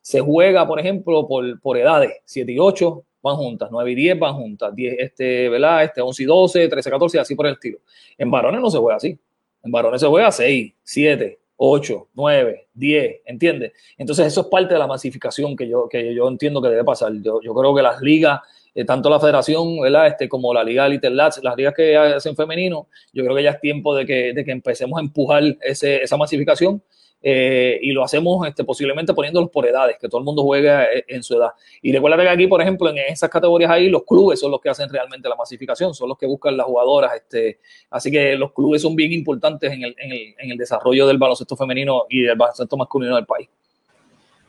se 0.00 0.18
juega, 0.20 0.66
por 0.66 0.80
ejemplo, 0.80 1.28
por, 1.28 1.60
por 1.60 1.76
edades, 1.76 2.10
7 2.24 2.50
y 2.50 2.58
8, 2.58 3.04
van 3.24 3.36
juntas, 3.36 3.70
9 3.72 3.90
y 3.90 3.94
10 3.94 4.18
van 4.18 4.34
juntas, 4.34 4.74
10, 4.74 4.96
este, 4.98 5.48
¿verdad? 5.48 5.82
Este 5.82 6.02
11 6.02 6.22
y 6.22 6.26
12, 6.26 6.68
13, 6.68 6.90
14, 6.90 7.18
así 7.18 7.34
por 7.34 7.46
el 7.46 7.54
estilo. 7.54 7.78
En 8.18 8.30
varones 8.30 8.60
no 8.60 8.70
se 8.70 8.76
juega 8.76 8.96
así. 8.96 9.18
En 9.62 9.72
varones 9.72 10.02
se 10.02 10.06
juega 10.06 10.30
6, 10.30 10.74
7, 10.82 11.38
8, 11.56 12.08
9, 12.12 12.68
10, 12.74 13.20
¿entiendes? 13.24 13.72
Entonces 13.96 14.26
eso 14.26 14.42
es 14.42 14.46
parte 14.48 14.74
de 14.74 14.78
la 14.78 14.86
masificación 14.86 15.56
que 15.56 15.66
yo, 15.66 15.88
que 15.88 16.14
yo 16.14 16.28
entiendo 16.28 16.60
que 16.60 16.68
debe 16.68 16.84
pasar. 16.84 17.14
Yo, 17.22 17.40
yo 17.40 17.54
creo 17.54 17.74
que 17.74 17.80
las 17.80 18.02
ligas, 18.02 18.40
eh, 18.74 18.84
tanto 18.84 19.08
la 19.08 19.20
federación, 19.20 19.80
¿verdad? 19.80 20.08
Este, 20.08 20.28
como 20.28 20.52
la 20.52 20.64
liga 20.64 20.88
Little 20.88 21.10
Lats, 21.10 21.40
las 21.42 21.56
ligas 21.56 21.74
que 21.74 21.96
hacen 21.96 22.34
femenino, 22.34 22.88
yo 23.12 23.22
creo 23.24 23.36
que 23.36 23.42
ya 23.42 23.50
es 23.50 23.60
tiempo 23.60 23.94
de 23.94 24.04
que, 24.04 24.32
de 24.32 24.44
que 24.44 24.50
empecemos 24.50 24.98
a 24.98 25.02
empujar 25.02 25.42
esa 25.62 26.16
masificación 26.16 26.82
eh, 27.26 27.78
y 27.80 27.92
lo 27.92 28.04
hacemos 28.04 28.46
este, 28.46 28.64
posiblemente 28.64 29.14
poniéndolos 29.14 29.48
por 29.48 29.66
edades, 29.66 29.96
que 29.98 30.08
todo 30.08 30.18
el 30.18 30.26
mundo 30.26 30.42
juegue 30.42 30.68
eh, 30.68 31.04
en 31.08 31.22
su 31.22 31.34
edad. 31.34 31.52
Y 31.80 31.90
recuerda 31.90 32.18
que 32.18 32.28
aquí, 32.28 32.46
por 32.46 32.60
ejemplo, 32.60 32.90
en 32.90 32.98
esas 32.98 33.30
categorías 33.30 33.70
ahí, 33.70 33.88
los 33.88 34.04
clubes 34.04 34.38
son 34.38 34.50
los 34.50 34.60
que 34.60 34.68
hacen 34.68 34.90
realmente 34.90 35.26
la 35.26 35.34
masificación, 35.34 35.94
son 35.94 36.10
los 36.10 36.18
que 36.18 36.26
buscan 36.26 36.54
las 36.54 36.66
jugadoras. 36.66 37.14
Este, 37.14 37.60
así 37.88 38.10
que 38.10 38.36
los 38.36 38.52
clubes 38.52 38.82
son 38.82 38.94
bien 38.94 39.10
importantes 39.10 39.72
en 39.72 39.84
el, 39.84 39.96
en 39.98 40.12
el, 40.12 40.34
en 40.38 40.50
el 40.50 40.58
desarrollo 40.58 41.06
del 41.06 41.16
baloncesto 41.16 41.56
femenino 41.56 42.04
y 42.10 42.20
del 42.24 42.36
baloncesto 42.36 42.76
masculino 42.76 43.16
del 43.16 43.24
país. 43.24 43.48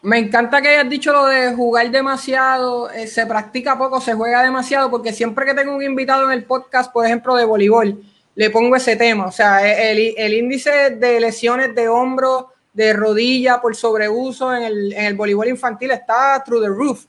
Me 0.05 0.19
encanta 0.19 0.61
que 0.61 0.67
hayas 0.67 0.87
dicho 0.87 1.11
lo 1.11 1.25
de 1.25 1.55
jugar 1.55 1.89
demasiado, 1.89 2.91
eh, 2.91 3.07
se 3.07 3.25
practica 3.25 3.75
poco, 3.75 3.99
se 3.99 4.13
juega 4.13 4.43
demasiado, 4.43 4.91
porque 4.91 5.11
siempre 5.11 5.47
que 5.47 5.55
tengo 5.55 5.75
un 5.75 5.81
invitado 5.81 6.25
en 6.25 6.31
el 6.31 6.45
podcast, 6.45 6.93
por 6.93 7.07
ejemplo, 7.07 7.33
de 7.33 7.43
voleibol, 7.43 8.03
le 8.35 8.49
pongo 8.51 8.75
ese 8.75 8.95
tema. 8.95 9.25
O 9.25 9.31
sea, 9.31 9.91
el, 9.91 10.13
el 10.15 10.33
índice 10.35 10.91
de 10.91 11.19
lesiones 11.19 11.73
de 11.73 11.87
hombro 11.87 12.51
de 12.71 12.93
rodilla 12.93 13.59
por 13.59 13.75
sobreuso 13.75 14.53
en 14.53 14.61
el, 14.61 14.93
en 14.93 15.05
el 15.05 15.15
voleibol 15.15 15.47
infantil 15.47 15.89
está 15.89 16.43
through 16.45 16.61
the 16.61 16.69
roof. 16.69 17.05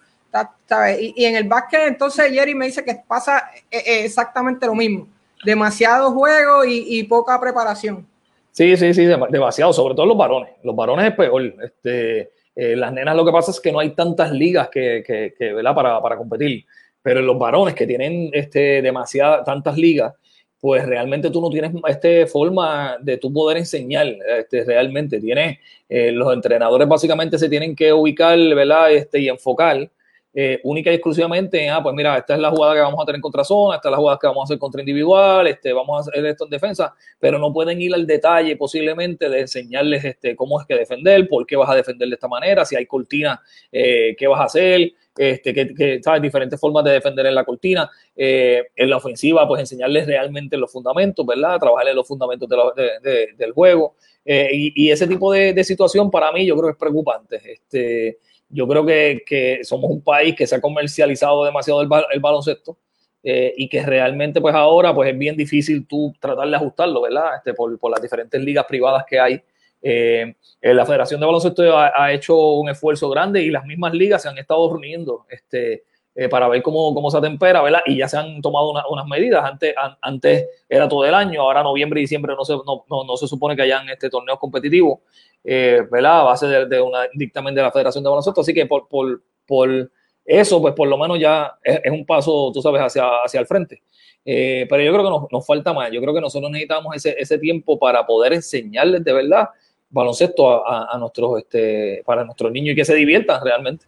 Y, 0.99 1.25
en 1.25 1.37
el 1.37 1.45
básquet, 1.45 1.89
entonces 1.89 2.33
Jerry 2.33 2.55
me 2.55 2.65
dice 2.65 2.83
que 2.83 3.03
pasa 3.07 3.51
eh, 3.71 3.79
eh, 3.79 4.05
exactamente 4.05 4.65
lo 4.65 4.75
mismo. 4.75 5.07
Demasiado 5.45 6.13
juego 6.13 6.65
y, 6.65 7.03
poca 7.05 7.39
preparación. 7.39 8.07
Sí, 8.53 8.75
sí, 8.79 8.95
sí, 8.95 9.05
demasiado, 9.05 9.75
sobre 9.75 9.95
todo 9.95 10.07
los 10.07 10.17
varones. 10.17 10.51
Los 10.63 10.75
varones 10.75 11.11
es 11.11 11.15
peor. 11.15 11.43
Este, 11.63 12.31
eh, 12.57 12.75
las 12.75 12.91
nenas 12.91 13.15
lo 13.15 13.25
que 13.25 13.33
pasa 13.33 13.51
es 13.51 13.61
que 13.61 13.71
no 13.71 13.81
hay 13.81 13.91
tantas 13.91 14.33
ligas 14.33 14.71
que, 14.71 15.05
que, 15.07 15.35
que 15.39 15.53
¿verdad? 15.53 15.75
Para, 15.75 16.01
para, 16.01 16.17
competir. 16.17 16.65
Pero 17.03 17.21
los 17.21 17.39
varones 17.39 17.75
que 17.75 17.87
tienen 17.87 18.31
este, 18.33 18.81
demasiadas, 18.81 19.45
tantas 19.45 19.77
ligas, 19.77 20.15
pues 20.59 20.87
realmente 20.87 21.31
tú 21.31 21.43
no 21.43 21.51
tienes 21.51 21.73
este 21.87 22.27
forma 22.27 22.97
de 23.01 23.19
tu 23.19 23.31
poder 23.31 23.59
enseñar, 23.59 24.07
este, 24.39 24.65
realmente 24.65 25.21
tienes, 25.21 25.59
eh, 25.89 26.11
los 26.11 26.33
entrenadores 26.33 26.89
básicamente 26.89 27.39
se 27.39 27.51
tienen 27.51 27.77
que 27.77 27.93
ubicar, 27.93 28.39
¿verdad? 28.39 28.91
Este, 28.91 29.21
y 29.21 29.29
enfocar 29.29 29.91
eh, 30.39 30.61
única 30.65 30.91
y 30.91 30.97
exclusivamente 30.97 31.65
en, 31.65 31.71
ah, 31.71 31.83
pues 31.83 31.95
mira, 31.95 32.19
esta 32.19 32.35
es 32.35 32.41
la 32.41 32.51
jugada 32.51 32.75
que 32.75 32.81
vamos 32.81 33.03
a 33.03 33.07
tener 33.07 33.23
contra 33.23 33.43
zona, 33.43 33.77
esta 33.77 33.89
es 33.89 33.91
la 33.93 33.97
jugada 33.97 34.19
que 34.21 34.27
vamos 34.27 34.43
a 34.43 34.45
hacer 34.45 34.59
contra 34.59 34.83
individual, 34.83 35.47
este, 35.47 35.73
vamos 35.73 35.97
a 35.97 36.01
hacer 36.11 36.27
esto 36.27 36.45
en 36.45 36.51
defensa, 36.51 36.95
pero 37.19 37.39
no 37.39 37.55
pueden 37.55 37.81
ir 37.81 37.95
al 37.95 38.07
detalle 38.07 38.55
posiblemente 38.55 39.31
de 39.31 39.41
enseñarles 39.41 40.05
este, 40.05 40.37
cómo 40.37 40.61
es 40.61 40.67
que 40.67 40.75
defender, 40.75 41.27
por 41.27 41.47
qué 41.47 41.57
vas 41.57 41.71
a 41.71 41.75
defender 41.75 42.11
de 42.11 42.17
esta 42.17 42.29
manera, 42.29 42.67
si 42.67 42.77
hay 42.77 42.85
cortina, 42.85 43.41
eh, 43.73 44.15
qué 44.19 44.27
vas 44.27 44.43
a 44.43 44.45
hacer, 44.45 44.93
este, 45.17 45.55
que, 45.55 46.03
¿sabes? 46.03 46.21
diferentes 46.21 46.61
formas 46.61 46.85
de 46.85 46.91
defender 46.91 47.25
en 47.25 47.35
la 47.35 47.45
cortina. 47.45 47.91
Eh, 48.15 48.63
en 48.77 48.91
la 48.91 48.99
ofensiva, 48.99 49.49
pues 49.49 49.61
enseñarles 49.61 50.07
realmente 50.07 50.59
los 50.59 50.71
fundamentos, 50.71 51.25
¿verdad? 51.25 51.59
Trabajarles 51.59 51.95
los 51.95 52.07
fundamentos 52.07 52.47
del 52.47 53.53
juego. 53.53 53.95
y, 54.27 54.85
y, 54.85 54.91
ese 54.91 55.07
tipo 55.07 55.33
de, 55.33 55.65
situación 55.65 56.11
para 56.11 56.31
mí 56.33 56.45
yo 56.45 56.55
creo 56.57 56.67
que 56.67 56.73
es 56.73 56.79
preocupante. 56.79 57.41
Este, 57.43 58.19
yo 58.49 58.67
creo 58.69 58.87
que, 58.87 59.23
que, 59.27 59.65
somos 59.65 59.91
un 59.91 60.03
país 60.03 60.35
que 60.35 60.47
se 60.47 60.55
ha 60.55 60.61
comercializado 60.61 61.45
demasiado 61.45 61.83
el, 61.83 61.89
el 62.13 62.21
baloncesto 62.21 62.79
eh, 63.23 63.53
y 63.57 63.69
que 63.69 63.83
realmente 63.83 64.41
pues 64.41 64.55
ahora 64.55 64.95
pues 64.95 65.11
es 65.11 65.19
bien 65.19 65.37
difícil 65.37 65.87
tú 65.87 66.15
tratar 66.21 66.49
de 66.49 66.57
ajustarlo, 66.57 67.03
¿verdad? 67.03 67.37
Este, 67.37 67.55
por, 67.55 67.77
por 67.79 67.91
las 67.91 68.01
diferentes 68.01 68.41
ligas 68.41 68.65
privadas 68.67 69.05
que 69.05 69.19
hay. 69.19 69.43
Eh, 69.83 70.35
la 70.63 70.87
Federación 70.87 71.21
de 71.21 71.27
Baloncesto 71.27 71.77
ha, 71.77 71.93
ha, 71.95 72.13
hecho 72.13 72.37
un 72.37 72.69
esfuerzo 72.69 73.11
grande 73.11 73.43
y 73.43 73.51
las 73.51 73.65
mismas 73.65 73.95
ligas 73.95 74.23
se 74.23 74.29
han 74.29 74.39
estado 74.39 74.71
reuniendo 74.71 75.27
este, 75.29 75.85
eh, 76.19 76.31
para 76.31 76.49
ver 76.49 76.63
cómo, 76.63 76.95
cómo 76.95 77.11
se 77.11 77.19
atempera, 77.19 77.61
¿verdad? 77.61 77.81
Y 77.85 77.99
ya 77.99 78.09
se 78.09 78.17
han 78.17 78.41
tomado 78.41 78.73
unas 78.89 79.07
medidas. 79.07 79.45
Antes, 79.45 79.75
antes 80.01 80.47
era 80.67 80.89
todo 80.89 81.05
el 81.05 81.13
año, 81.13 81.43
ahora 81.43 81.63
noviembre 81.63 82.01
y 82.01 82.05
diciembre 82.05 82.35
no 82.35 82.43
se, 82.43 82.55
no, 82.55 82.85
no, 82.89 83.17
se 83.19 83.29
supone 83.29 83.55
que 83.55 83.61
hayan 83.61 83.87
este 83.91 84.09
torneos 84.09 84.39
competitivos, 84.39 85.01
eh, 85.45 85.83
¿verdad? 85.91 86.21
A 86.21 86.23
base 86.23 86.47
de, 86.47 86.81
un 86.81 86.93
dictamen 87.13 87.55
de 87.55 87.61
la 87.61 87.71
Federación 87.71 88.03
de 88.03 88.09
Baloncesto. 88.09 88.41
Así 88.41 88.55
que 88.55 88.65
por, 88.65 88.89
por, 88.89 89.21
por 89.47 89.91
eso, 90.25 90.63
pues 90.63 90.73
por 90.73 90.89
lo 90.89 90.97
menos 90.97 91.21
ya 91.21 91.53
es, 91.63 91.93
un 91.93 92.07
paso, 92.07 92.51
tú 92.51 92.63
sabes, 92.63 92.81
hacia, 92.81 93.07
hacia 93.23 93.41
el 93.41 93.47
frente. 93.47 93.83
Eh, 94.25 94.67
pero 94.71 94.83
yo 94.83 94.93
creo 94.93 95.05
que 95.05 95.11
nos, 95.11 95.31
nos, 95.31 95.47
falta 95.47 95.75
más. 95.75 95.93
Yo 95.93 96.01
creo 96.01 96.15
que 96.15 96.23
nosotros 96.23 96.51
necesitamos 96.51 96.97
ese, 96.97 97.15
ese 97.19 97.39
tiempo 97.39 97.79
para 97.79 98.07
poder 98.07 98.33
enseñarles 98.33 99.05
de 99.05 99.13
verdad 99.13 99.51
baloncesto 99.91 100.67
a, 100.67 100.95
a, 100.95 100.99
nuestros, 100.99 101.41
este, 101.41 102.03
para 102.07 102.25
nuestros 102.25 102.51
niños 102.51 102.73
y 102.73 102.77
que 102.77 102.87
se 102.87 102.95
diviertan 102.95 103.45
realmente. 103.45 103.85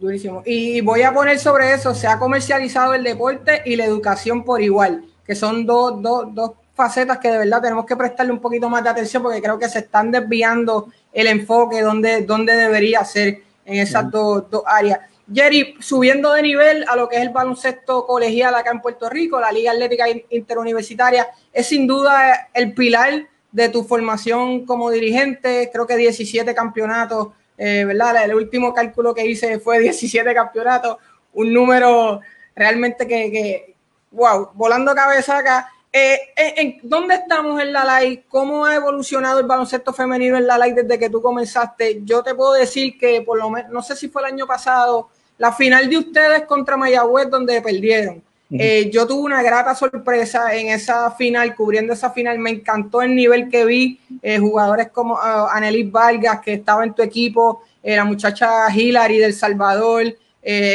Durísimo. 0.00 0.42
Y 0.46 0.80
voy 0.80 1.02
a 1.02 1.12
poner 1.12 1.38
sobre 1.38 1.74
eso, 1.74 1.94
se 1.94 2.06
ha 2.06 2.18
comercializado 2.18 2.94
el 2.94 3.04
deporte 3.04 3.60
y 3.66 3.76
la 3.76 3.84
educación 3.84 4.44
por 4.44 4.62
igual, 4.62 5.04
que 5.26 5.34
son 5.34 5.66
dos, 5.66 6.00
dos, 6.00 6.34
dos 6.34 6.52
facetas 6.74 7.18
que 7.18 7.30
de 7.30 7.36
verdad 7.36 7.60
tenemos 7.60 7.84
que 7.84 7.96
prestarle 7.96 8.32
un 8.32 8.40
poquito 8.40 8.70
más 8.70 8.82
de 8.82 8.88
atención 8.88 9.22
porque 9.22 9.42
creo 9.42 9.58
que 9.58 9.68
se 9.68 9.80
están 9.80 10.10
desviando 10.10 10.88
el 11.12 11.26
enfoque 11.26 11.82
donde, 11.82 12.22
donde 12.22 12.54
debería 12.54 13.04
ser 13.04 13.42
en 13.66 13.78
esas 13.78 14.10
dos, 14.10 14.48
dos 14.50 14.62
áreas. 14.64 15.00
Jerry, 15.30 15.74
subiendo 15.80 16.32
de 16.32 16.42
nivel 16.42 16.86
a 16.88 16.96
lo 16.96 17.06
que 17.06 17.16
es 17.16 17.22
el 17.22 17.28
baloncesto 17.28 18.06
colegial 18.06 18.54
acá 18.54 18.70
en 18.70 18.80
Puerto 18.80 19.10
Rico, 19.10 19.38
la 19.38 19.52
Liga 19.52 19.72
Atlética 19.72 20.06
Interuniversitaria 20.30 21.28
es 21.52 21.66
sin 21.66 21.86
duda 21.86 22.48
el 22.54 22.72
pilar 22.72 23.28
de 23.52 23.68
tu 23.68 23.84
formación 23.84 24.64
como 24.64 24.90
dirigente. 24.90 25.68
Creo 25.70 25.86
que 25.86 25.98
17 25.98 26.54
campeonatos 26.54 27.28
eh, 27.62 27.84
¿verdad? 27.84 28.24
El 28.24 28.34
último 28.34 28.72
cálculo 28.72 29.14
que 29.14 29.26
hice 29.26 29.60
fue 29.60 29.78
17 29.80 30.32
campeonatos, 30.32 30.96
un 31.34 31.52
número 31.52 32.20
realmente 32.56 33.06
que, 33.06 33.76
wow, 34.10 34.50
volando 34.54 34.94
cabeza 34.94 35.36
acá. 35.36 35.70
eh, 35.92 36.20
¿en, 36.36 36.80
¿dónde 36.82 37.16
estamos 37.16 37.60
en 37.60 37.72
la 37.72 37.84
LAI? 37.84 38.24
¿Cómo 38.28 38.64
ha 38.64 38.74
evolucionado 38.74 39.40
el 39.40 39.46
baloncesto 39.46 39.92
femenino 39.92 40.38
en 40.38 40.46
la 40.46 40.56
LAI 40.56 40.72
desde 40.72 40.98
que 40.98 41.10
tú 41.10 41.20
comenzaste? 41.20 42.00
Yo 42.02 42.22
te 42.22 42.34
puedo 42.34 42.54
decir 42.54 42.98
que 42.98 43.20
por 43.20 43.38
lo 43.38 43.50
menos, 43.50 43.70
no 43.70 43.82
sé 43.82 43.94
si 43.94 44.08
fue 44.08 44.22
el 44.22 44.32
año 44.32 44.46
pasado, 44.46 45.10
la 45.36 45.52
final 45.52 45.90
de 45.90 45.98
ustedes 45.98 46.46
contra 46.46 46.78
Mayagüez 46.78 47.28
donde 47.28 47.60
perdieron. 47.60 48.22
Eh, 48.52 48.90
yo 48.90 49.06
tuve 49.06 49.22
una 49.22 49.42
grata 49.42 49.74
sorpresa 49.74 50.54
en 50.54 50.68
esa 50.68 51.10
final, 51.12 51.54
cubriendo 51.54 51.92
esa 51.92 52.10
final. 52.10 52.38
Me 52.38 52.50
encantó 52.50 53.02
el 53.02 53.14
nivel 53.14 53.48
que 53.48 53.64
vi. 53.64 54.00
Eh, 54.22 54.38
jugadores 54.38 54.88
como 54.88 55.14
uh, 55.14 55.46
Anelis 55.50 55.90
Vargas, 55.90 56.40
que 56.40 56.54
estaba 56.54 56.84
en 56.84 56.94
tu 56.94 57.02
equipo, 57.02 57.62
la 57.82 58.04
muchacha 58.04 58.70
Hillary 58.74 59.18
del 59.18 59.34
Salvador, 59.34 60.04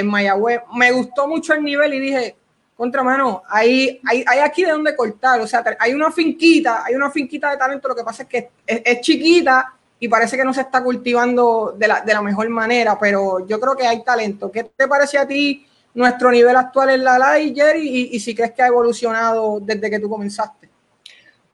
Mayagüez. 0.03 0.61
Me 0.75 0.91
gustó 0.91 1.27
mucho 1.27 1.53
el 1.53 1.63
nivel 1.63 1.93
y 1.93 1.99
dije, 1.99 2.35
contra 2.75 3.03
mano, 3.03 3.43
hay, 3.47 4.01
hay, 4.05 4.23
hay, 4.27 4.39
aquí 4.39 4.63
de 4.63 4.71
dónde 4.71 4.95
cortar. 4.95 5.39
O 5.39 5.47
sea, 5.47 5.63
hay 5.79 5.93
una 5.93 6.11
finquita, 6.11 6.83
hay 6.85 6.95
una 6.95 7.09
finquita 7.09 7.51
de 7.51 7.57
talento. 7.57 7.87
Lo 7.87 7.95
que 7.95 8.03
pasa 8.03 8.23
es 8.23 8.29
que 8.29 8.49
es, 8.65 9.01
chiquita 9.01 9.73
y 9.99 10.07
parece 10.07 10.35
que 10.35 10.43
no 10.43 10.53
se 10.53 10.61
está 10.61 10.83
cultivando 10.83 11.73
de 11.77 11.87
la, 11.87 12.01
de 12.01 12.13
la, 12.13 12.21
mejor 12.21 12.49
manera, 12.49 12.99
pero 12.99 13.45
yo 13.47 13.59
creo 13.59 13.75
que 13.75 13.87
hay 13.87 14.03
talento. 14.03 14.51
¿Qué 14.51 14.63
te 14.63 14.87
parece 14.87 15.17
a 15.17 15.27
ti 15.27 15.65
nuestro 15.95 16.31
nivel 16.31 16.55
actual 16.55 16.91
en 16.91 17.03
la 17.03 17.17
LAI, 17.17 17.55
Jerry? 17.55 18.09
Y, 18.13 18.19
si 18.19 18.35
crees 18.35 18.51
que 18.51 18.61
ha 18.61 18.67
evolucionado 18.67 19.59
desde 19.59 19.89
que 19.89 19.99
tú 19.99 20.07
comenzaste. 20.09 20.69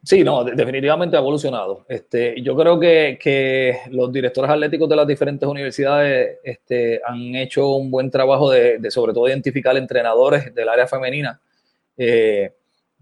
Sí, 0.03 0.23
no, 0.23 0.43
definitivamente 0.43 1.15
ha 1.15 1.19
evolucionado. 1.19 1.85
Este, 1.87 2.41
yo 2.41 2.55
creo 2.55 2.79
que, 2.79 3.19
que, 3.21 3.81
los 3.91 4.11
directores 4.11 4.49
atléticos 4.49 4.89
de 4.89 4.95
las 4.95 5.07
diferentes 5.07 5.47
universidades 5.47 6.39
este, 6.43 6.99
han 7.05 7.35
hecho 7.35 7.69
un 7.69 7.91
buen 7.91 8.09
trabajo 8.09 8.49
de, 8.49 8.79
de 8.79 8.91
sobre 8.91 9.13
todo 9.13 9.27
identificar 9.27 9.77
entrenadores 9.77 10.53
del 10.55 10.69
área 10.69 10.87
femenina 10.87 11.39
eh, 11.97 12.51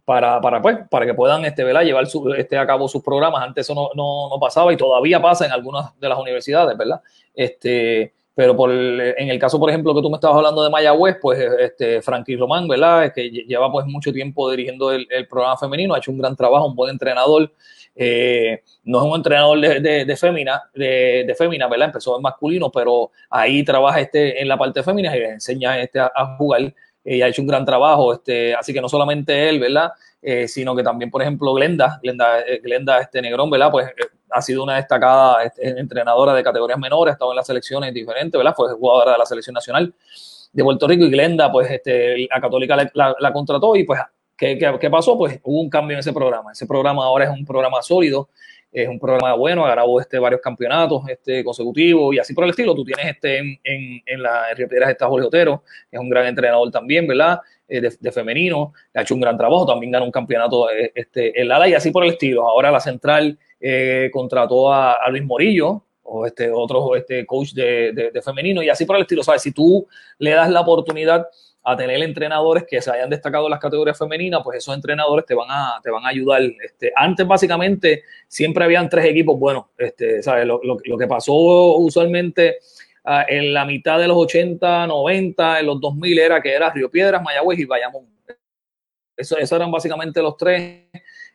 para, 0.03 0.41
para, 0.41 0.61
pues, 0.61 0.77
para 0.89 1.05
que 1.05 1.13
puedan 1.13 1.45
este, 1.45 1.63
llevar 1.63 2.07
su, 2.07 2.33
este, 2.33 2.57
a 2.57 2.65
cabo 2.65 2.87
sus 2.87 3.03
programas. 3.03 3.43
Antes 3.43 3.65
eso 3.65 3.75
no, 3.75 3.91
no, 3.95 4.27
no, 4.27 4.39
pasaba 4.39 4.73
y 4.73 4.77
todavía 4.77 5.21
pasa 5.21 5.45
en 5.45 5.51
algunas 5.51 5.97
de 5.99 6.09
las 6.09 6.17
universidades, 6.17 6.75
¿verdad? 6.75 6.99
Este, 7.33 8.13
pero 8.39 8.55
por 8.55 8.71
en 8.71 9.27
el 9.29 9.37
caso, 9.37 9.59
por 9.59 9.69
ejemplo, 9.69 9.93
que 9.93 10.01
tú 10.01 10.09
me 10.09 10.15
estabas 10.15 10.37
hablando 10.37 10.63
de 10.63 10.69
Mayagüez, 10.69 11.17
pues 11.21 11.37
este, 11.59 12.01
Frankie 12.01 12.37
Román, 12.37 12.69
¿verdad? 12.69 13.03
Es 13.03 13.11
que 13.11 13.29
lleva 13.29 13.69
pues 13.69 13.85
mucho 13.85 14.13
tiempo 14.13 14.49
dirigiendo 14.49 14.93
el, 14.93 15.05
programa 15.29 15.57
femenino, 15.57 15.93
ha 15.93 15.97
hecho 15.97 16.09
un 16.09 16.19
gran 16.19 16.37
trabajo, 16.37 16.65
un 16.65 16.73
buen 16.73 16.89
entrenador. 16.89 17.51
Eh, 17.97 18.63
no 18.85 18.99
es 18.99 19.03
un 19.03 19.15
entrenador 19.17 19.59
de, 19.59 19.81
de, 19.81 20.05
de 20.05 20.15
fémina, 20.15 20.63
de, 20.73 21.25
de, 21.27 21.35
fémina, 21.35 21.67
¿verdad? 21.67 21.87
Empezó 21.87 22.15
en 22.15 22.21
masculino, 22.21 22.71
pero 22.71 23.11
ahí 23.29 23.61
trabaja 23.65 23.99
este, 23.99 24.41
en 24.41 24.47
la 24.47 24.57
parte 24.57 24.83
fémina 24.83 25.17
y 25.17 25.19
enseña 25.19 25.77
este, 25.77 25.99
a, 25.99 26.37
jugar 26.37 26.73
y 27.03 27.21
ha 27.21 27.27
hecho 27.27 27.41
un 27.41 27.47
gran 27.49 27.65
trabajo, 27.65 28.13
este, 28.13 28.55
así 28.55 28.71
que 28.71 28.79
no 28.79 28.87
solamente 28.87 29.49
él, 29.49 29.59
¿verdad? 29.59 29.91
Eh, 30.21 30.47
sino 30.47 30.73
que 30.77 30.83
también, 30.83 31.11
por 31.11 31.21
ejemplo, 31.21 31.53
Glenda, 31.53 31.99
Glenda, 32.01 32.39
eh, 32.39 32.61
Glenda 32.63 33.01
este 33.01 33.21
Negrón, 33.21 33.49
¿verdad? 33.49 33.69
Pues 33.69 33.89
ha 34.31 34.41
sido 34.41 34.63
una 34.63 34.75
destacada 34.75 35.43
este, 35.43 35.79
entrenadora 35.79 36.33
de 36.33 36.43
categorías 36.43 36.79
menores, 36.79 37.11
ha 37.11 37.13
estado 37.13 37.31
en 37.31 37.37
las 37.37 37.47
selecciones 37.47 37.93
diferentes, 37.93 38.37
¿verdad? 38.37 38.53
Fue 38.55 38.71
jugadora 38.73 39.13
de 39.13 39.17
la 39.17 39.25
selección 39.25 39.53
nacional 39.53 39.93
de 40.51 40.63
Puerto 40.63 40.87
Rico 40.87 41.05
y 41.05 41.09
Glenda, 41.09 41.51
pues 41.51 41.69
este, 41.69 42.27
la 42.27 42.41
Católica 42.41 42.89
la, 42.93 43.33
contrató 43.33 43.75
y 43.75 43.83
pues, 43.83 43.99
¿qué, 44.37 44.57
¿qué, 44.57 44.89
pasó? 44.89 45.17
Pues 45.17 45.39
hubo 45.43 45.61
un 45.61 45.69
cambio 45.69 45.95
en 45.95 45.99
ese 45.99 46.13
programa. 46.13 46.51
Ese 46.51 46.65
programa 46.65 47.05
ahora 47.05 47.25
es 47.25 47.31
un 47.31 47.45
programa 47.45 47.81
sólido, 47.81 48.29
es 48.71 48.87
un 48.87 48.99
programa 48.99 49.33
bueno, 49.33 49.65
ha 49.65 49.69
ganado 49.69 49.99
este, 49.99 50.19
varios 50.19 50.41
campeonatos 50.41 51.07
este, 51.09 51.43
consecutivos 51.43 52.15
y 52.15 52.19
así 52.19 52.33
por 52.33 52.43
el 52.43 52.51
estilo. 52.51 52.75
Tú 52.75 52.83
tienes 52.83 53.05
este, 53.05 53.37
en, 53.37 53.59
en, 53.63 54.01
en 54.05 54.23
la 54.23 54.53
Río 54.53 54.67
Piedras 54.67 54.89
está 54.89 55.07
Jorge 55.07 55.27
Otero, 55.27 55.63
es 55.91 55.99
un 55.99 56.09
gran 56.09 56.25
entrenador 56.25 56.71
también, 56.71 57.07
¿verdad? 57.07 57.39
Eh, 57.67 57.81
de, 57.81 57.95
de, 57.99 58.11
femenino, 58.11 58.73
ha 58.95 59.01
hecho 59.01 59.13
un 59.13 59.21
gran 59.21 59.37
trabajo, 59.37 59.65
también 59.65 59.91
ganó 59.91 60.05
un 60.05 60.11
campeonato 60.11 60.71
eh, 60.71 60.91
este, 60.95 61.39
el 61.39 61.51
ala 61.51 61.67
y 61.67 61.75
así 61.75 61.91
por 61.91 62.03
el 62.03 62.11
estilo. 62.11 62.47
Ahora 62.47 62.71
la 62.71 62.79
central 62.79 63.37
eh, 63.59 64.09
contrató 64.11 64.71
a, 64.71 64.93
a, 64.93 65.09
Luis 65.09 65.23
Morillo, 65.23 65.83
o 66.03 66.25
este 66.25 66.51
otro 66.51 66.95
este 66.95 67.25
coach 67.25 67.51
de, 67.53 68.11
de, 68.13 68.21
femenino, 68.21 68.63
y 68.63 68.69
así 68.69 68.85
por 68.85 68.95
el 68.95 69.03
estilo. 69.03 69.23
¿sabes? 69.23 69.41
Si 69.41 69.51
tú 69.51 69.87
le 70.17 70.31
das 70.31 70.49
la 70.49 70.61
oportunidad 70.61 71.27
a 71.63 71.75
tener 71.75 72.01
entrenadores 72.01 72.63
que 72.67 72.81
se 72.81 72.89
hayan 72.89 73.09
destacado 73.09 73.45
en 73.45 73.51
las 73.51 73.59
categorías 73.59 73.97
femeninas, 73.97 74.41
pues 74.43 74.57
esos 74.57 74.73
entrenadores 74.73 75.25
te 75.25 75.35
van 75.35 75.49
a, 75.49 75.79
te 75.83 75.91
van 75.91 76.05
a 76.05 76.09
ayudar. 76.09 76.41
Este, 76.63 76.91
antes, 76.95 77.27
básicamente, 77.27 78.03
siempre 78.27 78.63
habían 78.63 78.89
tres 78.89 79.05
equipos 79.05 79.37
buenos. 79.37 79.65
Este, 79.77 80.23
¿sabes? 80.23 80.45
Lo, 80.45 80.61
lo, 80.63 80.97
que 80.97 81.07
pasó 81.07 81.33
usualmente 81.33 82.57
uh, 83.05 83.21
en 83.27 83.53
la 83.53 83.65
mitad 83.65 83.99
de 83.99 84.07
los 84.07 84.17
80, 84.17 84.87
90, 84.87 85.59
en 85.59 85.65
los 85.65 85.81
2000 85.81 86.19
era 86.19 86.41
que 86.41 86.53
era 86.53 86.71
Río 86.71 86.89
Piedras, 86.89 87.21
Mayagüez 87.21 87.59
y 87.59 87.65
Bayamón. 87.65 88.07
Eso, 89.15 89.37
esos 89.37 89.51
eran 89.51 89.69
básicamente 89.69 90.21
los 90.21 90.37
tres. 90.37 90.85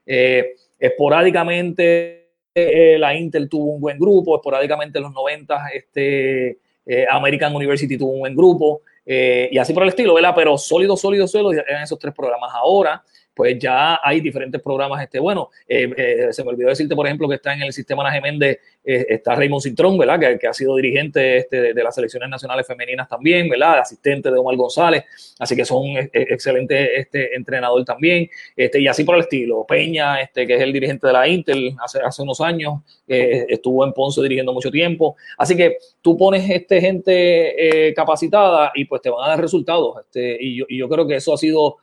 Eh, 0.06 0.54
esporádicamente 0.78 2.24
eh, 2.54 2.96
la 2.98 3.14
Intel 3.14 3.48
tuvo 3.48 3.72
un 3.72 3.80
buen 3.80 3.98
grupo, 3.98 4.36
esporádicamente 4.36 4.98
en 4.98 5.04
los 5.04 5.12
90 5.12 5.68
este, 5.74 6.58
eh, 6.86 7.06
American 7.10 7.54
University 7.54 7.98
tuvo 7.98 8.12
un 8.12 8.20
buen 8.20 8.36
grupo 8.36 8.82
eh, 9.06 9.48
y 9.50 9.58
así 9.58 9.72
por 9.72 9.82
el 9.82 9.88
estilo, 9.90 10.14
¿verdad? 10.14 10.32
Pero 10.34 10.56
sólido, 10.56 10.96
sólido, 10.96 11.26
sólido 11.26 11.62
eran 11.66 11.82
esos 11.82 11.98
tres 11.98 12.14
programas. 12.14 12.52
Ahora 12.54 13.02
pues 13.35 13.59
ya 13.59 14.01
hay 14.03 14.20
diferentes 14.20 14.61
programas. 14.61 15.03
Este, 15.03 15.18
bueno, 15.18 15.51
eh, 15.68 15.91
eh, 15.97 16.32
se 16.32 16.45
me 16.45 16.51
olvidó 16.51 16.68
decirte, 16.68 16.95
por 16.95 17.07
ejemplo, 17.07 17.28
que 17.28 17.35
está 17.37 17.55
en 17.55 17.62
el 17.62 17.72
sistema 17.72 18.03
Ana 18.03 18.12
Geméndez, 18.12 18.59
eh, 18.87 19.07
está 19.09 19.35
Raymond 19.35 19.62
Cintrón, 19.62 19.97
¿verdad? 19.97 20.39
Que, 20.39 20.47
ha 20.47 20.53
sido 20.53 20.76
dirigente 20.76 21.39
este, 21.39 21.59
de, 21.59 21.72
de, 21.72 21.82
las 21.82 21.95
selecciones 21.95 22.28
nacionales 22.28 22.66
femeninas 22.66 23.09
también, 23.09 23.49
¿verdad? 23.49 23.78
Asistente 23.78 24.30
de 24.30 24.39
Omar 24.39 24.57
González, 24.57 25.05
así 25.39 25.57
que 25.57 25.64
son 25.64 25.87
eh, 25.87 26.11
excelente 26.12 27.01
este, 27.01 27.35
entrenador 27.35 27.82
también, 27.87 28.28
este, 28.55 28.80
y 28.80 28.87
así 28.87 29.05
por 29.05 29.14
el 29.14 29.22
estilo. 29.22 29.64
Peña, 29.66 30.20
este, 30.20 30.47
que 30.47 30.57
es 30.57 30.61
el 30.61 30.70
dirigente 30.70 31.07
de 31.07 31.12
la 31.14 31.26
Intel 31.26 31.74
hace, 31.82 32.01
hace 32.01 32.22
unos 32.22 32.43
años, 32.43 32.80
estuvo 33.07 33.87
en 33.87 33.93
Ponce 33.95 34.20
dirigiendo 34.20 34.53
mucho 34.53 34.70
tiempo. 34.70 35.16
Así 35.39 35.57
que 35.57 35.78
tú 36.03 36.16
pones 36.16 36.49
este 36.51 36.80
gente 36.80 37.93
capacitada 37.95 38.72
y 38.74 38.85
pues 38.85 39.01
te 39.03 39.11
van 39.11 39.24
a 39.24 39.28
dar 39.28 39.41
resultados. 39.41 40.01
Este, 40.01 40.37
y, 40.41 40.57
yo, 40.57 40.64
y 40.68 40.78
yo 40.78 40.89
creo 40.89 41.07
que 41.07 41.16
eso 41.16 41.32
ha 41.32 41.39
sido 41.39 41.78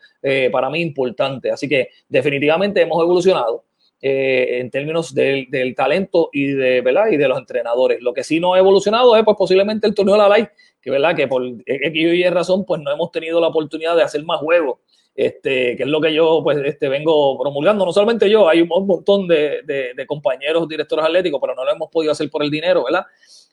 para 0.52 0.70
mí 0.70 0.82
importante. 0.82 1.41
Así 1.50 1.70
que 1.70 1.90
definitivamente 2.10 2.82
hemos 2.82 3.02
evolucionado 3.02 3.64
eh, 4.04 4.60
en 4.60 4.72
términos 4.72 5.14
del, 5.14 5.48
del, 5.52 5.76
talento 5.76 6.30
y 6.34 6.48
de, 6.48 6.82
¿verdad? 6.82 7.08
y 7.12 7.18
de 7.18 7.28
los 7.28 7.38
entrenadores. 7.38 8.02
Lo 8.02 8.14
que 8.14 8.24
sí 8.24 8.40
no 8.40 8.54
ha 8.54 8.60
evolucionado 8.60 9.16
es 9.16 9.24
pues, 9.24 9.38
posiblemente 9.38 9.88
el 9.88 9.96
torneo 9.96 10.16
de 10.16 10.22
la 10.22 10.28
LAI, 10.28 10.50
que, 10.82 10.90
¿verdad? 10.90 11.16
que 11.16 11.28
por 11.28 11.44
X 11.66 12.14
y 12.14 12.24
razón 12.30 12.66
pues 12.66 12.82
no 12.82 12.92
hemos 12.92 13.12
tenido 13.12 13.40
la 13.40 13.48
oportunidad 13.48 13.96
de 13.96 14.02
hacer 14.02 14.24
más 14.24 14.40
juegos. 14.40 14.80
Este, 15.14 15.76
que 15.76 15.84
es 15.84 15.90
lo 15.90 16.00
que 16.00 16.14
yo 16.14 16.40
pues 16.42 16.58
este, 16.64 16.88
vengo 16.88 17.38
promulgando, 17.38 17.86
no 17.86 17.92
solamente 17.92 18.30
yo, 18.30 18.48
hay 18.48 18.62
un, 18.62 18.70
montón 18.70 19.28
de, 19.28 19.62
de, 19.66 19.94
de, 19.94 20.06
compañeros 20.08 20.68
directores 20.70 21.06
atléticos, 21.06 21.40
pero 21.42 21.54
no 21.54 21.66
lo 21.66 21.72
hemos 21.72 21.90
podido 21.92 22.14
hacer 22.14 22.30
por 22.30 22.42
el 22.42 22.50
dinero, 22.50 22.86
¿verdad? 22.86 23.06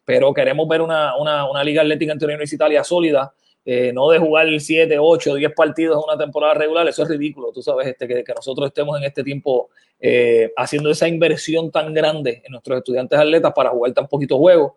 Pero 0.04 0.32
queremos 0.32 0.66
ver 0.68 0.80
una, 0.80 1.16
una, 1.18 1.50
una 1.50 1.64
liga 1.64 1.82
atlética 1.82 2.14
universitaria 2.22 2.82
sólida, 2.84 3.34
eh, 3.70 3.92
no 3.92 4.08
de 4.08 4.18
jugar 4.18 4.46
7, 4.58 4.96
8, 4.98 5.34
10 5.34 5.52
partidos 5.52 5.98
en 5.98 6.08
una 6.08 6.16
temporada 6.16 6.54
regular, 6.54 6.88
eso 6.88 7.02
es 7.02 7.08
ridículo, 7.10 7.52
tú 7.52 7.60
sabes, 7.60 7.86
este, 7.86 8.08
que, 8.08 8.24
nosotros 8.34 8.68
estemos 8.68 8.96
en 8.98 9.04
este 9.04 9.22
tiempo 9.22 9.68
eh, 10.00 10.50
haciendo 10.56 10.88
esa 10.88 11.06
inversión 11.06 11.70
tan 11.70 11.92
grande 11.92 12.40
en 12.46 12.52
nuestros 12.52 12.78
estudiantes 12.78 13.18
atletas 13.18 13.52
para 13.54 13.68
jugar 13.68 13.92
tan 13.92 14.08
poquitos 14.08 14.38
juegos, 14.38 14.72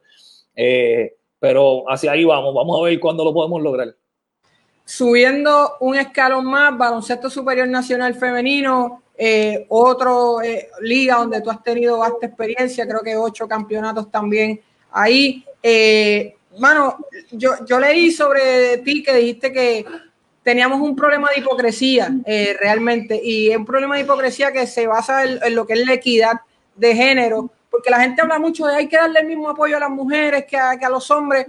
eh, 0.57 1.15
pero 1.39 1.89
hacia 1.89 2.11
ahí 2.11 2.25
vamos, 2.25 2.53
vamos 2.53 2.81
a 2.81 2.83
ver 2.83 2.99
cuándo 2.99 3.23
lo 3.23 3.33
podemos 3.33 3.61
lograr. 3.61 3.95
Subiendo 4.83 5.77
un 5.79 5.95
escalón 5.95 6.45
más, 6.47 6.77
baloncesto 6.77 7.29
superior 7.29 7.69
nacional 7.69 8.13
femenino, 8.15 9.03
eh, 9.17 9.67
otro 9.69 10.39
liga 10.81 11.15
donde 11.15 11.39
tú 11.39 11.49
has 11.49 11.63
tenido 11.63 11.99
vasta 11.99 12.25
experiencia, 12.25 12.85
creo 12.85 12.99
que 12.99 13.15
ocho 13.15 13.47
campeonatos 13.47 14.11
también 14.11 14.59
ahí. 14.91 15.45
Mano, 16.59 17.05
yo, 17.31 17.51
yo 17.65 17.79
leí 17.79 18.11
sobre 18.11 18.77
ti 18.79 19.03
que 19.03 19.15
dijiste 19.15 19.51
que 19.51 19.85
teníamos 20.43 20.81
un 20.81 20.95
problema 20.95 21.29
de 21.29 21.41
hipocresía 21.41 22.11
eh, 22.25 22.57
realmente 22.59 23.19
y 23.23 23.51
es 23.51 23.57
un 23.57 23.65
problema 23.65 23.95
de 23.95 24.01
hipocresía 24.01 24.51
que 24.51 24.65
se 24.67 24.87
basa 24.87 25.23
en, 25.23 25.39
en, 25.43 25.55
lo 25.55 25.65
que 25.65 25.73
es 25.73 25.85
la 25.85 25.93
equidad 25.93 26.41
de 26.75 26.95
género, 26.95 27.49
porque 27.69 27.89
la 27.89 28.01
gente 28.01 28.21
habla 28.21 28.39
mucho 28.39 28.65
de 28.65 28.75
hay 28.75 28.87
que 28.87 28.97
darle 28.97 29.19
el 29.19 29.27
mismo 29.27 29.49
apoyo 29.49 29.77
a 29.77 29.79
las 29.79 29.89
mujeres 29.89 30.45
que 30.45 30.57
a, 30.57 30.77
que 30.77 30.85
a 30.85 30.89
los 30.89 31.09
hombres, 31.11 31.45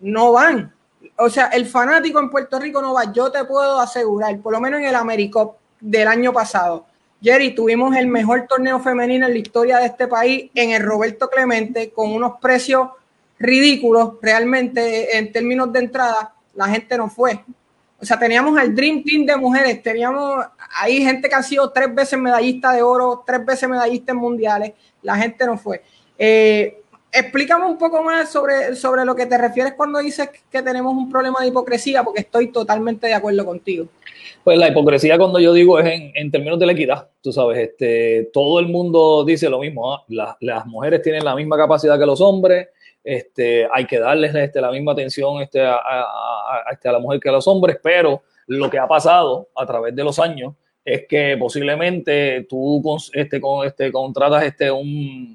no 0.00 0.32
van. 0.32 0.72
O 1.16 1.28
sea, 1.28 1.46
el 1.46 1.66
fanático 1.66 2.18
en 2.20 2.30
Puerto 2.30 2.58
Rico 2.58 2.80
no 2.80 2.94
va, 2.94 3.12
yo 3.12 3.30
te 3.30 3.44
puedo 3.44 3.80
asegurar, 3.80 4.38
por 4.38 4.52
lo 4.52 4.60
menos 4.60 4.80
en 4.80 4.86
el 4.86 4.94
Americop 4.94 5.56
del 5.80 6.08
año 6.08 6.32
pasado. 6.32 6.86
Jerry, 7.20 7.54
tuvimos 7.54 7.96
el 7.96 8.06
mejor 8.06 8.46
torneo 8.48 8.78
femenino 8.78 9.26
en 9.26 9.32
la 9.32 9.38
historia 9.38 9.78
de 9.78 9.86
este 9.86 10.06
país 10.06 10.50
en 10.54 10.70
el 10.70 10.82
Roberto 10.82 11.28
Clemente 11.28 11.90
con 11.90 12.12
unos 12.12 12.34
precios 12.40 12.90
ridículos 13.38 14.14
realmente 14.20 15.16
en 15.16 15.32
términos 15.32 15.72
de 15.72 15.80
entrada, 15.80 16.34
la 16.54 16.66
gente 16.68 16.96
no 16.96 17.08
fue. 17.08 17.40
O 18.00 18.04
sea, 18.04 18.18
teníamos 18.18 18.56
al 18.56 18.74
Dream 18.74 19.02
Team 19.02 19.26
de 19.26 19.36
mujeres, 19.36 19.82
teníamos 19.82 20.44
ahí 20.76 21.02
gente 21.02 21.28
que 21.28 21.34
ha 21.34 21.42
sido 21.42 21.70
tres 21.70 21.92
veces 21.92 22.18
medallista 22.18 22.72
de 22.72 22.82
oro, 22.82 23.24
tres 23.26 23.44
veces 23.44 23.68
medallista 23.68 24.12
en 24.12 24.18
mundiales, 24.18 24.72
la 25.02 25.16
gente 25.16 25.44
no 25.46 25.58
fue. 25.58 25.82
Eh, 26.16 26.80
explícame 27.12 27.64
un 27.66 27.76
poco 27.76 28.02
más 28.02 28.30
sobre, 28.30 28.76
sobre 28.76 29.04
lo 29.04 29.16
que 29.16 29.26
te 29.26 29.36
refieres 29.36 29.74
cuando 29.74 29.98
dices 29.98 30.30
que 30.50 30.62
tenemos 30.62 30.94
un 30.94 31.10
problema 31.10 31.40
de 31.40 31.48
hipocresía, 31.48 32.04
porque 32.04 32.20
estoy 32.20 32.52
totalmente 32.52 33.08
de 33.08 33.14
acuerdo 33.14 33.44
contigo. 33.44 33.86
Pues 34.44 34.58
la 34.58 34.68
hipocresía 34.68 35.18
cuando 35.18 35.40
yo 35.40 35.52
digo 35.52 35.78
es 35.80 35.86
en, 35.86 36.12
en 36.14 36.30
términos 36.30 36.58
de 36.58 36.66
la 36.66 36.72
equidad, 36.72 37.08
tú 37.20 37.32
sabes, 37.32 37.58
este, 37.58 38.30
todo 38.32 38.60
el 38.60 38.68
mundo 38.68 39.24
dice 39.24 39.50
lo 39.50 39.58
mismo, 39.58 39.92
¿ah? 39.92 40.06
las 40.40 40.66
mujeres 40.66 41.02
tienen 41.02 41.24
la 41.24 41.34
misma 41.34 41.56
capacidad 41.56 41.98
que 41.98 42.06
los 42.06 42.20
hombres, 42.20 42.68
este, 43.04 43.68
hay 43.72 43.86
que 43.86 43.98
darles 43.98 44.34
este, 44.34 44.60
la 44.60 44.70
misma 44.70 44.92
atención 44.92 45.40
este, 45.40 45.62
a, 45.64 45.80
este, 46.70 46.88
a 46.88 46.92
la 46.92 46.98
mujer 46.98 47.20
que 47.20 47.28
a 47.28 47.32
los 47.32 47.46
hombres, 47.48 47.78
pero 47.82 48.22
lo 48.46 48.68
que 48.70 48.78
ha 48.78 48.86
pasado 48.86 49.48
a 49.54 49.66
través 49.66 49.94
de 49.94 50.04
los 50.04 50.18
años 50.18 50.54
es 50.84 51.06
que 51.06 51.36
posiblemente 51.36 52.46
tú 52.48 52.82
este, 53.12 53.40
con, 53.40 53.66
este, 53.66 53.92
contratas 53.92 54.42
este, 54.44 54.70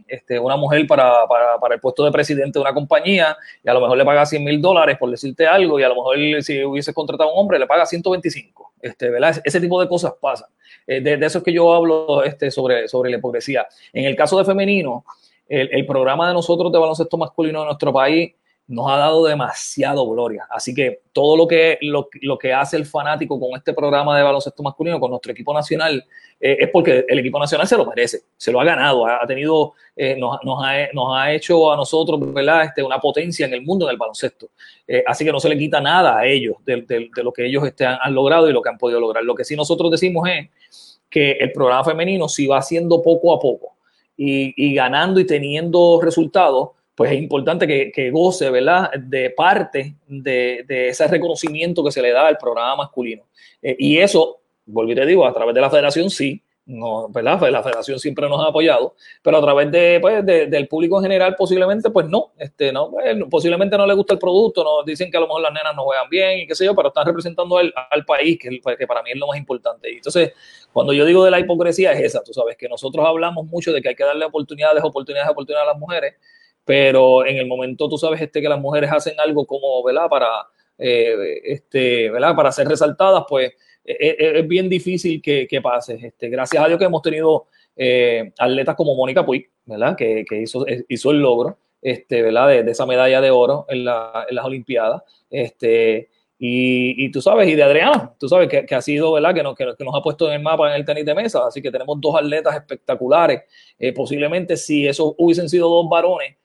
este, 0.08 0.40
una 0.40 0.58
mujer 0.58 0.88
para, 0.88 1.26
el 1.72 1.80
puesto 1.80 2.04
de 2.04 2.12
presidente 2.12 2.58
de 2.58 2.62
una 2.62 2.74
compañía 2.74 3.38
y 3.64 3.70
a 3.70 3.74
lo 3.74 3.82
mejor 3.82 3.98
le 3.98 4.04
pagas 4.04 4.32
100 4.32 4.44
mil 4.44 4.60
dólares 4.60 4.98
por 4.98 5.12
decirte 5.12 5.46
algo 5.46 5.80
y 5.80 5.84
a 5.84 5.90
lo 5.90 5.96
mejor 5.96 6.42
si 6.42 6.64
hubieses 6.64 6.94
contratado 6.96 7.30
a 7.30 7.34
un 7.34 7.40
hombre 7.40 7.60
le 7.60 7.68
pagas 7.68 7.90
125. 7.90 8.74
Este. 8.82 9.12
Ese 9.46 9.62
tipo 9.62 9.80
de 9.80 9.88
cosas 9.88 10.14
pasan. 10.20 10.50
Eh, 10.88 11.02
de, 11.02 11.18
de, 11.18 11.26
eso 11.26 11.38
es 11.38 11.44
que 11.44 11.54
yo 11.54 11.72
hablo 11.72 12.24
este, 12.24 12.50
sobre, 12.50 12.88
sobre 12.88 13.12
la 13.12 13.18
hipocresía. 13.18 13.68
En 13.94 14.06
el 14.06 14.16
caso 14.16 14.38
de 14.38 14.46
femenino, 14.46 15.06
el, 15.48 15.86
programa 15.86 16.28
de 16.28 16.34
nosotros 16.34 16.72
de 16.72 16.80
baloncesto 16.80 17.18
masculino 17.18 17.60
de 17.60 17.66
nuestro 17.66 17.94
país 17.94 18.34
nos 18.66 18.90
ha 18.90 18.98
dado 18.98 19.26
demasiado 19.26 20.10
gloria. 20.10 20.48
Así 20.50 20.74
que 20.74 21.02
todo 21.12 21.36
lo 21.36 21.48
que, 21.48 21.78
lo, 21.82 22.08
que 22.38 22.54
hace 22.54 22.78
el 22.78 22.86
fanático 22.86 23.38
con 23.40 23.58
este 23.58 23.74
programa 23.74 24.18
de 24.18 24.24
baloncesto 24.24 24.64
masculino, 24.64 25.00
con 25.00 25.10
nuestro 25.12 25.34
equipo 25.34 25.54
nacional, 25.54 26.04
eh, 26.40 26.58
es 26.62 26.70
porque 26.70 27.06
el 27.08 27.20
equipo 27.20 27.40
nacional 27.40 27.68
se 27.68 27.78
lo 27.78 27.86
merece, 27.86 28.22
se 28.38 28.52
lo 28.52 28.62
ha 28.62 28.64
ganado, 28.64 29.06
ha, 29.06 29.26
tenido, 29.28 29.74
eh, 29.96 30.18
nos, 30.18 30.40
ha, 30.64 31.34
hecho 31.34 31.72
a 31.72 31.76
nosotros, 31.76 32.34
¿verdad? 32.34 32.64
Este, 32.64 32.82
una 32.82 33.00
potencia 33.00 33.46
en 33.46 33.54
el 33.54 33.64
mundo 33.64 33.86
del 33.86 33.98
baloncesto. 33.98 34.50
Eh, 34.88 35.04
así 35.06 35.26
que 35.26 35.32
no 35.32 35.42
se 35.42 35.50
le 35.50 35.58
quita 35.58 35.82
nada 35.82 36.18
a 36.18 36.26
ellos 36.26 36.56
de, 36.66 37.10
lo 37.22 37.34
que 37.34 37.46
ellos 37.46 37.66
este, 37.66 37.86
han, 37.86 37.98
han, 38.02 38.14
logrado 38.16 38.50
y 38.50 38.54
lo 38.54 38.62
que 38.62 38.70
han 38.70 38.78
podido 38.78 39.00
lograr. 39.00 39.26
Lo 39.26 39.36
que 39.36 39.44
sí 39.44 39.58
nosotros 39.58 39.92
decimos 39.92 40.28
es 40.30 41.02
que 41.10 41.34
el 41.34 41.52
programa 41.52 41.84
femenino, 41.84 42.30
si 42.30 42.48
va 42.48 42.60
haciendo 42.60 43.02
poco 43.02 43.34
a 43.34 43.40
poco 43.40 43.74
y, 44.16 44.74
ganando 44.74 45.20
y 45.20 45.26
teniendo 45.26 46.00
resultados, 46.02 46.70
pues 46.96 47.12
es 47.12 47.18
importante 47.18 47.66
que, 47.66 47.92
que 47.92 48.12
goce, 48.12 48.50
¿verdad?, 48.50 48.92
de 48.98 49.32
parte 49.32 49.96
de, 50.08 50.64
de, 50.68 50.90
ese 50.90 51.08
reconocimiento 51.08 51.84
que 51.84 51.92
se 51.92 52.02
le 52.02 52.12
da 52.12 52.28
al 52.28 52.38
programa 52.38 52.76
masculino. 52.76 53.24
Eh, 53.62 53.76
y 53.80 53.98
eso, 53.98 54.40
volví 54.66 54.94
te 54.94 55.06
digo, 55.06 55.26
a 55.26 55.34
través 55.34 55.56
de 55.56 55.62
la 55.62 55.70
federación 55.70 56.10
sí, 56.10 56.42
no, 56.66 57.10
¿verdad? 57.10 57.40
Pues 57.40 57.52
la 57.52 57.62
federación 57.62 58.00
siempre 58.00 58.30
nos 58.30 58.40
ha 58.40 58.48
apoyado, 58.48 58.96
pero 59.22 59.38
a 59.38 59.42
través 59.42 59.70
de, 59.70 60.00
pues, 60.00 60.26
de, 60.26 60.48
del 60.48 60.68
público 60.70 60.98
en 60.98 61.04
general 61.04 61.36
posiblemente, 61.36 61.90
pues 61.90 62.08
no, 62.08 62.32
este, 62.38 62.72
no, 62.72 62.90
pues, 62.92 63.18
posiblemente 63.30 63.78
no 63.78 63.86
le 63.86 63.94
gusta 63.94 64.14
el 64.14 64.20
producto, 64.20 64.64
nos 64.64 64.86
dicen 64.86 65.12
que 65.12 65.18
a 65.18 65.20
lo 65.20 65.28
mejor 65.28 65.42
las 65.42 65.54
nenas 65.54 65.76
no 65.76 65.84
juegan 65.84 66.08
bien 66.10 66.40
y 66.40 66.48
qué 66.48 66.56
sé 66.56 66.64
yo, 66.64 66.74
pero 66.74 66.88
están 66.88 67.06
representando 67.06 67.58
al, 67.58 67.74
al 67.90 68.06
país, 68.06 68.40
que, 68.40 68.62
que, 68.78 68.88
para 68.88 69.04
mí 69.04 69.12
es 69.12 69.18
lo 69.18 69.28
más 69.28 69.38
importante. 69.38 69.92
Y 69.92 69.96
entonces, 69.98 70.32
cuando 70.72 70.94
yo 70.94 71.04
digo 71.04 71.26
de 71.26 71.32
la 71.32 71.40
hipocresía 71.40 71.92
es 71.92 72.02
esa, 72.02 72.24
tú 72.24 72.34
sabes, 72.34 72.56
que 72.56 72.70
nosotros 72.70 73.06
hablamos 73.06 73.46
mucho 73.46 73.74
de 73.74 73.82
que 73.82 73.90
hay 73.90 73.96
que 73.96 74.06
darle 74.06 74.24
oportunidades, 74.24 74.82
oportunidades, 74.84 75.30
oportunidades 75.30 75.68
a 75.68 75.74
las 75.74 75.80
mujeres, 75.80 76.16
pero 76.64 77.26
en 77.26 77.38
el 77.38 77.46
momento 77.46 77.90
tú 77.90 77.98
sabes 77.98 78.22
este, 78.22 78.42
que 78.42 78.48
las 78.48 78.60
mujeres 78.60 78.90
hacen 78.90 79.20
algo 79.20 79.46
como, 79.46 79.84
¿verdad? 79.84 80.08
Para, 80.10 80.48
eh, 80.78 81.42
este, 81.44 82.10
¿verdad? 82.10 82.34
Para 82.38 82.54
ser 82.54 82.70
resaltadas, 82.70 83.26
pues 83.28 83.52
es, 83.84 84.16
e, 84.20 84.40
es 84.40 84.48
bien 84.48 84.70
difícil 84.70 85.22
que, 85.22 85.48
que, 85.48 85.62
pase. 85.62 86.00
Este, 86.02 86.30
gracias 86.30 86.64
a 86.64 86.68
Dios 86.68 86.80
que 86.80 86.86
hemos 86.86 87.02
tenido 87.02 87.48
eh, 87.76 88.32
atletas 88.38 88.76
como 88.76 88.96
Mónica 88.96 89.26
Puig, 89.26 89.50
¿verdad? 89.66 89.96
Que, 89.96 90.26
que, 90.28 90.42
hizo, 90.42 90.66
hizo 90.88 91.12
el 91.12 91.20
logro, 91.20 91.58
este, 91.82 92.22
¿verdad? 92.22 92.48
De, 92.50 92.64
de 92.64 92.72
esa 92.72 92.86
medalla 92.86 93.22
de 93.22 93.32
oro 93.32 93.66
en, 93.70 93.86
la, 93.86 94.26
en 94.30 94.36
las 94.36 94.46
Olimpiadas. 94.46 95.04
Este, 95.30 96.10
y, 96.40 97.06
y, 97.06 97.12
tú 97.12 97.22
sabes, 97.22 97.48
y 97.48 97.56
de 97.56 97.64
Adriana, 97.64 98.14
tú 98.20 98.28
sabes 98.28 98.50
que, 98.50 98.66
que 98.66 98.76
ha 98.76 98.82
sido, 98.82 99.14
¿verdad? 99.14 99.34
Que 99.34 99.44
nos, 99.44 99.56
que, 99.56 99.66
que, 99.78 99.84
nos 99.84 99.96
ha 99.96 100.02
puesto 100.02 100.28
en 100.28 100.34
el 100.34 100.42
mapa 100.42 100.70
en 100.70 100.76
el 100.76 100.86
tenis 100.86 101.06
de 101.06 101.16
mesa. 101.16 101.48
Así 101.48 101.62
que 101.62 101.72
tenemos 101.72 102.00
dos 102.02 102.16
atletas 102.16 102.56
espectaculares. 102.56 103.44
Eh, 103.80 103.94
posiblemente 103.94 104.58
si 104.58 104.88
esos 104.88 105.14
hubiesen 105.18 105.50
sido 105.50 105.70
dos 105.70 105.88
varones, 105.90 106.36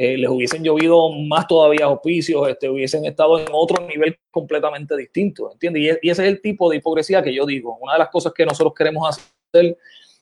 eh, 0.00 0.16
les 0.16 0.30
hubiesen 0.30 0.62
llovido 0.62 1.10
más 1.10 1.48
todavía 1.48 1.86
auspicios, 1.86 2.48
este, 2.48 2.70
hubiesen 2.70 3.04
estado 3.04 3.40
en 3.40 3.48
otro 3.52 3.84
nivel 3.84 4.16
completamente 4.30 4.96
distinto, 4.96 5.50
¿entiendes? 5.50 5.98
Y, 6.00 6.06
y, 6.06 6.10
ese 6.10 6.22
es 6.22 6.28
el 6.28 6.40
tipo 6.40 6.70
de 6.70 6.76
hipocresía 6.76 7.20
que 7.20 7.34
yo 7.34 7.44
digo. 7.44 7.76
Una 7.80 7.94
de 7.94 7.98
las 7.98 8.08
cosas 8.08 8.32
que 8.32 8.46
nosotros 8.46 8.72
queremos 8.78 9.08
hacer, 9.08 9.76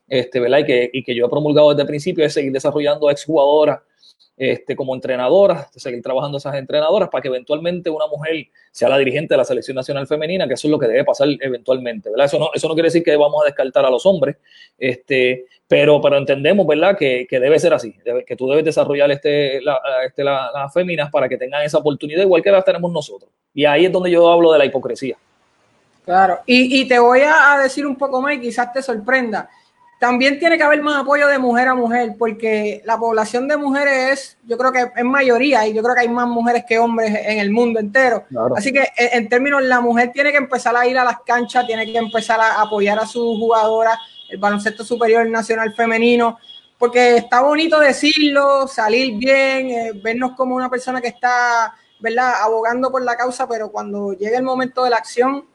este, 0.08 0.40
¿verdad? 0.40 0.60
Y 0.60 0.64
que, 0.64 0.90
y 0.94 1.02
que 1.04 1.14
yo 1.14 1.26
he 1.26 1.28
promulgado 1.28 1.68
desde 1.68 1.82
el 1.82 1.88
principio 1.88 2.24
es 2.24 2.32
seguir 2.32 2.52
desarrollando 2.52 3.10
exjugadoras 3.10 3.80
este, 4.36 4.76
como 4.76 4.94
entrenadoras, 4.94 5.68
seguir 5.74 6.02
trabajando 6.02 6.36
esas 6.36 6.54
entrenadoras 6.56 7.08
para 7.08 7.22
que 7.22 7.28
eventualmente 7.28 7.88
una 7.88 8.06
mujer 8.06 8.48
sea 8.70 8.88
la 8.88 8.98
dirigente 8.98 9.32
de 9.32 9.38
la 9.38 9.44
selección 9.44 9.74
nacional 9.74 10.06
femenina, 10.06 10.46
que 10.46 10.54
eso 10.54 10.68
es 10.68 10.70
lo 10.70 10.78
que 10.78 10.86
debe 10.86 11.04
pasar 11.04 11.28
eventualmente, 11.40 12.10
¿verdad? 12.10 12.26
Eso 12.26 12.38
no, 12.38 12.50
eso 12.52 12.68
no 12.68 12.74
quiere 12.74 12.88
decir 12.88 13.02
que 13.02 13.16
vamos 13.16 13.42
a 13.42 13.46
descartar 13.46 13.86
a 13.86 13.90
los 13.90 14.04
hombres, 14.04 14.36
este, 14.78 15.46
pero, 15.66 16.00
pero 16.02 16.18
entendemos, 16.18 16.66
¿verdad? 16.66 16.96
Que, 16.98 17.26
que 17.28 17.40
debe 17.40 17.58
ser 17.58 17.72
así, 17.72 17.94
que 18.26 18.36
tú 18.36 18.48
debes 18.48 18.64
desarrollar 18.64 19.10
este, 19.10 19.62
la, 19.62 19.80
este, 20.06 20.22
la, 20.22 20.50
las 20.52 20.72
féminas 20.72 21.10
para 21.10 21.28
que 21.28 21.38
tengan 21.38 21.62
esa 21.62 21.78
oportunidad 21.78 22.22
igual 22.22 22.42
que 22.42 22.50
las 22.50 22.64
tenemos 22.64 22.92
nosotros. 22.92 23.30
Y 23.54 23.64
ahí 23.64 23.86
es 23.86 23.92
donde 23.92 24.10
yo 24.10 24.30
hablo 24.30 24.52
de 24.52 24.58
la 24.58 24.66
hipocresía. 24.66 25.16
Claro, 26.04 26.40
y, 26.46 26.82
y 26.82 26.86
te 26.86 26.98
voy 26.98 27.20
a 27.24 27.58
decir 27.62 27.86
un 27.86 27.96
poco 27.96 28.20
más 28.20 28.34
y 28.34 28.40
quizás 28.40 28.72
te 28.72 28.82
sorprenda 28.82 29.48
también 29.98 30.38
tiene 30.38 30.58
que 30.58 30.62
haber 30.62 30.82
más 30.82 31.02
apoyo 31.02 31.26
de 31.26 31.38
mujer 31.38 31.68
a 31.68 31.74
mujer, 31.74 32.14
porque 32.18 32.82
la 32.84 32.98
población 32.98 33.48
de 33.48 33.56
mujeres 33.56 34.12
es, 34.12 34.38
yo 34.44 34.58
creo 34.58 34.70
que 34.70 34.92
es 34.94 35.04
mayoría, 35.04 35.66
y 35.66 35.72
yo 35.72 35.82
creo 35.82 35.94
que 35.94 36.02
hay 36.02 36.08
más 36.08 36.28
mujeres 36.28 36.64
que 36.68 36.78
hombres 36.78 37.14
en 37.14 37.38
el 37.38 37.50
mundo 37.50 37.80
entero. 37.80 38.24
Claro. 38.28 38.54
Así 38.56 38.72
que 38.72 38.86
en 38.96 39.28
términos, 39.28 39.62
la 39.62 39.80
mujer 39.80 40.12
tiene 40.12 40.32
que 40.32 40.36
empezar 40.36 40.76
a 40.76 40.86
ir 40.86 40.98
a 40.98 41.04
las 41.04 41.20
canchas, 41.20 41.66
tiene 41.66 41.86
que 41.86 41.96
empezar 41.96 42.38
a 42.38 42.60
apoyar 42.60 42.98
a 42.98 43.06
sus 43.06 43.38
jugadoras, 43.38 43.98
el 44.28 44.38
baloncesto 44.38 44.84
superior 44.84 45.26
nacional 45.30 45.72
femenino, 45.74 46.38
porque 46.78 47.16
está 47.16 47.40
bonito 47.40 47.80
decirlo, 47.80 48.68
salir 48.68 49.16
bien, 49.16 49.70
eh, 49.70 49.92
vernos 50.04 50.32
como 50.36 50.56
una 50.56 50.68
persona 50.68 51.00
que 51.00 51.08
está, 51.08 51.72
¿verdad?, 52.00 52.34
abogando 52.42 52.90
por 52.90 53.02
la 53.02 53.16
causa, 53.16 53.48
pero 53.48 53.70
cuando 53.70 54.12
llega 54.12 54.36
el 54.36 54.44
momento 54.44 54.84
de 54.84 54.90
la 54.90 54.96
acción, 54.96 55.46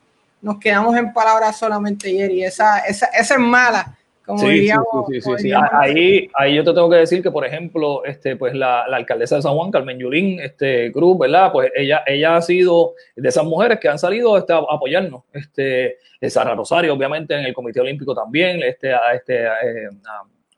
nos 0.41 0.57
quedamos 0.57 0.97
en 0.97 1.13
palabras 1.13 1.57
solamente, 1.57 2.11
Jerry. 2.11 2.43
Esa, 2.43 2.79
esa, 2.79 3.05
esa 3.05 3.35
es 3.35 3.39
mala 3.39 3.99
como 4.31 4.47
sí, 4.47 4.53
diríamos, 4.53 5.05
sí, 5.09 5.21
sí, 5.21 5.31
sí. 5.37 5.51
Ahí, 5.71 6.29
ahí 6.33 6.55
yo 6.55 6.63
te 6.63 6.73
tengo 6.73 6.89
que 6.89 6.97
decir 6.97 7.21
que, 7.21 7.31
por 7.31 7.45
ejemplo, 7.45 8.03
este, 8.05 8.35
pues 8.35 8.53
la, 8.53 8.85
la 8.87 8.97
alcaldesa 8.97 9.35
de 9.35 9.41
San 9.41 9.53
Juan, 9.53 9.71
Carmen 9.71 9.99
Yulín, 9.99 10.39
este, 10.39 10.91
Cruz, 10.91 11.17
¿verdad? 11.19 11.51
Pues 11.51 11.71
ella, 11.75 12.03
ella 12.05 12.37
ha 12.37 12.41
sido 12.41 12.93
de 13.15 13.27
esas 13.27 13.43
mujeres 13.43 13.79
que 13.79 13.89
han 13.89 13.99
salido 13.99 14.37
este, 14.37 14.53
a 14.53 14.57
apoyarnos. 14.57 15.23
Este, 15.33 15.97
Sara 16.29 16.55
Rosario, 16.55 16.93
obviamente, 16.93 17.33
en 17.33 17.45
el 17.45 17.53
Comité 17.53 17.81
Olímpico 17.81 18.15
también, 18.15 18.61
este, 18.63 18.93
a, 18.93 19.13
este, 19.13 19.43
eh, 19.43 19.89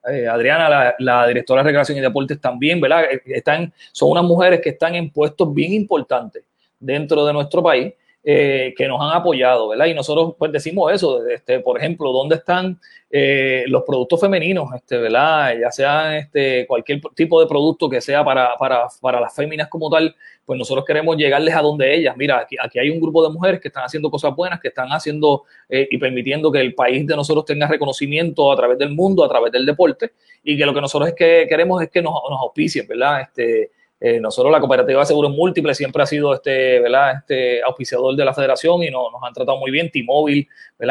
a, 0.03 0.11
eh, 0.11 0.27
Adriana, 0.27 0.69
la, 0.69 0.95
la, 0.99 1.27
directora 1.27 1.61
de 1.61 1.67
Recreación 1.67 1.97
y 1.97 2.01
Deportes 2.01 2.39
también, 2.39 2.79
¿verdad? 2.79 3.05
Están, 3.25 3.73
son 3.91 4.11
unas 4.11 4.23
mujeres 4.23 4.61
que 4.61 4.69
están 4.69 4.95
en 4.95 5.09
puestos 5.09 5.53
bien 5.53 5.73
importantes 5.73 6.43
dentro 6.79 7.25
de 7.25 7.33
nuestro 7.33 7.63
país 7.63 7.93
eh, 8.25 8.73
que 8.77 8.87
nos 8.87 9.01
han 9.01 9.17
apoyado, 9.17 9.67
¿verdad? 9.67 9.87
Y 9.87 9.93
nosotros 9.93 10.35
pues 10.37 10.49
decimos 10.51 10.93
eso, 10.93 11.27
este, 11.27 11.59
por 11.59 11.77
ejemplo, 11.77 12.11
¿dónde 12.13 12.35
están 12.35 12.79
eh, 13.11 13.65
los 13.67 13.83
productos 13.83 14.21
femeninos, 14.21 14.73
este, 14.73 14.97
¿verdad? 14.97 15.53
Ya 15.59 15.69
sea 15.71 16.17
este, 16.17 16.65
cualquier 16.65 17.01
tipo 17.15 17.41
de 17.41 17.47
producto 17.47 17.89
que 17.89 17.99
sea 17.99 18.23
para, 18.23 18.55
para, 18.57 18.87
para 19.01 19.19
las 19.19 19.35
féminas 19.35 19.67
como 19.67 19.89
tal, 19.89 20.15
pues 20.45 20.57
nosotros 20.57 20.85
queremos 20.85 21.17
llegarles 21.17 21.53
a 21.53 21.61
donde 21.61 21.93
ellas. 21.93 22.15
Mira, 22.15 22.39
aquí, 22.39 22.55
aquí 22.61 22.79
hay 22.79 22.89
un 22.89 23.01
grupo 23.01 23.27
de 23.27 23.33
mujeres 23.33 23.59
que 23.59 23.67
están 23.67 23.83
haciendo 23.83 24.09
cosas 24.09 24.33
buenas, 24.33 24.61
que 24.61 24.69
están 24.69 24.87
haciendo 24.87 25.43
eh, 25.67 25.87
y 25.91 25.97
permitiendo 25.97 26.49
que 26.49 26.61
el 26.61 26.73
país 26.73 27.05
de 27.05 27.17
nosotros 27.17 27.43
tenga 27.43 27.67
reconocimiento 27.67 28.51
a 28.51 28.55
través 28.55 28.77
del 28.77 28.91
mundo, 28.91 29.25
a 29.25 29.27
través 29.27 29.51
del 29.51 29.65
deporte, 29.65 30.13
y 30.43 30.57
que 30.57 30.65
lo 30.65 30.73
que 30.73 30.79
nosotros 30.81 31.09
es 31.09 31.15
que 31.15 31.45
queremos 31.49 31.81
es 31.81 31.89
que 31.89 32.01
nos, 32.01 32.13
nos 32.29 32.39
auspicien, 32.39 32.87
¿verdad? 32.87 33.21
Este, 33.21 33.71
eh, 34.05 34.19
nosotros 34.19 34.51
la 34.51 34.59
cooperativa 34.59 34.99
de 34.99 35.05
seguros 35.05 35.31
múltiples 35.31 35.77
siempre 35.77 36.03
ha 36.03 36.05
sido 36.05 36.33
este, 36.33 36.81
¿verdad? 36.81 37.19
este 37.19 37.63
auspiciador 37.63 38.13
de 38.17 38.25
la 38.25 38.33
federación 38.33 38.83
y 38.83 38.89
no, 38.89 39.09
nos 39.09 39.23
han 39.23 39.31
tratado 39.31 39.57
muy 39.57 39.71
bien, 39.71 39.89
T-Mobile. 39.89 40.45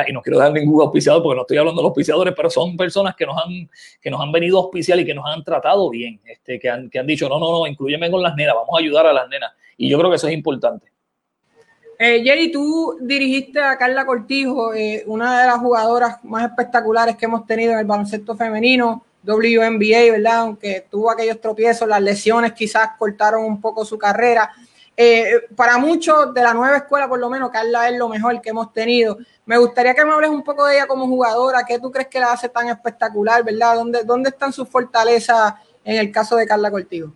Y 0.08 0.12
no 0.14 0.22
quiero 0.22 0.38
dar 0.38 0.50
ningún 0.50 0.80
auspiciador 0.80 1.22
porque 1.22 1.36
no 1.36 1.42
estoy 1.42 1.58
hablando 1.58 1.82
de 1.82 1.82
los 1.82 1.90
auspiciadores, 1.90 2.32
pero 2.34 2.48
son 2.48 2.74
personas 2.74 3.14
que 3.14 3.26
nos 3.26 3.36
han, 3.36 3.68
que 4.00 4.10
nos 4.10 4.18
han 4.18 4.32
venido 4.32 4.56
a 4.56 4.62
auspiciar 4.62 4.98
y 4.98 5.04
que 5.04 5.12
nos 5.12 5.26
han 5.26 5.44
tratado 5.44 5.90
bien, 5.90 6.22
este, 6.24 6.58
que, 6.58 6.70
han, 6.70 6.88
que 6.88 7.00
han 7.00 7.06
dicho, 7.06 7.28
no, 7.28 7.38
no, 7.38 7.52
no, 7.52 7.66
incluyeme 7.66 8.10
con 8.10 8.22
las 8.22 8.34
nenas, 8.34 8.54
vamos 8.54 8.74
a 8.74 8.80
ayudar 8.80 9.06
a 9.06 9.12
las 9.12 9.28
nenas. 9.28 9.52
Y 9.76 9.90
yo 9.90 9.98
creo 9.98 10.08
que 10.08 10.16
eso 10.16 10.28
es 10.28 10.32
importante. 10.32 10.90
Eh, 11.98 12.22
Jerry, 12.24 12.50
tú 12.50 12.96
dirigiste 12.98 13.60
a 13.60 13.76
Carla 13.76 14.06
Cortijo, 14.06 14.72
eh, 14.72 15.04
una 15.06 15.38
de 15.38 15.46
las 15.48 15.58
jugadoras 15.58 16.24
más 16.24 16.44
espectaculares 16.48 17.18
que 17.18 17.26
hemos 17.26 17.44
tenido 17.44 17.74
en 17.74 17.80
el 17.80 17.84
baloncesto 17.84 18.34
femenino 18.34 19.04
WNBA, 19.24 20.12
¿verdad? 20.12 20.38
Aunque 20.38 20.86
tuvo 20.90 21.10
aquellos 21.10 21.40
tropiezos, 21.40 21.88
las 21.88 22.02
lesiones 22.02 22.52
quizás 22.52 22.90
cortaron 22.98 23.44
un 23.44 23.60
poco 23.60 23.84
su 23.84 23.98
carrera. 23.98 24.50
Eh, 24.96 25.42
para 25.56 25.78
muchos 25.78 26.34
de 26.34 26.42
la 26.42 26.52
nueva 26.52 26.76
escuela, 26.78 27.08
por 27.08 27.18
lo 27.18 27.30
menos, 27.30 27.50
Carla 27.50 27.88
es 27.88 27.98
lo 27.98 28.08
mejor 28.08 28.40
que 28.40 28.50
hemos 28.50 28.72
tenido. 28.72 29.18
Me 29.46 29.56
gustaría 29.56 29.94
que 29.94 30.04
me 30.04 30.12
hables 30.12 30.30
un 30.30 30.42
poco 30.42 30.66
de 30.66 30.76
ella 30.76 30.86
como 30.86 31.06
jugadora. 31.06 31.64
¿Qué 31.66 31.78
tú 31.78 31.90
crees 31.90 32.08
que 32.08 32.20
la 32.20 32.32
hace 32.32 32.48
tan 32.48 32.68
espectacular, 32.68 33.42
verdad? 33.44 33.76
¿Dónde, 33.76 34.04
dónde 34.04 34.28
están 34.30 34.52
sus 34.52 34.68
fortalezas 34.68 35.54
en 35.84 35.96
el 35.96 36.12
caso 36.12 36.36
de 36.36 36.46
Carla 36.46 36.70
Cortijo? 36.70 37.12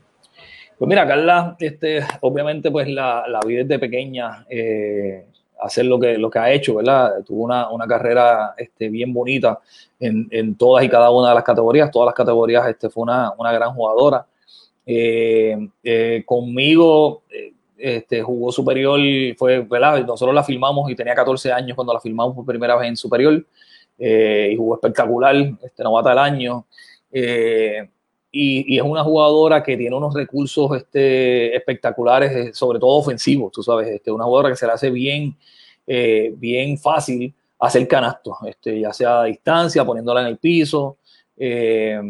Pues 0.78 0.88
mira, 0.88 1.06
Carla, 1.06 1.56
este, 1.58 2.04
obviamente 2.20 2.70
pues 2.70 2.88
la, 2.88 3.24
la 3.28 3.40
vida 3.40 3.62
desde 3.62 3.78
pequeña, 3.78 4.44
eh, 4.48 5.26
hacer 5.60 5.86
lo 5.86 5.98
que, 5.98 6.18
lo 6.18 6.30
que 6.30 6.38
ha 6.38 6.52
hecho, 6.52 6.76
¿verdad? 6.76 7.22
Tuvo 7.24 7.44
una, 7.44 7.70
una 7.70 7.86
carrera 7.86 8.54
este, 8.56 8.88
bien 8.88 9.12
bonita 9.12 9.58
en, 9.98 10.28
en, 10.30 10.54
todas 10.56 10.84
y 10.84 10.88
cada 10.88 11.10
una 11.10 11.30
de 11.30 11.34
las 11.34 11.44
categorías, 11.44 11.90
todas 11.90 12.06
las 12.06 12.14
categorías 12.14 12.66
este, 12.68 12.90
fue 12.90 13.04
una, 13.04 13.32
una 13.36 13.52
gran 13.52 13.72
jugadora. 13.72 14.26
Eh, 14.84 15.68
eh, 15.82 16.22
conmigo 16.24 17.22
eh, 17.28 17.52
este, 17.76 18.22
jugó 18.22 18.52
superior, 18.52 19.00
fue, 19.36 19.60
¿verdad? 19.60 20.04
Nosotros 20.06 20.34
la 20.34 20.44
filmamos 20.44 20.90
y 20.90 20.94
tenía 20.94 21.14
14 21.14 21.52
años 21.52 21.74
cuando 21.74 21.92
la 21.92 22.00
filmamos 22.00 22.34
por 22.34 22.46
primera 22.46 22.76
vez 22.76 22.88
en 22.88 22.96
superior 22.96 23.44
y 23.98 24.54
jugó 24.56 24.74
espectacular, 24.74 25.34
este, 25.62 25.82
novata 25.82 26.10
del 26.10 26.18
año. 26.18 26.66
Y, 28.30 28.76
es 28.76 28.82
una 28.82 29.02
jugadora 29.02 29.62
que 29.62 29.76
tiene 29.76 29.96
unos 29.96 30.14
recursos 30.14 30.76
este, 30.76 31.56
espectaculares, 31.56 32.56
sobre 32.56 32.78
todo 32.78 32.90
ofensivos, 32.90 33.52
tú 33.52 33.62
sabes, 33.62 33.88
este, 33.88 34.10
una 34.10 34.24
jugadora 34.24 34.50
que 34.50 34.56
se 34.56 34.66
le 34.66 34.72
hace 34.72 34.90
bien, 34.90 35.36
bien 35.86 36.76
fácil 36.78 37.32
hacer 37.58 37.86
canastos, 37.88 38.36
este, 38.46 38.80
ya 38.80 38.92
sea 38.92 39.22
a 39.22 39.24
distancia, 39.24 39.84
poniéndola 39.84 40.20
en 40.22 40.26
el 40.28 40.38
piso. 40.38 40.98
Eh, 41.36 42.00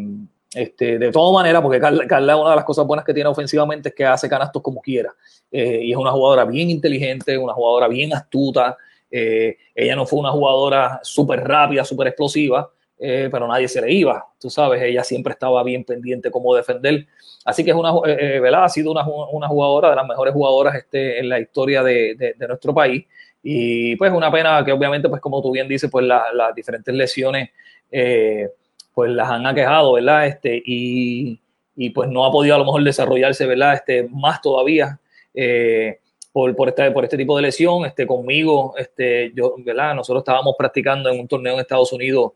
este, 0.55 0.99
de 0.99 1.13
todas 1.13 1.35
maneras, 1.35 1.61
porque 1.61 1.81
Carla, 1.81 2.37
una 2.37 2.51
de 2.51 2.57
las 2.57 2.65
cosas 2.65 2.87
buenas 2.87 3.05
que 3.05 3.13
tiene 3.13 3.29
ofensivamente 3.29 3.91
es 3.91 3.95
que 3.95 4.05
hace 4.05 4.29
canastos 4.29 4.63
como 4.63 4.81
quiera. 4.81 5.15
Eh, 5.51 5.81
y 5.83 5.93
es 5.93 5.97
una 5.97 6.13
jugadora 6.13 6.45
bien 6.45 6.71
inteligente, 6.71 7.37
una 7.37 7.53
jugadora 7.53 7.89
bien 7.89 8.15
astuta. 8.15 8.77
Eh, 9.11 9.57
ella 9.75 9.95
no 9.95 10.07
fue 10.07 10.19
una 10.19 10.31
jugadora 10.31 11.01
súper 11.03 11.41
rápida, 11.47 11.85
súper 11.85 12.09
explosiva, 12.09 12.71
eh, 12.99 13.29
pero 13.31 13.47
nadie 13.47 13.69
se 13.69 13.81
le 13.81 13.93
iba. 13.93 14.27
Tú 14.41 14.51
sabes, 14.51 14.83
ella 14.83 15.05
siempre 15.05 15.33
estaba 15.33 15.63
bien 15.63 15.85
pendiente 15.85 16.31
cómo 16.31 16.55
defender. 16.55 17.07
Así 17.45 17.65
que 17.65 17.71
es 17.71 17.77
una, 17.77 17.93
¿verdad? 18.01 18.65
ha 18.65 18.69
sido 18.69 18.91
una, 18.91 19.07
una, 19.07 19.49
jugadora 19.49 19.91
de 19.91 19.97
las 19.97 20.07
mejores 20.07 20.35
jugadoras 20.35 20.75
este, 20.75 21.21
en 21.21 21.29
la 21.29 21.39
historia 21.39 21.83
de, 21.83 22.15
de, 22.17 22.35
de, 22.37 22.49
nuestro 22.49 22.75
país. 22.75 23.05
Y 23.43 23.95
pues 23.97 24.13
una 24.13 24.33
pena 24.33 24.65
que 24.65 24.73
obviamente, 24.73 25.09
pues 25.09 25.21
como 25.21 25.41
tú 25.41 25.53
bien 25.53 25.69
dices, 25.69 25.89
pues 25.89 26.05
las 26.05 26.55
diferentes 26.55 26.93
lesiones 26.93 27.51
pues 28.97 29.11
las 29.11 29.29
han 29.29 29.47
aquejado, 29.47 29.93
¿verdad? 29.93 30.27
Este, 30.27 30.63
y, 30.65 31.39
y, 31.77 31.91
pues 31.91 32.09
no 32.09 32.25
ha 32.25 32.33
podido 32.33 32.55
a 32.55 32.59
lo 32.59 32.65
mejor 32.65 32.83
desarrollarse, 32.83 33.45
¿verdad? 33.45 33.75
Este, 33.75 34.09
más 34.09 34.41
todavía 34.41 34.99
eh, 35.35 36.01
por, 36.33 36.57
por, 36.57 36.71
este, 36.71 36.91
por 36.93 37.05
este 37.05 37.19
tipo 37.19 37.37
de 37.37 37.43
lesión. 37.43 37.85
Este, 37.85 38.07
conmigo, 38.07 38.75
este, 38.79 39.33
yo, 39.35 39.55
¿verdad? 39.59 39.95
Nosotros 39.95 40.23
estábamos 40.23 40.55
practicando 40.57 41.11
en 41.11 41.21
un 41.21 41.29
torneo 41.29 41.53
en 41.53 41.61
Estados 41.61 41.93
Unidos 41.93 42.33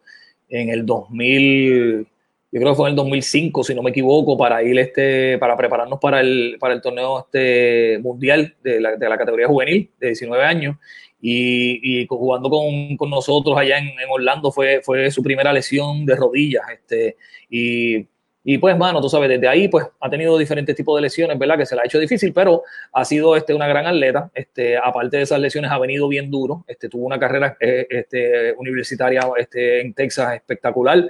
en 0.50 0.68
el 0.68 0.84
2000, 0.84 2.06
yo 2.52 2.60
creo 2.60 2.72
que 2.72 2.76
fue 2.76 2.88
en 2.88 2.92
el 2.92 2.96
2005, 2.96 3.64
si 3.64 3.74
no 3.74 3.82
me 3.82 3.90
equivoco, 3.90 4.36
para 4.36 4.62
ir 4.62 4.78
este, 4.78 5.38
para 5.38 5.56
prepararnos 5.56 5.98
para 6.00 6.20
el, 6.20 6.56
para 6.60 6.74
el 6.74 6.82
torneo 6.82 7.20
este 7.20 7.98
mundial 8.00 8.54
de 8.62 8.80
la, 8.80 8.96
de 8.96 9.08
la 9.08 9.16
categoría 9.16 9.46
juvenil 9.46 9.90
de 9.98 10.08
19 10.08 10.44
años 10.44 10.76
y, 11.22 12.06
jugando 12.08 12.48
con, 12.48 12.96
con, 12.96 13.10
nosotros 13.10 13.56
allá 13.56 13.78
en, 13.78 13.88
en, 13.88 14.08
Orlando 14.10 14.50
fue, 14.50 14.80
fue 14.82 15.10
su 15.10 15.22
primera 15.22 15.52
lesión 15.52 16.06
de 16.06 16.16
rodillas. 16.16 16.62
Este, 16.72 17.16
y, 17.48 18.06
y, 18.42 18.56
pues, 18.56 18.76
mano, 18.76 19.02
tú 19.02 19.08
sabes, 19.08 19.28
desde 19.28 19.46
ahí 19.48 19.68
pues 19.68 19.86
ha 20.00 20.08
tenido 20.08 20.38
diferentes 20.38 20.74
tipos 20.74 20.96
de 20.96 21.02
lesiones, 21.02 21.38
¿verdad? 21.38 21.58
Que 21.58 21.66
se 21.66 21.74
le 21.74 21.82
ha 21.82 21.84
hecho 21.84 21.98
difícil, 21.98 22.32
pero 22.32 22.62
ha 22.92 23.04
sido 23.04 23.36
este, 23.36 23.52
una 23.52 23.68
gran 23.68 23.86
atleta. 23.86 24.30
Este, 24.34 24.78
aparte 24.78 25.18
de 25.18 25.24
esas 25.24 25.40
lesiones, 25.40 25.70
ha 25.70 25.78
venido 25.78 26.08
bien 26.08 26.30
duro. 26.30 26.64
Este, 26.66 26.88
tuvo 26.88 27.04
una 27.04 27.18
carrera 27.18 27.56
eh, 27.60 27.86
este, 27.90 28.54
universitaria 28.54 29.20
este, 29.36 29.82
en 29.82 29.92
Texas 29.92 30.34
espectacular, 30.34 31.06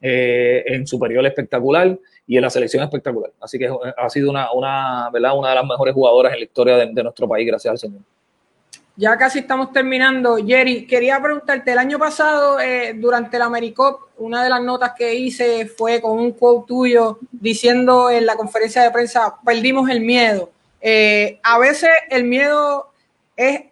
eh, 0.00 0.64
en 0.66 0.86
superior 0.86 1.24
espectacular 1.24 1.96
y 2.26 2.36
en 2.36 2.42
la 2.42 2.50
selección 2.50 2.82
espectacular. 2.82 3.30
Así 3.40 3.56
que 3.56 3.70
ha 3.96 4.10
sido 4.10 4.30
una, 4.30 4.52
una, 4.52 5.10
¿verdad? 5.12 5.38
una 5.38 5.50
de 5.50 5.54
las 5.54 5.64
mejores 5.64 5.94
jugadoras 5.94 6.32
en 6.32 6.40
la 6.40 6.44
historia 6.44 6.76
de, 6.76 6.90
de 6.92 7.02
nuestro 7.04 7.28
país, 7.28 7.46
gracias 7.46 7.70
al 7.70 7.78
Señor. 7.78 8.13
Ya 8.96 9.16
casi 9.16 9.40
estamos 9.40 9.72
terminando. 9.72 10.36
Jerry, 10.36 10.86
quería 10.86 11.20
preguntarte, 11.20 11.72
el 11.72 11.78
año 11.78 11.98
pasado, 11.98 12.60
eh, 12.60 12.94
durante 12.96 13.38
la 13.40 13.46
AmeriCop, 13.46 14.10
una 14.18 14.44
de 14.44 14.48
las 14.48 14.62
notas 14.62 14.92
que 14.96 15.14
hice 15.16 15.66
fue 15.66 16.00
con 16.00 16.16
un 16.16 16.30
quote 16.32 16.68
tuyo 16.68 17.18
diciendo 17.32 18.08
en 18.08 18.24
la 18.24 18.36
conferencia 18.36 18.82
de 18.82 18.92
prensa, 18.92 19.34
perdimos 19.44 19.90
el 19.90 20.00
miedo. 20.00 20.50
Eh, 20.80 21.40
a 21.42 21.58
veces 21.58 21.90
el 22.08 22.22
miedo 22.24 22.92
es 23.36 23.62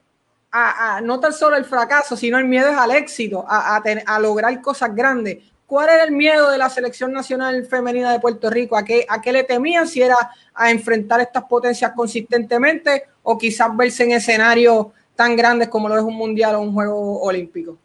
a, 0.51 0.97
a, 0.97 1.01
no 1.01 1.21
tan 1.21 1.33
solo 1.33 1.57
el 1.57 1.65
fracaso, 1.65 2.17
sino 2.17 2.37
el 2.39 2.47
miedo 2.47 2.69
es 2.69 2.77
al 2.77 2.91
éxito, 2.91 3.45
a, 3.47 3.77
a, 3.77 4.19
lograr 4.19 4.61
cosas 4.61 4.93
grandes. 4.93 5.39
¿Cuál 5.67 5.89
era 5.89 6.05
el 6.05 6.11
miedo 6.11 6.51
de 6.51 6.59
la 6.59 6.69
selección 6.69 7.13
nacional 7.13 7.65
femenina 7.67 8.13
de 8.13 8.19
Puerto 8.19 8.51
Rico? 8.51 8.77
¿A 8.77 8.85
qué, 8.85 9.07
¿A 9.09 9.23
qué 9.23 9.33
le 9.33 9.45
temían? 9.45 9.87
Si 9.87 10.03
era 10.03 10.17
a 10.53 10.71
enfrentar 10.71 11.21
estas 11.21 11.45
potencias 11.45 11.93
consistentemente 11.95 13.05
o 13.23 13.39
quizás 13.39 13.75
verse 13.77 14.03
en 14.05 14.13
escenarios 14.13 14.89
tan 15.15 15.37
grandes 15.37 15.69
como 15.69 15.89
lo 15.89 15.97
es 15.97 16.03
un 16.03 16.15
mundial 16.15 16.55
o 16.57 16.61
un 16.61 16.73
juego 16.73 17.23
olímpico? 17.23 17.79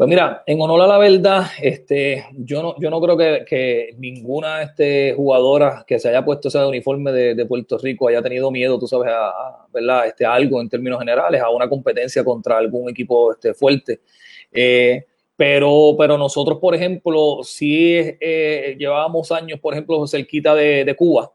Pues 0.00 0.08
mira, 0.08 0.42
en 0.46 0.58
honor 0.62 0.80
a 0.80 0.86
la 0.86 0.96
verdad, 0.96 1.44
este, 1.60 2.24
yo 2.32 2.62
no, 2.62 2.74
yo 2.80 2.88
no 2.88 3.02
creo 3.02 3.18
que, 3.18 3.44
que 3.46 3.94
ninguna 3.98 4.62
este, 4.62 5.12
jugadora 5.14 5.84
que 5.86 5.98
se 5.98 6.08
haya 6.08 6.24
puesto 6.24 6.48
ese 6.48 6.64
uniforme 6.64 7.12
de, 7.12 7.44
Puerto 7.44 7.76
Rico 7.76 8.08
haya 8.08 8.22
tenido 8.22 8.50
miedo, 8.50 8.78
tú 8.78 8.86
sabes, 8.86 9.12
a, 9.14 9.66
¿verdad? 9.70 10.06
Este, 10.06 10.24
algo 10.24 10.58
en 10.62 10.70
términos 10.70 11.00
generales, 11.00 11.42
a 11.42 11.50
una 11.50 11.68
competencia 11.68 12.24
contra 12.24 12.56
algún 12.56 12.88
equipo 12.88 13.32
este, 13.32 13.52
fuerte. 13.52 14.00
Eh, 14.50 15.04
pero, 15.36 15.94
pero 15.98 16.16
nosotros, 16.16 16.58
por 16.58 16.74
ejemplo, 16.74 17.40
sí 17.42 17.96
eh, 17.98 18.76
llevábamos 18.78 19.30
años, 19.32 19.60
por 19.60 19.74
ejemplo, 19.74 20.06
cerquita 20.06 20.54
de 20.54 20.94
Cuba. 20.96 21.30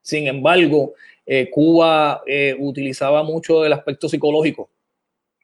Sin 0.00 0.26
embargo, 0.26 0.94
eh, 1.26 1.50
Cuba 1.50 2.22
eh, 2.26 2.54
utilizaba 2.58 3.22
mucho 3.22 3.64
el 3.64 3.72
aspecto 3.72 4.08
psicológico 4.08 4.68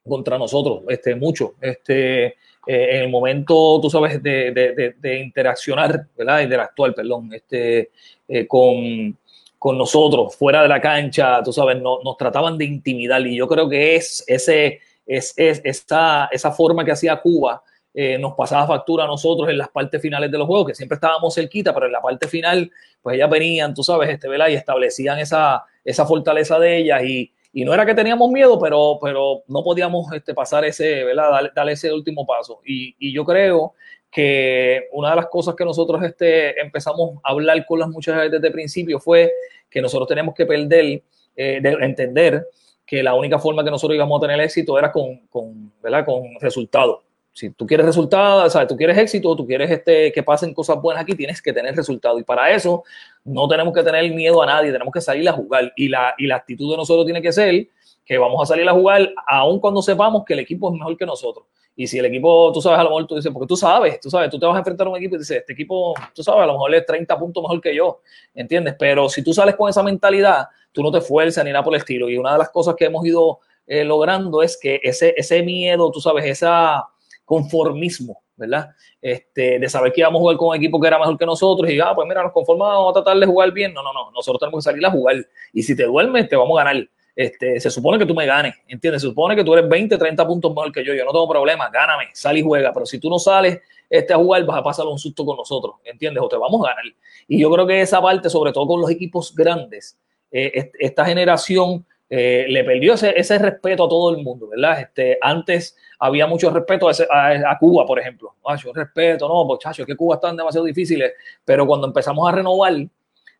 contra 0.06 0.38
nosotros, 0.38 0.82
este, 0.88 1.14
mucho. 1.14 1.54
Este, 1.60 2.36
eh, 2.66 2.96
en 2.96 3.02
el 3.02 3.08
momento, 3.08 3.78
tú 3.80 3.88
sabes, 3.88 4.22
de, 4.22 4.52
de, 4.52 4.94
de, 4.98 5.18
interaccionar, 5.18 6.06
¿verdad? 6.16 6.38
De 6.38 6.44
interactuar, 6.44 6.94
perdón, 6.94 7.32
este, 7.32 7.90
eh, 8.28 8.46
con, 8.46 9.16
con, 9.58 9.78
nosotros, 9.78 10.36
fuera 10.36 10.62
de 10.62 10.68
la 10.68 10.80
cancha, 10.80 11.42
tú 11.42 11.52
sabes, 11.52 11.80
no, 11.80 12.00
nos 12.04 12.16
trataban 12.18 12.58
de 12.58 12.66
intimidar 12.66 13.26
y 13.26 13.36
yo 13.36 13.48
creo 13.48 13.68
que 13.68 13.96
es, 13.96 14.22
ese, 14.26 14.80
es, 15.06 15.32
es 15.36 15.62
esa, 15.64 16.28
esa 16.30 16.52
forma 16.52 16.84
que 16.84 16.92
hacía 16.92 17.16
Cuba 17.16 17.62
eh, 17.92 18.18
nos 18.18 18.34
pasaba 18.34 18.66
factura 18.66 19.04
a 19.04 19.06
nosotros 19.08 19.48
en 19.48 19.58
las 19.58 19.68
partes 19.68 20.00
finales 20.00 20.30
de 20.30 20.38
los 20.38 20.46
juegos, 20.46 20.68
que 20.68 20.74
siempre 20.74 20.94
estábamos 20.94 21.34
cerquita, 21.34 21.74
pero 21.74 21.86
en 21.86 21.92
la 21.92 22.00
parte 22.00 22.28
final, 22.28 22.70
pues 23.02 23.16
ellas 23.16 23.28
venían, 23.28 23.74
tú 23.74 23.82
sabes, 23.82 24.08
este, 24.10 24.28
¿verdad? 24.28 24.48
Y 24.48 24.54
establecían 24.54 25.18
esa, 25.18 25.64
esa 25.84 26.06
fortaleza 26.06 26.58
de 26.58 26.78
ellas 26.78 27.02
y, 27.02 27.32
y 27.52 27.64
no 27.64 27.74
era 27.74 27.84
que 27.84 27.94
teníamos 27.94 28.30
miedo, 28.30 28.60
pero, 28.60 28.98
pero 29.02 29.42
no 29.48 29.64
podíamos 29.64 30.12
este, 30.12 30.34
pasar 30.34 30.64
ese, 30.64 31.02
¿verdad? 31.02 31.30
Darle, 31.30 31.50
darle 31.54 31.72
ese 31.72 31.92
último 31.92 32.24
paso. 32.24 32.60
Y, 32.64 32.94
y, 32.98 33.12
yo 33.12 33.24
creo 33.24 33.74
que 34.08 34.88
una 34.92 35.10
de 35.10 35.16
las 35.16 35.26
cosas 35.26 35.56
que 35.56 35.64
nosotros 35.64 36.00
este, 36.04 36.60
empezamos 36.60 37.18
a 37.24 37.30
hablar 37.30 37.64
con 37.66 37.80
las 37.80 37.88
muchachas 37.88 38.30
desde 38.30 38.46
el 38.46 38.52
principio 38.52 39.00
fue 39.00 39.32
que 39.68 39.82
nosotros 39.82 40.08
tenemos 40.08 40.34
que 40.34 40.46
perder, 40.46 41.02
eh, 41.34 41.60
de 41.60 41.70
entender 41.80 42.46
que 42.86 43.02
la 43.02 43.14
única 43.14 43.38
forma 43.38 43.64
que 43.64 43.70
nosotros 43.70 43.96
íbamos 43.96 44.18
a 44.18 44.26
tener 44.26 44.40
éxito 44.40 44.78
era 44.78 44.92
con, 44.92 45.26
con, 45.28 45.72
¿verdad? 45.82 46.04
con 46.04 46.22
resultados 46.40 47.00
si 47.32 47.50
tú 47.50 47.66
quieres 47.66 47.86
resultados, 47.86 48.52
¿sabes? 48.52 48.68
tú 48.68 48.76
quieres 48.76 48.98
éxito, 48.98 49.34
tú 49.36 49.46
quieres 49.46 49.70
este, 49.70 50.12
que 50.12 50.22
pasen 50.22 50.52
cosas 50.52 50.80
buenas 50.80 51.02
aquí, 51.02 51.14
tienes 51.14 51.40
que 51.40 51.52
tener 51.52 51.74
resultados. 51.74 52.20
Y 52.20 52.24
para 52.24 52.50
eso 52.50 52.82
no 53.24 53.48
tenemos 53.48 53.72
que 53.72 53.82
tener 53.82 54.12
miedo 54.12 54.42
a 54.42 54.46
nadie, 54.46 54.72
tenemos 54.72 54.92
que 54.92 55.00
salir 55.00 55.28
a 55.28 55.32
jugar. 55.32 55.72
Y 55.76 55.88
la, 55.88 56.14
y 56.18 56.26
la 56.26 56.36
actitud 56.36 56.70
de 56.70 56.76
nosotros 56.76 57.04
tiene 57.04 57.22
que 57.22 57.32
ser 57.32 57.68
que 58.04 58.18
vamos 58.18 58.42
a 58.42 58.46
salir 58.46 58.68
a 58.68 58.72
jugar 58.72 59.08
aun 59.26 59.60
cuando 59.60 59.80
sepamos 59.82 60.24
que 60.24 60.32
el 60.32 60.40
equipo 60.40 60.68
es 60.68 60.78
mejor 60.78 60.96
que 60.96 61.06
nosotros. 61.06 61.46
Y 61.76 61.86
si 61.86 61.98
el 61.98 62.04
equipo, 62.06 62.50
tú 62.52 62.60
sabes, 62.60 62.78
a 62.80 62.82
lo 62.82 62.90
mejor 62.90 63.06
tú 63.06 63.14
dices, 63.14 63.32
porque 63.32 63.46
tú 63.46 63.56
sabes, 63.56 64.00
tú 64.00 64.10
sabes, 64.10 64.28
tú 64.28 64.38
te 64.38 64.44
vas 64.44 64.54
a 64.54 64.58
enfrentar 64.58 64.86
a 64.86 64.90
un 64.90 64.96
equipo 64.96 65.14
y 65.14 65.18
dices, 65.18 65.38
este 65.38 65.52
equipo, 65.52 65.94
tú 66.14 66.22
sabes, 66.22 66.42
a 66.42 66.46
lo 66.46 66.54
mejor 66.54 66.74
es 66.74 66.84
30 66.84 67.18
puntos 67.18 67.42
mejor 67.42 67.60
que 67.60 67.74
yo, 67.74 68.00
¿entiendes? 68.34 68.74
Pero 68.78 69.08
si 69.08 69.22
tú 69.22 69.32
sales 69.32 69.54
con 69.54 69.70
esa 69.70 69.82
mentalidad, 69.82 70.48
tú 70.72 70.82
no 70.82 70.90
te 70.90 71.00
fuerzas 71.00 71.44
ni 71.44 71.52
nada 71.52 71.64
por 71.64 71.72
el 71.72 71.78
estilo. 71.78 72.10
Y 72.10 72.18
una 72.18 72.32
de 72.32 72.38
las 72.38 72.50
cosas 72.50 72.74
que 72.74 72.86
hemos 72.86 73.06
ido 73.06 73.38
eh, 73.66 73.84
logrando 73.84 74.42
es 74.42 74.58
que 74.60 74.80
ese, 74.82 75.14
ese 75.16 75.42
miedo, 75.42 75.90
tú 75.90 76.00
sabes, 76.00 76.26
esa 76.26 76.88
conformismo, 77.30 78.24
¿verdad? 78.34 78.70
Este, 79.00 79.60
de 79.60 79.68
saber 79.68 79.92
que 79.92 80.00
íbamos 80.00 80.18
a 80.18 80.22
jugar 80.22 80.36
con 80.36 80.48
un 80.48 80.56
equipo 80.56 80.80
que 80.80 80.88
era 80.88 80.98
mejor 80.98 81.16
que 81.16 81.24
nosotros 81.24 81.70
y, 81.70 81.78
ah, 81.78 81.92
pues 81.94 82.08
mira, 82.08 82.24
nos 82.24 82.32
conformamos, 82.32 82.74
vamos 82.74 82.90
a 82.90 83.04
tratar 83.04 83.20
de 83.20 83.26
jugar 83.26 83.52
bien. 83.52 83.72
No, 83.72 83.84
no, 83.84 83.92
no, 83.92 84.10
nosotros 84.10 84.40
tenemos 84.40 84.64
que 84.64 84.68
salir 84.68 84.84
a 84.84 84.90
jugar. 84.90 85.14
Y 85.52 85.62
si 85.62 85.76
te 85.76 85.84
duermes, 85.84 86.28
te 86.28 86.34
vamos 86.34 86.60
a 86.60 86.64
ganar. 86.64 86.88
Este, 87.14 87.60
se 87.60 87.70
supone 87.70 88.00
que 88.00 88.06
tú 88.06 88.16
me 88.16 88.26
ganes, 88.26 88.56
¿entiendes? 88.66 89.02
Se 89.02 89.08
supone 89.08 89.36
que 89.36 89.44
tú 89.44 89.54
eres 89.54 89.68
20, 89.68 89.96
30 89.96 90.26
puntos 90.26 90.50
mejor 90.52 90.72
que 90.72 90.84
yo, 90.84 90.92
yo 90.92 91.04
no 91.04 91.12
tengo 91.12 91.28
problema, 91.28 91.70
gáname, 91.70 92.06
sal 92.14 92.36
y 92.36 92.42
juega, 92.42 92.72
pero 92.72 92.84
si 92.84 92.98
tú 92.98 93.08
no 93.08 93.20
sales 93.20 93.60
este, 93.88 94.12
a 94.12 94.16
jugar, 94.16 94.44
vas 94.44 94.58
a 94.58 94.62
pasar 94.64 94.86
un 94.86 94.98
susto 94.98 95.24
con 95.24 95.36
nosotros, 95.36 95.76
¿entiendes? 95.84 96.20
O 96.20 96.28
te 96.28 96.36
vamos 96.36 96.66
a 96.66 96.70
ganar. 96.70 96.84
Y 97.28 97.38
yo 97.38 97.48
creo 97.48 97.64
que 97.64 97.80
esa 97.80 98.02
parte, 98.02 98.28
sobre 98.28 98.52
todo 98.52 98.66
con 98.66 98.80
los 98.80 98.90
equipos 98.90 99.32
grandes, 99.36 99.96
eh, 100.32 100.72
esta 100.80 101.04
generación 101.04 101.86
eh, 102.12 102.46
le 102.48 102.64
perdió 102.64 102.94
ese, 102.94 103.38
respeto 103.38 103.84
a 103.84 103.88
todo 103.88 104.10
el 104.10 104.20
mundo, 104.20 104.48
¿verdad? 104.48 104.80
Este, 104.80 105.16
antes 105.20 105.76
había 105.96 106.26
mucho 106.26 106.50
respeto 106.50 106.88
a, 106.88 107.56
Cuba, 107.60 107.86
por 107.86 108.00
ejemplo. 108.00 108.34
Yo 108.62 108.72
respeto, 108.72 109.28
no, 109.28 109.44
muchachos, 109.44 109.86
que 109.86 109.94
Cuba 109.94 110.16
están 110.16 110.36
demasiado 110.36 110.66
difíciles, 110.66 111.12
pero 111.44 111.64
cuando 111.68 111.86
empezamos 111.86 112.28
a 112.28 112.32
renovar, 112.32 112.74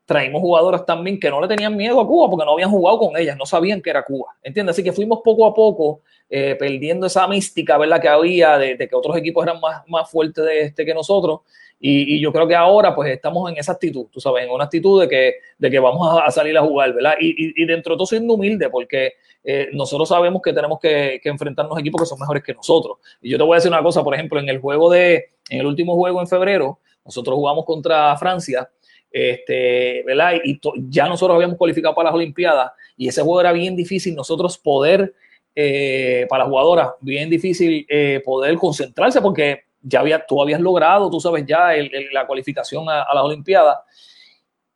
traímos 0.07 0.41
jugadoras 0.41 0.87
también 0.87 1.19
que 1.19 1.31
no 1.31 1.41
le 1.41 1.49
tenían 1.49 1.77
miedo 1.77 2.01
a 2.01 2.07
Cuba 2.07 2.31
porque 2.31 2.45
no 2.45 2.53
habían 2.53 2.71
jugado 2.71 2.99
con 2.99 3.17
ellas, 3.17 3.37
no 3.37 3.45
sabían 3.45 3.83
que 3.83 3.91
era 3.91 4.05
Cuba, 4.05 4.37
¿entiendes? 4.41 4.75
Así 4.75 4.85
que 4.85 4.93
fuimos 4.93 5.19
poco 5.25 5.47
a 5.47 5.53
poco 5.53 6.03
eh, 6.29 6.55
perdiendo 6.57 7.09
esa 7.09 7.27
mística, 7.27 7.77
¿verdad? 7.77 8.01
Que 8.01 8.09
había 8.09 8.57
de, 8.57 8.79
que 8.79 8.95
otros 8.95 9.17
equipos 9.17 9.45
eran 9.45 9.61
más, 9.61 9.83
más 9.89 10.09
fuertes 10.09 10.45
de 10.45 10.61
este 10.63 10.85
que 10.85 10.95
nosotros. 10.95 11.41
Y, 11.81 12.21
yo 12.21 12.31
creo 12.31 12.47
que 12.47 12.55
ahora 12.55 12.95
pues 12.95 13.11
estamos 13.11 13.51
en 13.51 13.57
esa 13.57 13.73
actitud, 13.73 14.07
tú 14.13 14.21
sabes, 14.21 14.45
en 14.45 14.51
una 14.51 14.65
actitud 14.65 15.01
de 15.01 15.09
que, 15.09 15.35
de 15.59 15.71
que 15.71 15.79
vamos 15.79 16.21
a, 16.23 16.31
salir 16.31 16.57
a 16.59 16.63
jugar, 16.63 16.93
¿verdad? 16.93 17.15
Y, 17.19 17.65
dentro 17.65 17.95
de 17.95 17.99
todo 17.99 18.07
siendo 18.07 18.35
humilde 18.35 18.69
porque 18.69 19.15
eh, 19.43 19.69
nosotros 19.73 20.09
sabemos 20.09 20.43
que 20.43 20.53
tenemos 20.53 20.79
que, 20.79 21.21
que, 21.23 21.29
enfrentarnos 21.31 21.77
a 21.77 21.81
equipos 21.81 22.03
que 22.03 22.07
son 22.07 22.19
mejores 22.19 22.43
que 22.43 22.53
nosotros. 22.53 22.99
Y 23.23 23.31
yo 23.31 23.39
te 23.39 23.45
voy 23.45 23.55
a 23.55 23.57
decir 23.57 23.71
una 23.71 23.83
cosa, 23.83 24.05
por 24.05 24.15
ejemplo, 24.15 24.39
en 24.39 24.49
el 24.51 24.59
juego 24.59 24.91
de, 24.91 25.31
en 25.49 25.61
el 25.61 25.67
último 25.67 25.95
juego 25.95 26.21
en 26.21 26.27
febrero, 26.27 26.79
nosotros 27.05 27.35
jugamos 27.35 27.65
contra 27.65 28.15
Francia 28.19 28.69
este, 29.11 30.03
¿verdad? 30.05 30.35
Y 30.45 30.61
ya 30.89 31.07
nosotros 31.09 31.35
habíamos 31.35 31.57
cualificado 31.57 31.95
para 31.95 32.11
las 32.11 32.15
Olimpiadas 32.15 32.73
y 32.97 33.09
ese 33.09 33.23
juego 33.23 33.41
era 33.41 33.53
bien 33.53 33.75
difícil 33.75 34.15
nosotros 34.15 34.57
poder, 34.59 35.15
eh, 35.55 36.27
para 36.29 36.45
las 36.45 36.51
jugadoras, 36.51 36.91
bien 37.01 37.29
difícil 37.29 37.85
eh, 37.89 38.23
poder 38.25 38.57
concentrarse 38.57 39.21
porque 39.21 39.65
ya 39.83 40.01
había, 40.01 40.25
tú 40.27 40.41
habías 40.43 40.61
logrado, 40.61 41.11
tú 41.11 41.21
sabes 41.21 41.45
ya, 41.47 41.71
la 42.13 42.27
cualificación 42.27 42.89
a, 42.89 43.07
las 43.15 43.25
Olimpiadas. 43.25 43.79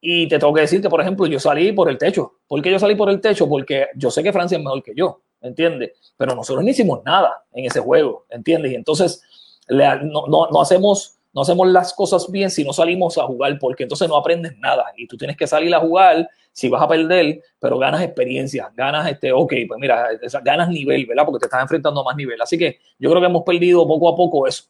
Y 0.01 0.29
te 0.29 0.39
tengo 0.39 0.53
que 0.53 0.63
decir 0.63 0.83
que, 0.83 0.89
por 0.89 1.01
ejemplo, 1.01 1.27
yo 1.27 1.41
salí 1.41 1.73
por 1.73 1.89
el 1.89 1.97
techo. 1.97 2.35
¿Por 2.47 2.61
qué 2.61 2.71
yo 2.71 2.79
salí 2.79 2.95
por 2.95 3.09
el 3.09 3.21
techo? 3.21 3.49
Porque 3.49 3.89
yo 3.97 4.11
sé 4.11 4.23
que 4.23 4.33
Francia 4.33 4.59
es 4.59 4.65
mejor 4.65 4.83
que 4.83 4.93
yo, 4.95 5.23
¿entiendes? 5.41 5.93
Pero 6.17 6.35
nosotros 6.35 6.63
no 6.63 6.71
hicimos 6.71 7.03
nada 7.05 7.45
en 7.53 7.65
ese 7.65 7.81
juego, 7.81 8.27
¿entiendes? 8.29 8.73
Y 8.73 8.75
entonces 8.75 9.23
no, 9.69 10.27
no, 10.27 10.49
no 10.51 10.61
hacemos 10.61 11.19
no 11.35 11.43
hacemos 11.43 11.67
las 11.69 11.93
cosas 11.93 12.31
bien 12.31 12.49
si 12.49 12.63
no 12.63 12.73
salimos 12.73 13.19
a 13.19 13.25
jugar, 13.25 13.59
porque 13.59 13.83
entonces 13.83 14.09
no 14.09 14.17
aprendes 14.17 14.57
nada 14.59 14.85
y 14.97 15.09
tú 15.09 15.17
tienes 15.17 15.37
que 15.37 15.49
salir 15.49 15.75
a 15.75 15.81
jugar 15.81 16.29
si 16.53 16.69
vas 16.69 16.81
a 16.81 16.87
perder, 16.87 17.43
pero 17.59 17.77
ganas 17.77 18.03
experiencia, 18.03 18.73
ganas, 18.77 19.11
este, 19.11 19.33
ok, 19.33 19.53
pues 19.67 19.81
mira, 19.81 20.11
ganas 20.45 20.69
nivel, 20.69 21.05
¿verdad? 21.05 21.25
Porque 21.25 21.41
te 21.41 21.47
estás 21.47 21.61
enfrentando 21.61 22.01
a 22.01 22.05
más 22.05 22.15
nivel. 22.15 22.41
Así 22.41 22.57
que 22.57 22.79
yo 23.01 23.11
creo 23.11 23.21
que 23.21 23.27
hemos 23.27 23.43
perdido 23.43 23.85
poco 23.89 24.09
a 24.09 24.15
poco 24.15 24.47
eso. 24.47 24.67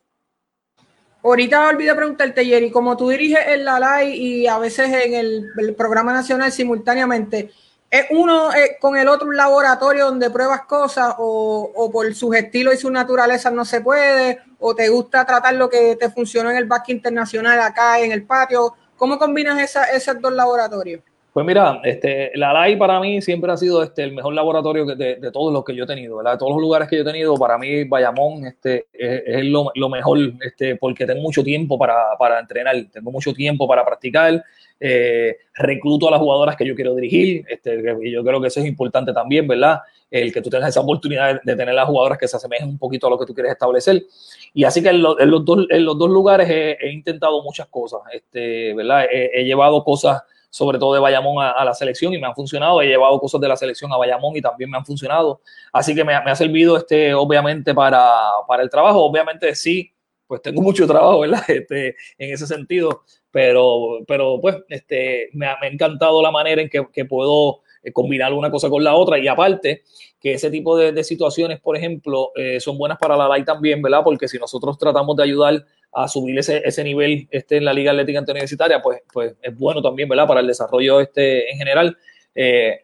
Ahorita 1.24 1.68
olvidé 1.68 1.94
preguntarte, 1.94 2.44
Jerry, 2.44 2.70
como 2.70 2.96
tú 2.96 3.08
diriges 3.08 3.40
en 3.48 3.64
la 3.64 3.80
live 3.80 4.14
y 4.14 4.46
a 4.46 4.58
veces 4.58 4.92
en 4.92 5.14
el 5.14 5.74
programa 5.74 6.12
nacional 6.12 6.52
simultáneamente, 6.52 7.50
¿Es 7.94 8.06
uno 8.10 8.52
eh, 8.52 8.76
con 8.80 8.96
el 8.96 9.06
otro 9.06 9.28
un 9.28 9.36
laboratorio 9.36 10.06
donde 10.06 10.28
pruebas 10.28 10.62
cosas 10.62 11.14
o, 11.16 11.88
por 11.92 12.12
su 12.12 12.34
estilo 12.34 12.72
y 12.72 12.76
su 12.76 12.90
naturaleza 12.90 13.52
no 13.52 13.64
se 13.64 13.82
puede? 13.82 14.40
¿O 14.58 14.74
te 14.74 14.88
gusta 14.88 15.24
tratar 15.24 15.54
lo 15.54 15.70
que 15.70 15.94
te 15.94 16.10
funcionó 16.10 16.50
en 16.50 16.56
el 16.56 16.64
back 16.64 16.88
internacional 16.88 17.60
acá 17.60 18.00
en 18.00 18.10
el 18.10 18.24
patio? 18.24 18.74
¿Cómo 18.96 19.16
combinas 19.16 19.76
esos 19.92 20.20
dos 20.20 20.32
laboratorios? 20.32 21.02
Pues 21.34 21.44
mira, 21.44 21.80
este, 21.82 22.30
la 22.36 22.52
LAI 22.52 22.76
para 22.76 23.00
mí 23.00 23.20
siempre 23.20 23.50
ha 23.50 23.56
sido 23.56 23.82
este, 23.82 24.04
el 24.04 24.12
mejor 24.12 24.34
laboratorio 24.34 24.86
de, 24.86 25.16
de, 25.16 25.32
todos 25.32 25.52
los 25.52 25.64
que 25.64 25.74
yo 25.74 25.82
he 25.82 25.86
tenido, 25.88 26.18
¿verdad? 26.18 26.34
De 26.34 26.38
todos 26.38 26.52
los 26.52 26.60
lugares 26.60 26.88
que 26.88 26.94
yo 26.94 27.02
he 27.02 27.04
tenido, 27.04 27.34
para 27.34 27.58
mí 27.58 27.82
Bayamón 27.82 28.46
este, 28.46 28.86
es, 28.92 29.44
lo, 29.44 29.72
lo, 29.74 29.88
mejor, 29.88 30.16
este, 30.42 30.76
porque 30.76 31.04
tengo 31.04 31.20
mucho 31.20 31.42
tiempo 31.42 31.76
para, 31.76 32.16
para 32.20 32.38
entrenar, 32.38 32.76
tengo 32.92 33.10
mucho 33.10 33.32
tiempo 33.32 33.66
para 33.66 33.84
practicar, 33.84 34.44
eh, 34.78 35.38
recluto 35.54 36.06
a 36.06 36.12
las 36.12 36.20
jugadoras 36.20 36.54
que 36.54 36.64
yo 36.64 36.76
quiero 36.76 36.94
dirigir, 36.94 37.44
este, 37.48 37.82
y 38.04 38.12
yo 38.12 38.22
creo 38.22 38.40
que 38.40 38.46
eso 38.46 38.60
es 38.60 38.66
importante 38.66 39.12
también, 39.12 39.48
¿verdad? 39.48 39.80
El 40.12 40.32
que 40.32 40.40
tú 40.40 40.50
tengas 40.50 40.68
esa 40.68 40.82
oportunidad 40.82 41.42
de, 41.42 41.56
tener 41.56 41.74
las 41.74 41.88
jugadoras 41.88 42.16
que 42.16 42.28
se 42.28 42.36
asemejen 42.36 42.68
un 42.68 42.78
poquito 42.78 43.08
a 43.08 43.10
lo 43.10 43.18
que 43.18 43.26
tú 43.26 43.34
quieres 43.34 43.50
establecer. 43.50 44.04
Y 44.52 44.62
así 44.62 44.84
que 44.84 44.90
en, 44.90 45.02
los, 45.02 45.16
dos, 45.44 45.66
en 45.68 45.84
los 45.84 45.98
dos 45.98 46.10
lugares 46.10 46.48
he, 46.48 46.92
intentado 46.92 47.42
muchas 47.42 47.66
cosas, 47.66 48.02
este, 48.12 48.72
¿verdad? 48.72 49.06
he 49.10 49.42
llevado 49.44 49.82
cosas 49.82 50.22
sobre 50.54 50.78
todo 50.78 50.94
de 50.94 51.00
Bayamón 51.00 51.44
a, 51.44 51.64
la 51.64 51.74
selección 51.74 52.14
y 52.14 52.18
me 52.20 52.28
han 52.28 52.34
funcionado. 52.36 52.80
He 52.80 52.86
llevado 52.86 53.18
cosas 53.18 53.40
de 53.40 53.48
la 53.48 53.56
selección 53.56 53.92
a 53.92 53.96
Bayamón 53.96 54.36
y 54.36 54.40
también 54.40 54.70
me 54.70 54.76
han 54.76 54.86
funcionado. 54.86 55.40
Así 55.72 55.96
que 55.96 56.04
me, 56.04 56.14
ha 56.14 56.36
servido, 56.36 56.76
este, 56.76 57.12
obviamente, 57.12 57.74
para, 57.74 58.08
para, 58.46 58.62
el 58.62 58.70
trabajo. 58.70 59.04
Obviamente, 59.04 59.52
sí, 59.56 59.90
pues 60.28 60.42
tengo 60.42 60.62
mucho 60.62 60.86
trabajo, 60.86 61.18
¿verdad? 61.18 61.42
Este, 61.48 61.96
en 62.18 62.32
ese 62.32 62.46
sentido, 62.46 63.02
pero, 63.32 63.98
pero 64.06 64.38
pues 64.40 64.58
este, 64.68 65.28
me, 65.32 65.46
ha, 65.46 65.58
encantado 65.62 66.22
la 66.22 66.30
manera 66.30 66.62
en 66.62 66.68
que, 66.68 66.86
que, 66.92 67.04
puedo 67.04 67.62
eh, 67.82 67.92
combinar 67.92 68.32
una 68.32 68.48
cosa 68.48 68.70
con 68.70 68.84
la 68.84 68.94
otra 68.94 69.18
y 69.18 69.26
aparte 69.26 69.82
que 70.20 70.34
ese 70.34 70.52
tipo 70.52 70.76
de, 70.76 71.02
situaciones, 71.02 71.60
por 71.60 71.76
ejemplo, 71.76 72.30
eh, 72.36 72.60
son 72.60 72.78
buenas 72.78 72.98
para 72.98 73.16
la 73.16 73.26
LAI 73.26 73.44
también, 73.44 73.82
¿verdad? 73.82 74.02
Porque 74.04 74.28
si 74.28 74.38
nosotros 74.38 74.78
tratamos 74.78 75.16
de 75.16 75.24
ayudar 75.24 75.64
a 75.94 76.08
subir 76.08 76.38
ese, 76.38 76.62
ese 76.64 76.82
nivel 76.82 77.28
este, 77.30 77.58
en 77.58 77.64
la 77.64 77.72
Liga 77.72 77.92
Atlética 77.92 78.18
Interuniversitaria, 78.18 78.82
pues, 78.82 79.02
pues 79.12 79.34
es 79.40 79.56
bueno 79.56 79.80
también, 79.80 80.08
¿verdad? 80.08 80.26
Para 80.26 80.40
el 80.40 80.46
desarrollo 80.46 81.00
este 81.00 81.50
en 81.50 81.58
general. 81.58 81.96
Eh, 82.34 82.80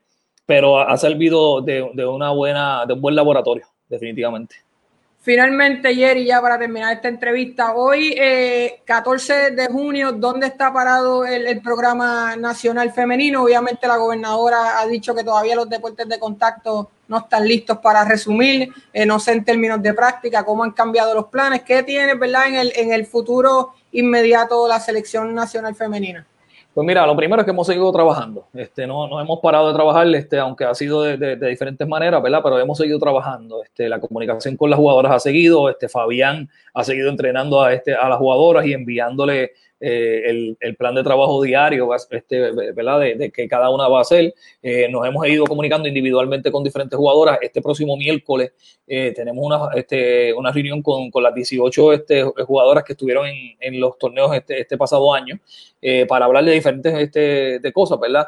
pero 0.46 0.80
ha 0.80 0.96
servido 0.96 1.61
de, 1.61 1.88
de, 1.94 2.06
una 2.06 2.30
buena, 2.30 2.84
de 2.86 2.94
un 2.94 3.00
buen 3.00 3.14
laboratorio, 3.14 3.66
definitivamente. 3.88 4.56
Finalmente, 5.22 5.94
Jerry, 5.94 6.24
ya 6.24 6.40
para 6.40 6.58
terminar 6.58 6.94
esta 6.94 7.08
entrevista, 7.08 7.74
hoy, 7.74 8.18
14 8.86 9.34
eh, 9.34 9.50
de 9.50 9.66
junio, 9.66 10.12
¿dónde 10.12 10.46
está 10.46 10.72
parado 10.72 11.26
el, 11.26 11.60
programa 11.60 12.36
nacional 12.36 12.90
femenino? 12.90 13.42
Obviamente 13.42 13.86
la 13.86 13.98
gobernadora 13.98 14.80
ha 14.80 14.86
dicho 14.86 15.14
que 15.14 15.22
todavía 15.22 15.56
los 15.56 15.68
deportes 15.68 16.08
de 16.08 16.18
contacto 16.18 16.90
no 17.08 17.18
están 17.18 17.46
listos 17.46 17.76
para 17.78 18.02
resumir, 18.02 18.72
eh, 18.94 19.04
no 19.04 19.20
sé 19.20 19.32
en 19.32 19.44
términos 19.44 19.82
de 19.82 19.92
práctica 19.92 20.42
cómo 20.42 20.64
han 20.64 20.70
cambiado 20.70 21.14
los 21.14 21.26
planes, 21.26 21.64
¿qué 21.64 21.82
tiene, 21.82 22.14
verdad, 22.14 22.46
en 22.48 22.54
el, 22.54 22.72
en 22.74 22.90
el 22.90 23.04
futuro 23.04 23.74
inmediato 23.92 24.66
la 24.66 24.80
selección 24.80 25.34
nacional 25.34 25.74
femenina? 25.74 26.26
Pues 26.81 26.87
mira, 26.87 27.07
lo 27.07 27.14
primero 27.14 27.43
es 27.43 27.45
que 27.45 27.51
hemos 27.51 27.66
seguido 27.66 27.93
trabajando. 27.93 28.47
Este, 28.55 28.87
no, 28.87 29.07
no 29.07 29.20
hemos 29.20 29.39
parado 29.41 29.68
de 29.68 29.74
trabajar, 29.74 30.07
este, 30.14 30.39
aunque 30.39 30.64
ha 30.64 30.74
sido 30.74 31.03
de, 31.03 31.37
diferentes 31.37 31.87
maneras, 31.87 32.22
¿verdad? 32.22 32.41
Pero 32.43 32.59
hemos 32.59 32.78
seguido 32.78 32.99
trabajando. 32.99 33.62
Este, 33.62 33.87
la 33.87 34.01
comunicación 34.01 34.57
con 34.57 34.70
las 34.70 34.78
jugadoras 34.78 35.12
ha 35.12 35.20
seguido. 35.20 35.68
Este, 35.68 35.91
Fabián 35.91 36.49
ha 36.72 36.83
seguido 36.83 37.11
entrenando 37.11 37.61
a, 37.61 37.74
este, 37.74 37.95
a 37.95 38.09
las 38.09 38.16
jugadoras 38.16 38.64
y 38.64 38.72
enviándole 38.72 39.53
eh, 39.83 40.57
el, 40.61 40.76
plan 40.76 40.95
de 40.95 41.03
trabajo 41.03 41.43
diario, 41.43 41.89
este, 42.11 42.53
¿verdad? 42.72 43.01
De, 43.01 43.31
que 43.33 43.49
cada 43.49 43.70
una 43.70 43.89
va 43.89 43.99
a 43.99 44.03
hacer. 44.03 44.35
Eh, 44.62 44.89
nos 44.91 45.07
hemos 45.07 45.26
ido 45.26 45.47
comunicando 45.47 45.89
individualmente 45.89 46.53
con 46.53 46.62
diferentes 46.62 46.97
jugadoras. 46.97 47.39
Este 47.41 47.62
próximo 47.62 47.97
miércoles 47.97 48.53
eh, 48.87 49.12
tenemos 49.16 49.43
una, 49.45 49.70
este, 49.74 50.35
una 50.35 50.53
reunión 50.53 50.83
con, 50.83 51.11
las 51.22 51.35
18 51.35 51.93
este, 51.95 52.22
jugadoras 52.22 52.85
que 52.85 52.93
estuvieron 52.93 53.26
en, 53.26 53.81
los 53.81 53.97
torneos 53.99 54.35
este, 54.35 54.61
este 54.61 54.76
pasado 54.76 55.14
año 55.14 55.39
para 56.09 56.26
hablar 56.26 56.45
de 56.45 56.53
diferentes 56.53 56.69
este, 56.84 57.58
de 57.58 57.72
cosas, 57.72 57.98
¿verdad? 58.00 58.26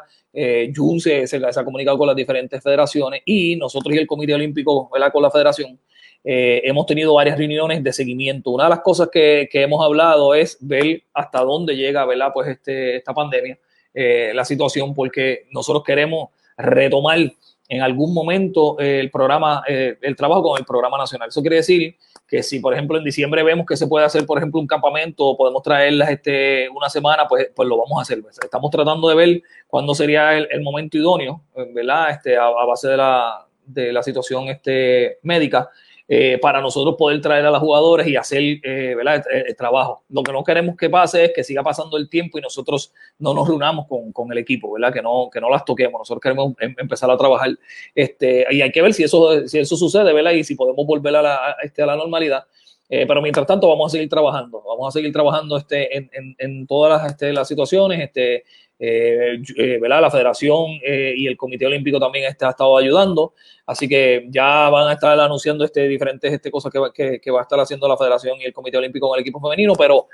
Jun 0.75 0.99
se, 0.99 1.27
se, 1.27 1.37
ha 1.37 1.63
comunicado 1.63 1.97
con 1.97 2.07
las 2.07 2.15
diferentes 2.15 2.61
federaciones 2.61 3.21
y 3.25 3.55
nosotros 3.55 3.93
y 3.93 3.99
el 3.99 4.07
Comité 4.07 4.33
Olímpico, 4.33 4.89
¿verdad? 4.91 5.11
Con 5.11 5.21
la 5.21 5.29
federación 5.29 5.77
eh, 6.25 6.61
hemos 6.63 6.85
tenido 6.85 7.13
varias 7.13 7.37
reuniones 7.37 7.83
de 7.83 7.91
seguimiento. 7.91 8.51
Una 8.51 8.65
de 8.65 8.69
las 8.69 8.79
cosas 8.79 9.09
que, 9.11 9.49
hemos 9.51 9.83
hablado 9.83 10.33
es 10.33 10.57
ver 10.61 11.03
hasta 11.13 11.41
dónde 11.41 11.75
llega 11.75 12.05
¿verdad? 12.05 12.31
Pues 12.33 12.47
este, 12.47 12.97
esta 12.97 13.13
pandemia, 13.13 13.57
eh, 13.93 14.31
la 14.33 14.45
situación, 14.45 14.93
porque 14.93 15.47
nosotros 15.51 15.83
queremos 15.83 16.29
retomar 16.57 17.19
en 17.67 17.81
algún 17.81 18.13
momento 18.13 18.77
el 18.79 19.09
programa, 19.09 19.63
eh, 19.67 19.97
el 20.01 20.15
trabajo 20.15 20.43
con 20.43 20.59
el 20.59 20.65
programa 20.65 20.97
nacional. 20.97 21.29
Eso 21.29 21.41
quiere 21.41 21.57
decir 21.57 21.95
que 22.27 22.41
si, 22.41 22.59
por 22.59 22.73
ejemplo, 22.73 22.97
en 22.97 23.03
diciembre 23.03 23.43
vemos 23.43 23.65
que 23.65 23.77
se 23.77 23.87
puede 23.87 24.05
hacer, 24.05 24.25
por 24.25 24.37
ejemplo, 24.37 24.59
un 24.59 24.67
campamento 24.67 25.25
o 25.25 25.37
podemos 25.37 25.61
traerlas 25.61 26.09
este, 26.09 26.67
una 26.69 26.89
semana, 26.89 27.27
pues, 27.27 27.49
pues 27.55 27.67
lo 27.67 27.77
vamos 27.77 27.99
a 27.99 28.01
hacer. 28.01 28.23
Estamos 28.41 28.71
tratando 28.71 29.07
de 29.09 29.15
ver 29.15 29.41
cuándo 29.67 29.93
sería 29.93 30.37
el, 30.37 30.61
momento 30.61 30.97
idóneo, 30.97 31.41
¿verdad? 31.73 32.11
Este, 32.11 32.37
a, 32.37 32.45
a 32.45 32.65
base 32.65 32.87
de 32.87 32.97
la, 32.97 33.45
de 33.65 33.93
la 33.93 34.03
situación 34.03 34.47
este, 34.47 35.19
médica 35.21 35.69
eh, 36.07 36.37
para 36.41 36.59
nosotros 36.59 36.95
poder 36.97 37.21
traer 37.21 37.45
a 37.45 37.51
los 37.51 37.59
jugadores 37.59 38.05
y 38.07 38.17
hacer 38.17 38.41
eh, 38.41 38.95
El, 38.99 39.55
trabajo. 39.55 40.03
Lo 40.09 40.21
que 40.21 40.33
no 40.33 40.43
queremos 40.43 40.75
que 40.75 40.89
pase 40.89 41.25
es 41.25 41.31
que 41.33 41.43
siga 41.43 41.63
pasando 41.63 41.97
el 41.97 42.09
tiempo 42.09 42.37
y 42.37 42.41
nosotros 42.41 42.93
no 43.19 43.33
nos 43.33 43.47
reunamos 43.47 43.87
con, 43.87 44.11
con 44.11 44.31
el 44.31 44.37
equipo, 44.37 44.73
¿verdad? 44.73 44.91
Que 44.91 45.01
no, 45.01 45.29
que 45.31 45.39
no 45.39 45.49
las 45.49 45.63
toquemos. 45.63 45.99
Nosotros 45.99 46.21
queremos 46.21 46.53
em, 46.59 46.75
empezar 46.77 47.09
a 47.09 47.17
trabajar 47.17 47.51
este, 47.95 48.45
y 48.51 48.61
hay 48.61 48.71
que 48.71 48.81
ver 48.81 48.93
si 48.93 49.03
eso, 49.03 49.47
si 49.47 49.59
eso 49.59 49.77
sucede, 49.77 50.11
¿verdad? 50.11 50.31
Y 50.31 50.43
si 50.43 50.55
podemos 50.55 50.85
volver 50.85 51.15
a 51.15 51.21
la, 51.21 51.55
este, 51.63 51.81
a 51.81 51.85
la 51.85 51.95
normalidad. 51.95 52.45
Eh, 52.89 53.05
pero 53.07 53.21
mientras 53.21 53.47
tanto 53.47 53.67
vamos 53.69 53.91
a 53.91 53.93
seguir 53.93 54.09
trabajando, 54.09 54.61
vamos 54.61 54.89
a 54.89 54.91
seguir 54.91 55.11
trabajando 55.13 55.57
este, 55.57 55.97
en, 55.97 56.09
en, 56.13 56.35
en 56.37 56.67
todas 56.67 57.01
las, 57.01 57.11
este, 57.11 57.31
las 57.31 57.47
situaciones, 57.47 58.01
este, 58.01 58.43
eh, 58.85 59.41
eh, 59.55 59.77
¿verdad? 59.79 60.01
La 60.01 60.11
federación 60.11 60.71
eh, 60.85 61.13
y 61.15 61.25
el 61.25 61.37
Comité 61.37 61.65
Olímpico 61.65 62.01
también 62.01 62.25
está, 62.25 62.47
ha 62.47 62.49
estado 62.49 62.77
ayudando, 62.77 63.33
así 63.65 63.87
que 63.87 64.27
ya 64.29 64.69
van 64.69 64.89
a 64.89 64.93
estar 64.93 65.17
anunciando 65.17 65.63
este, 65.63 65.87
diferentes 65.87 66.33
este, 66.33 66.51
cosas 66.51 66.69
que, 66.93 67.21
que, 67.21 67.31
va 67.31 67.39
a 67.39 67.43
estar 67.43 67.57
haciendo 67.61 67.87
la 67.87 67.95
federación 67.95 68.41
y 68.41 68.43
el 68.43 68.51
Comité 68.51 68.75
Olímpico 68.75 69.07
con 69.07 69.17
el 69.17 69.21
equipo 69.21 69.39
femenino, 69.39 69.73
pero, 69.75 70.09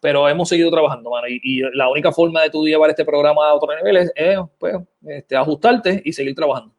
pero 0.00 0.26
hemos 0.26 0.48
seguido 0.48 0.70
trabajando, 0.70 1.10
mano, 1.10 1.26
y, 1.28 1.60
la 1.74 1.90
única 1.90 2.12
forma 2.12 2.40
de 2.40 2.48
tú 2.48 2.66
llevar 2.66 2.88
este 2.88 3.04
programa 3.04 3.46
a 3.46 3.52
otro 3.52 3.76
nivel 3.76 4.10
es, 4.14 4.38
pues, 4.58 4.76
este, 5.06 5.36
ajustarte 5.36 6.00
y 6.02 6.10
seguir 6.14 6.34
trabajando. 6.34 6.72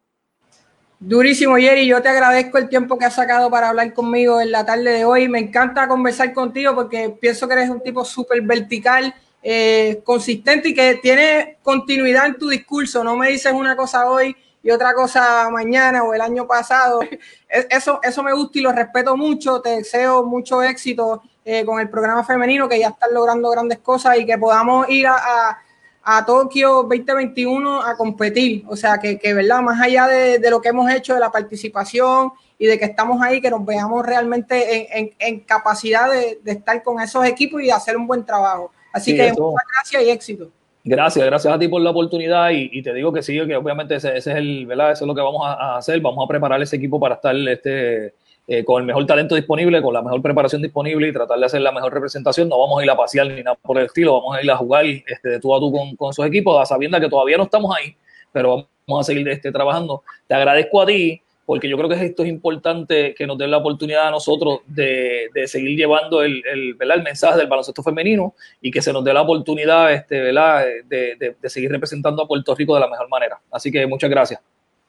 Durísimo, 0.98 1.56
Jerry. 1.58 1.86
Yo 1.86 2.02
te 2.02 2.08
agradezco 2.08 2.58
el 2.58 2.68
tiempo 2.68 2.98
que 2.98 3.04
has 3.04 3.14
sacado 3.14 3.50
para 3.50 3.68
hablar 3.68 3.94
conmigo 3.94 4.40
en 4.40 4.50
la 4.50 4.66
tarde 4.66 4.90
de 4.90 5.04
hoy. 5.04 5.28
Me 5.28 5.38
encanta 5.38 5.86
conversar 5.86 6.32
contigo 6.32 6.74
porque 6.74 7.14
pienso 7.20 7.46
que 7.46 7.54
eres 7.54 7.70
un 7.70 7.82
tipo 7.82 8.04
súper 8.04 8.40
vertical 8.40 9.14
eh, 9.48 10.02
consistente 10.02 10.70
y 10.70 10.74
que 10.74 10.96
tiene 10.96 11.58
continuidad 11.62 12.26
en 12.26 12.36
tu 12.36 12.48
discurso. 12.48 13.04
No 13.04 13.14
me 13.14 13.28
dices 13.28 13.52
una 13.52 13.76
cosa 13.76 14.10
hoy 14.10 14.34
y 14.60 14.72
otra 14.72 14.92
cosa 14.92 15.48
mañana 15.50 16.02
o 16.02 16.12
el 16.12 16.20
año 16.20 16.48
pasado. 16.48 16.98
Eso, 17.48 18.00
eso 18.02 18.24
me 18.24 18.32
gusta 18.32 18.58
y 18.58 18.62
lo 18.62 18.72
respeto 18.72 19.16
mucho. 19.16 19.60
Te 19.60 19.70
deseo 19.76 20.24
mucho 20.24 20.64
éxito 20.64 21.22
eh, 21.44 21.64
con 21.64 21.78
el 21.78 21.88
programa 21.88 22.24
femenino, 22.24 22.68
que 22.68 22.80
ya 22.80 22.88
están 22.88 23.14
logrando 23.14 23.48
grandes 23.50 23.78
cosas 23.78 24.18
y 24.18 24.26
que 24.26 24.36
podamos 24.36 24.88
ir 24.88 25.06
a, 25.06 25.60
a, 26.02 26.26
Tokio 26.26 26.82
2021 26.82 27.82
a 27.82 27.96
competir. 27.96 28.64
O 28.66 28.74
sea, 28.74 28.98
que, 28.98 29.16
que 29.16 29.32
¿verdad? 29.32 29.60
Más 29.62 29.80
allá 29.80 30.08
de, 30.08 30.40
de, 30.40 30.50
lo 30.50 30.60
que 30.60 30.70
hemos 30.70 30.90
hecho, 30.90 31.14
de 31.14 31.20
la 31.20 31.30
participación 31.30 32.32
y 32.58 32.66
de 32.66 32.80
que 32.80 32.86
estamos 32.86 33.22
ahí, 33.22 33.40
que 33.40 33.50
nos 33.50 33.64
veamos 33.64 34.04
realmente 34.04 34.98
en, 34.98 35.12
en, 35.20 35.40
capacidad 35.40 36.10
de, 36.10 36.40
de, 36.42 36.50
estar 36.50 36.82
con 36.82 37.00
esos 37.00 37.24
equipos 37.24 37.62
y 37.62 37.70
hacer 37.70 37.96
un 37.96 38.08
buen 38.08 38.26
trabajo. 38.26 38.72
Así 38.96 39.14
que 39.14 39.30
muchas 39.32 39.66
gracias 39.74 40.02
y 40.02 40.10
éxito. 40.10 40.50
Gracias, 40.82 41.26
gracias 41.26 41.52
a 41.52 41.58
ti 41.58 41.68
por 41.68 41.82
la 41.82 41.90
oportunidad 41.90 42.50
y, 42.50 42.80
te 42.80 42.94
digo 42.94 43.12
que 43.12 43.22
sí, 43.22 43.34
que 43.46 43.56
obviamente 43.56 43.96
ese, 43.96 44.16
es 44.16 44.26
el, 44.26 44.64
¿verdad? 44.66 44.92
Eso 44.92 45.04
es 45.04 45.08
lo 45.08 45.14
que 45.14 45.20
vamos 45.20 45.42
a, 45.44 45.76
hacer, 45.76 46.00
vamos 46.00 46.24
a 46.24 46.28
preparar 46.28 46.62
ese 46.62 46.76
equipo 46.76 46.98
para 46.98 47.16
estar 47.16 47.36
este, 47.36 48.14
eh, 48.46 48.64
con 48.64 48.80
el 48.80 48.86
mejor 48.86 49.04
talento 49.04 49.34
disponible, 49.34 49.82
con 49.82 49.92
la 49.92 50.00
mejor 50.00 50.22
preparación 50.22 50.62
disponible 50.62 51.08
y 51.08 51.12
tratar 51.12 51.38
de 51.38 51.44
hacer 51.44 51.60
la 51.60 51.72
mejor 51.72 51.92
representación. 51.92 52.48
No 52.48 52.58
vamos 52.58 52.80
a 52.80 52.84
ir 52.84 52.90
a 52.90 52.96
pasear 52.96 53.26
ni 53.26 53.42
nada 53.42 53.58
por 53.60 53.76
el 53.78 53.86
estilo, 53.86 54.14
vamos 54.14 54.36
a 54.36 54.42
ir 54.42 54.50
a 54.50 54.56
jugar 54.56 54.86
este, 54.86 55.28
de 55.28 55.40
tú 55.40 55.54
a 55.54 55.58
tú 55.58 55.70
con, 55.70 55.94
con 55.96 56.14
sus 56.14 56.24
equipos, 56.24 56.66
sabiendo 56.66 56.98
que 56.98 57.08
todavía 57.10 57.36
no 57.36 57.44
estamos 57.44 57.76
ahí, 57.76 57.94
pero 58.32 58.68
vamos 58.86 59.00
a 59.00 59.12
seguir 59.12 59.28
este, 59.28 59.52
trabajando. 59.52 60.02
Te 60.26 60.34
agradezco 60.34 60.80
a 60.80 60.86
ti 60.86 61.20
porque 61.46 61.68
yo 61.68 61.76
creo 61.76 61.88
que 61.88 62.04
esto 62.04 62.24
es 62.24 62.28
importante 62.28 63.14
que 63.14 63.26
nos 63.26 63.38
den 63.38 63.52
la 63.52 63.58
oportunidad 63.58 64.08
a 64.08 64.10
nosotros 64.10 64.60
de, 64.66 65.30
de 65.32 65.46
seguir 65.46 65.78
llevando 65.78 66.20
el, 66.20 66.42
el, 66.44 66.76
el, 66.78 67.02
mensaje 67.02 67.38
del 67.38 67.46
baloncesto 67.46 67.84
femenino 67.84 68.34
y 68.60 68.72
que 68.72 68.82
se 68.82 68.92
nos 68.92 69.04
dé 69.04 69.14
la 69.14 69.22
oportunidad 69.22 69.92
este, 69.92 70.20
¿verdad? 70.20 70.64
De, 70.84 71.14
de, 71.14 71.36
de, 71.40 71.48
seguir 71.48 71.70
representando 71.70 72.24
a 72.24 72.26
Puerto 72.26 72.52
Rico 72.54 72.74
de 72.74 72.80
la 72.80 72.88
mejor 72.88 73.08
manera. 73.08 73.40
Así 73.52 73.70
que 73.70 73.86
muchas 73.86 74.10
gracias. 74.10 74.40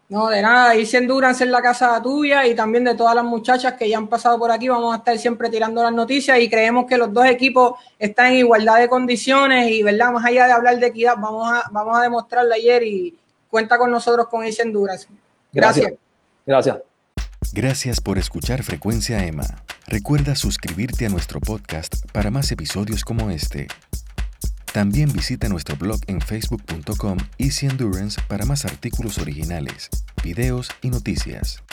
No, 0.10 0.30
de 0.30 0.42
nada, 0.42 0.74
irse 0.74 0.98
Endurance 0.98 1.44
en 1.44 1.52
la 1.52 1.62
casa 1.62 2.02
tuya 2.02 2.48
y 2.48 2.56
también 2.56 2.86
de 2.86 2.96
todas 2.96 3.14
las 3.14 3.26
muchachas 3.26 3.74
que 3.74 3.90
ya 3.90 3.98
han 3.98 4.08
pasado 4.08 4.40
por 4.40 4.50
aquí. 4.50 4.68
Vamos 4.70 4.96
a 4.96 4.98
estar 4.98 5.18
siempre 5.20 5.50
tirando 5.50 5.84
las 5.84 5.94
noticias 5.94 6.40
y 6.40 6.50
creemos 6.50 6.86
que 6.86 6.98
los 6.98 7.14
dos 7.14 7.26
equipos 7.26 7.74
están 8.00 8.28
en 8.28 8.38
igualdad 8.38 8.80
de 8.80 8.88
condiciones 8.88 9.70
y, 9.70 9.84
¿verdad? 9.84 10.14
Más 10.14 10.26
allá 10.26 10.48
de 10.48 10.54
hablar 10.54 10.80
de 10.80 10.88
equidad, 10.88 11.16
vamos 11.18 11.52
a, 11.52 11.64
vamos 11.72 11.98
a 11.98 12.02
demostrarlo 12.02 12.54
ayer 12.54 12.84
y 12.84 13.16
cuenta 13.50 13.78
con 13.78 13.92
nosotros 13.92 14.28
con 14.28 14.46
Irse 14.46 14.64
Endurance. 14.64 15.08
Gracias. 15.52 15.86
Gracias. 15.88 16.07
Gracias. 16.48 16.78
Gracias 17.54 18.02
por 18.02 18.18
escuchar 18.18 18.64
Frecuencia 18.64 19.26
Emma. 19.26 19.64
Recuerda 19.86 20.36
suscribirte 20.36 21.06
a 21.06 21.10
nuestro 21.10 21.40
podcast 21.40 22.10
para 22.12 22.32
más 22.32 22.52
episodios 22.52 23.04
como 23.04 23.30
este. 23.30 23.68
También 24.74 25.12
visita 25.12 25.50
nuestro 25.50 25.76
blog 25.76 26.00
en 26.08 26.22
facebook.com 26.22 27.18
Easy 27.38 27.68
Endurance 27.68 28.22
para 28.28 28.46
más 28.46 28.66
artículos 28.66 29.18
originales, 29.18 29.90
videos 30.24 30.70
y 30.82 30.90
noticias. 30.90 31.64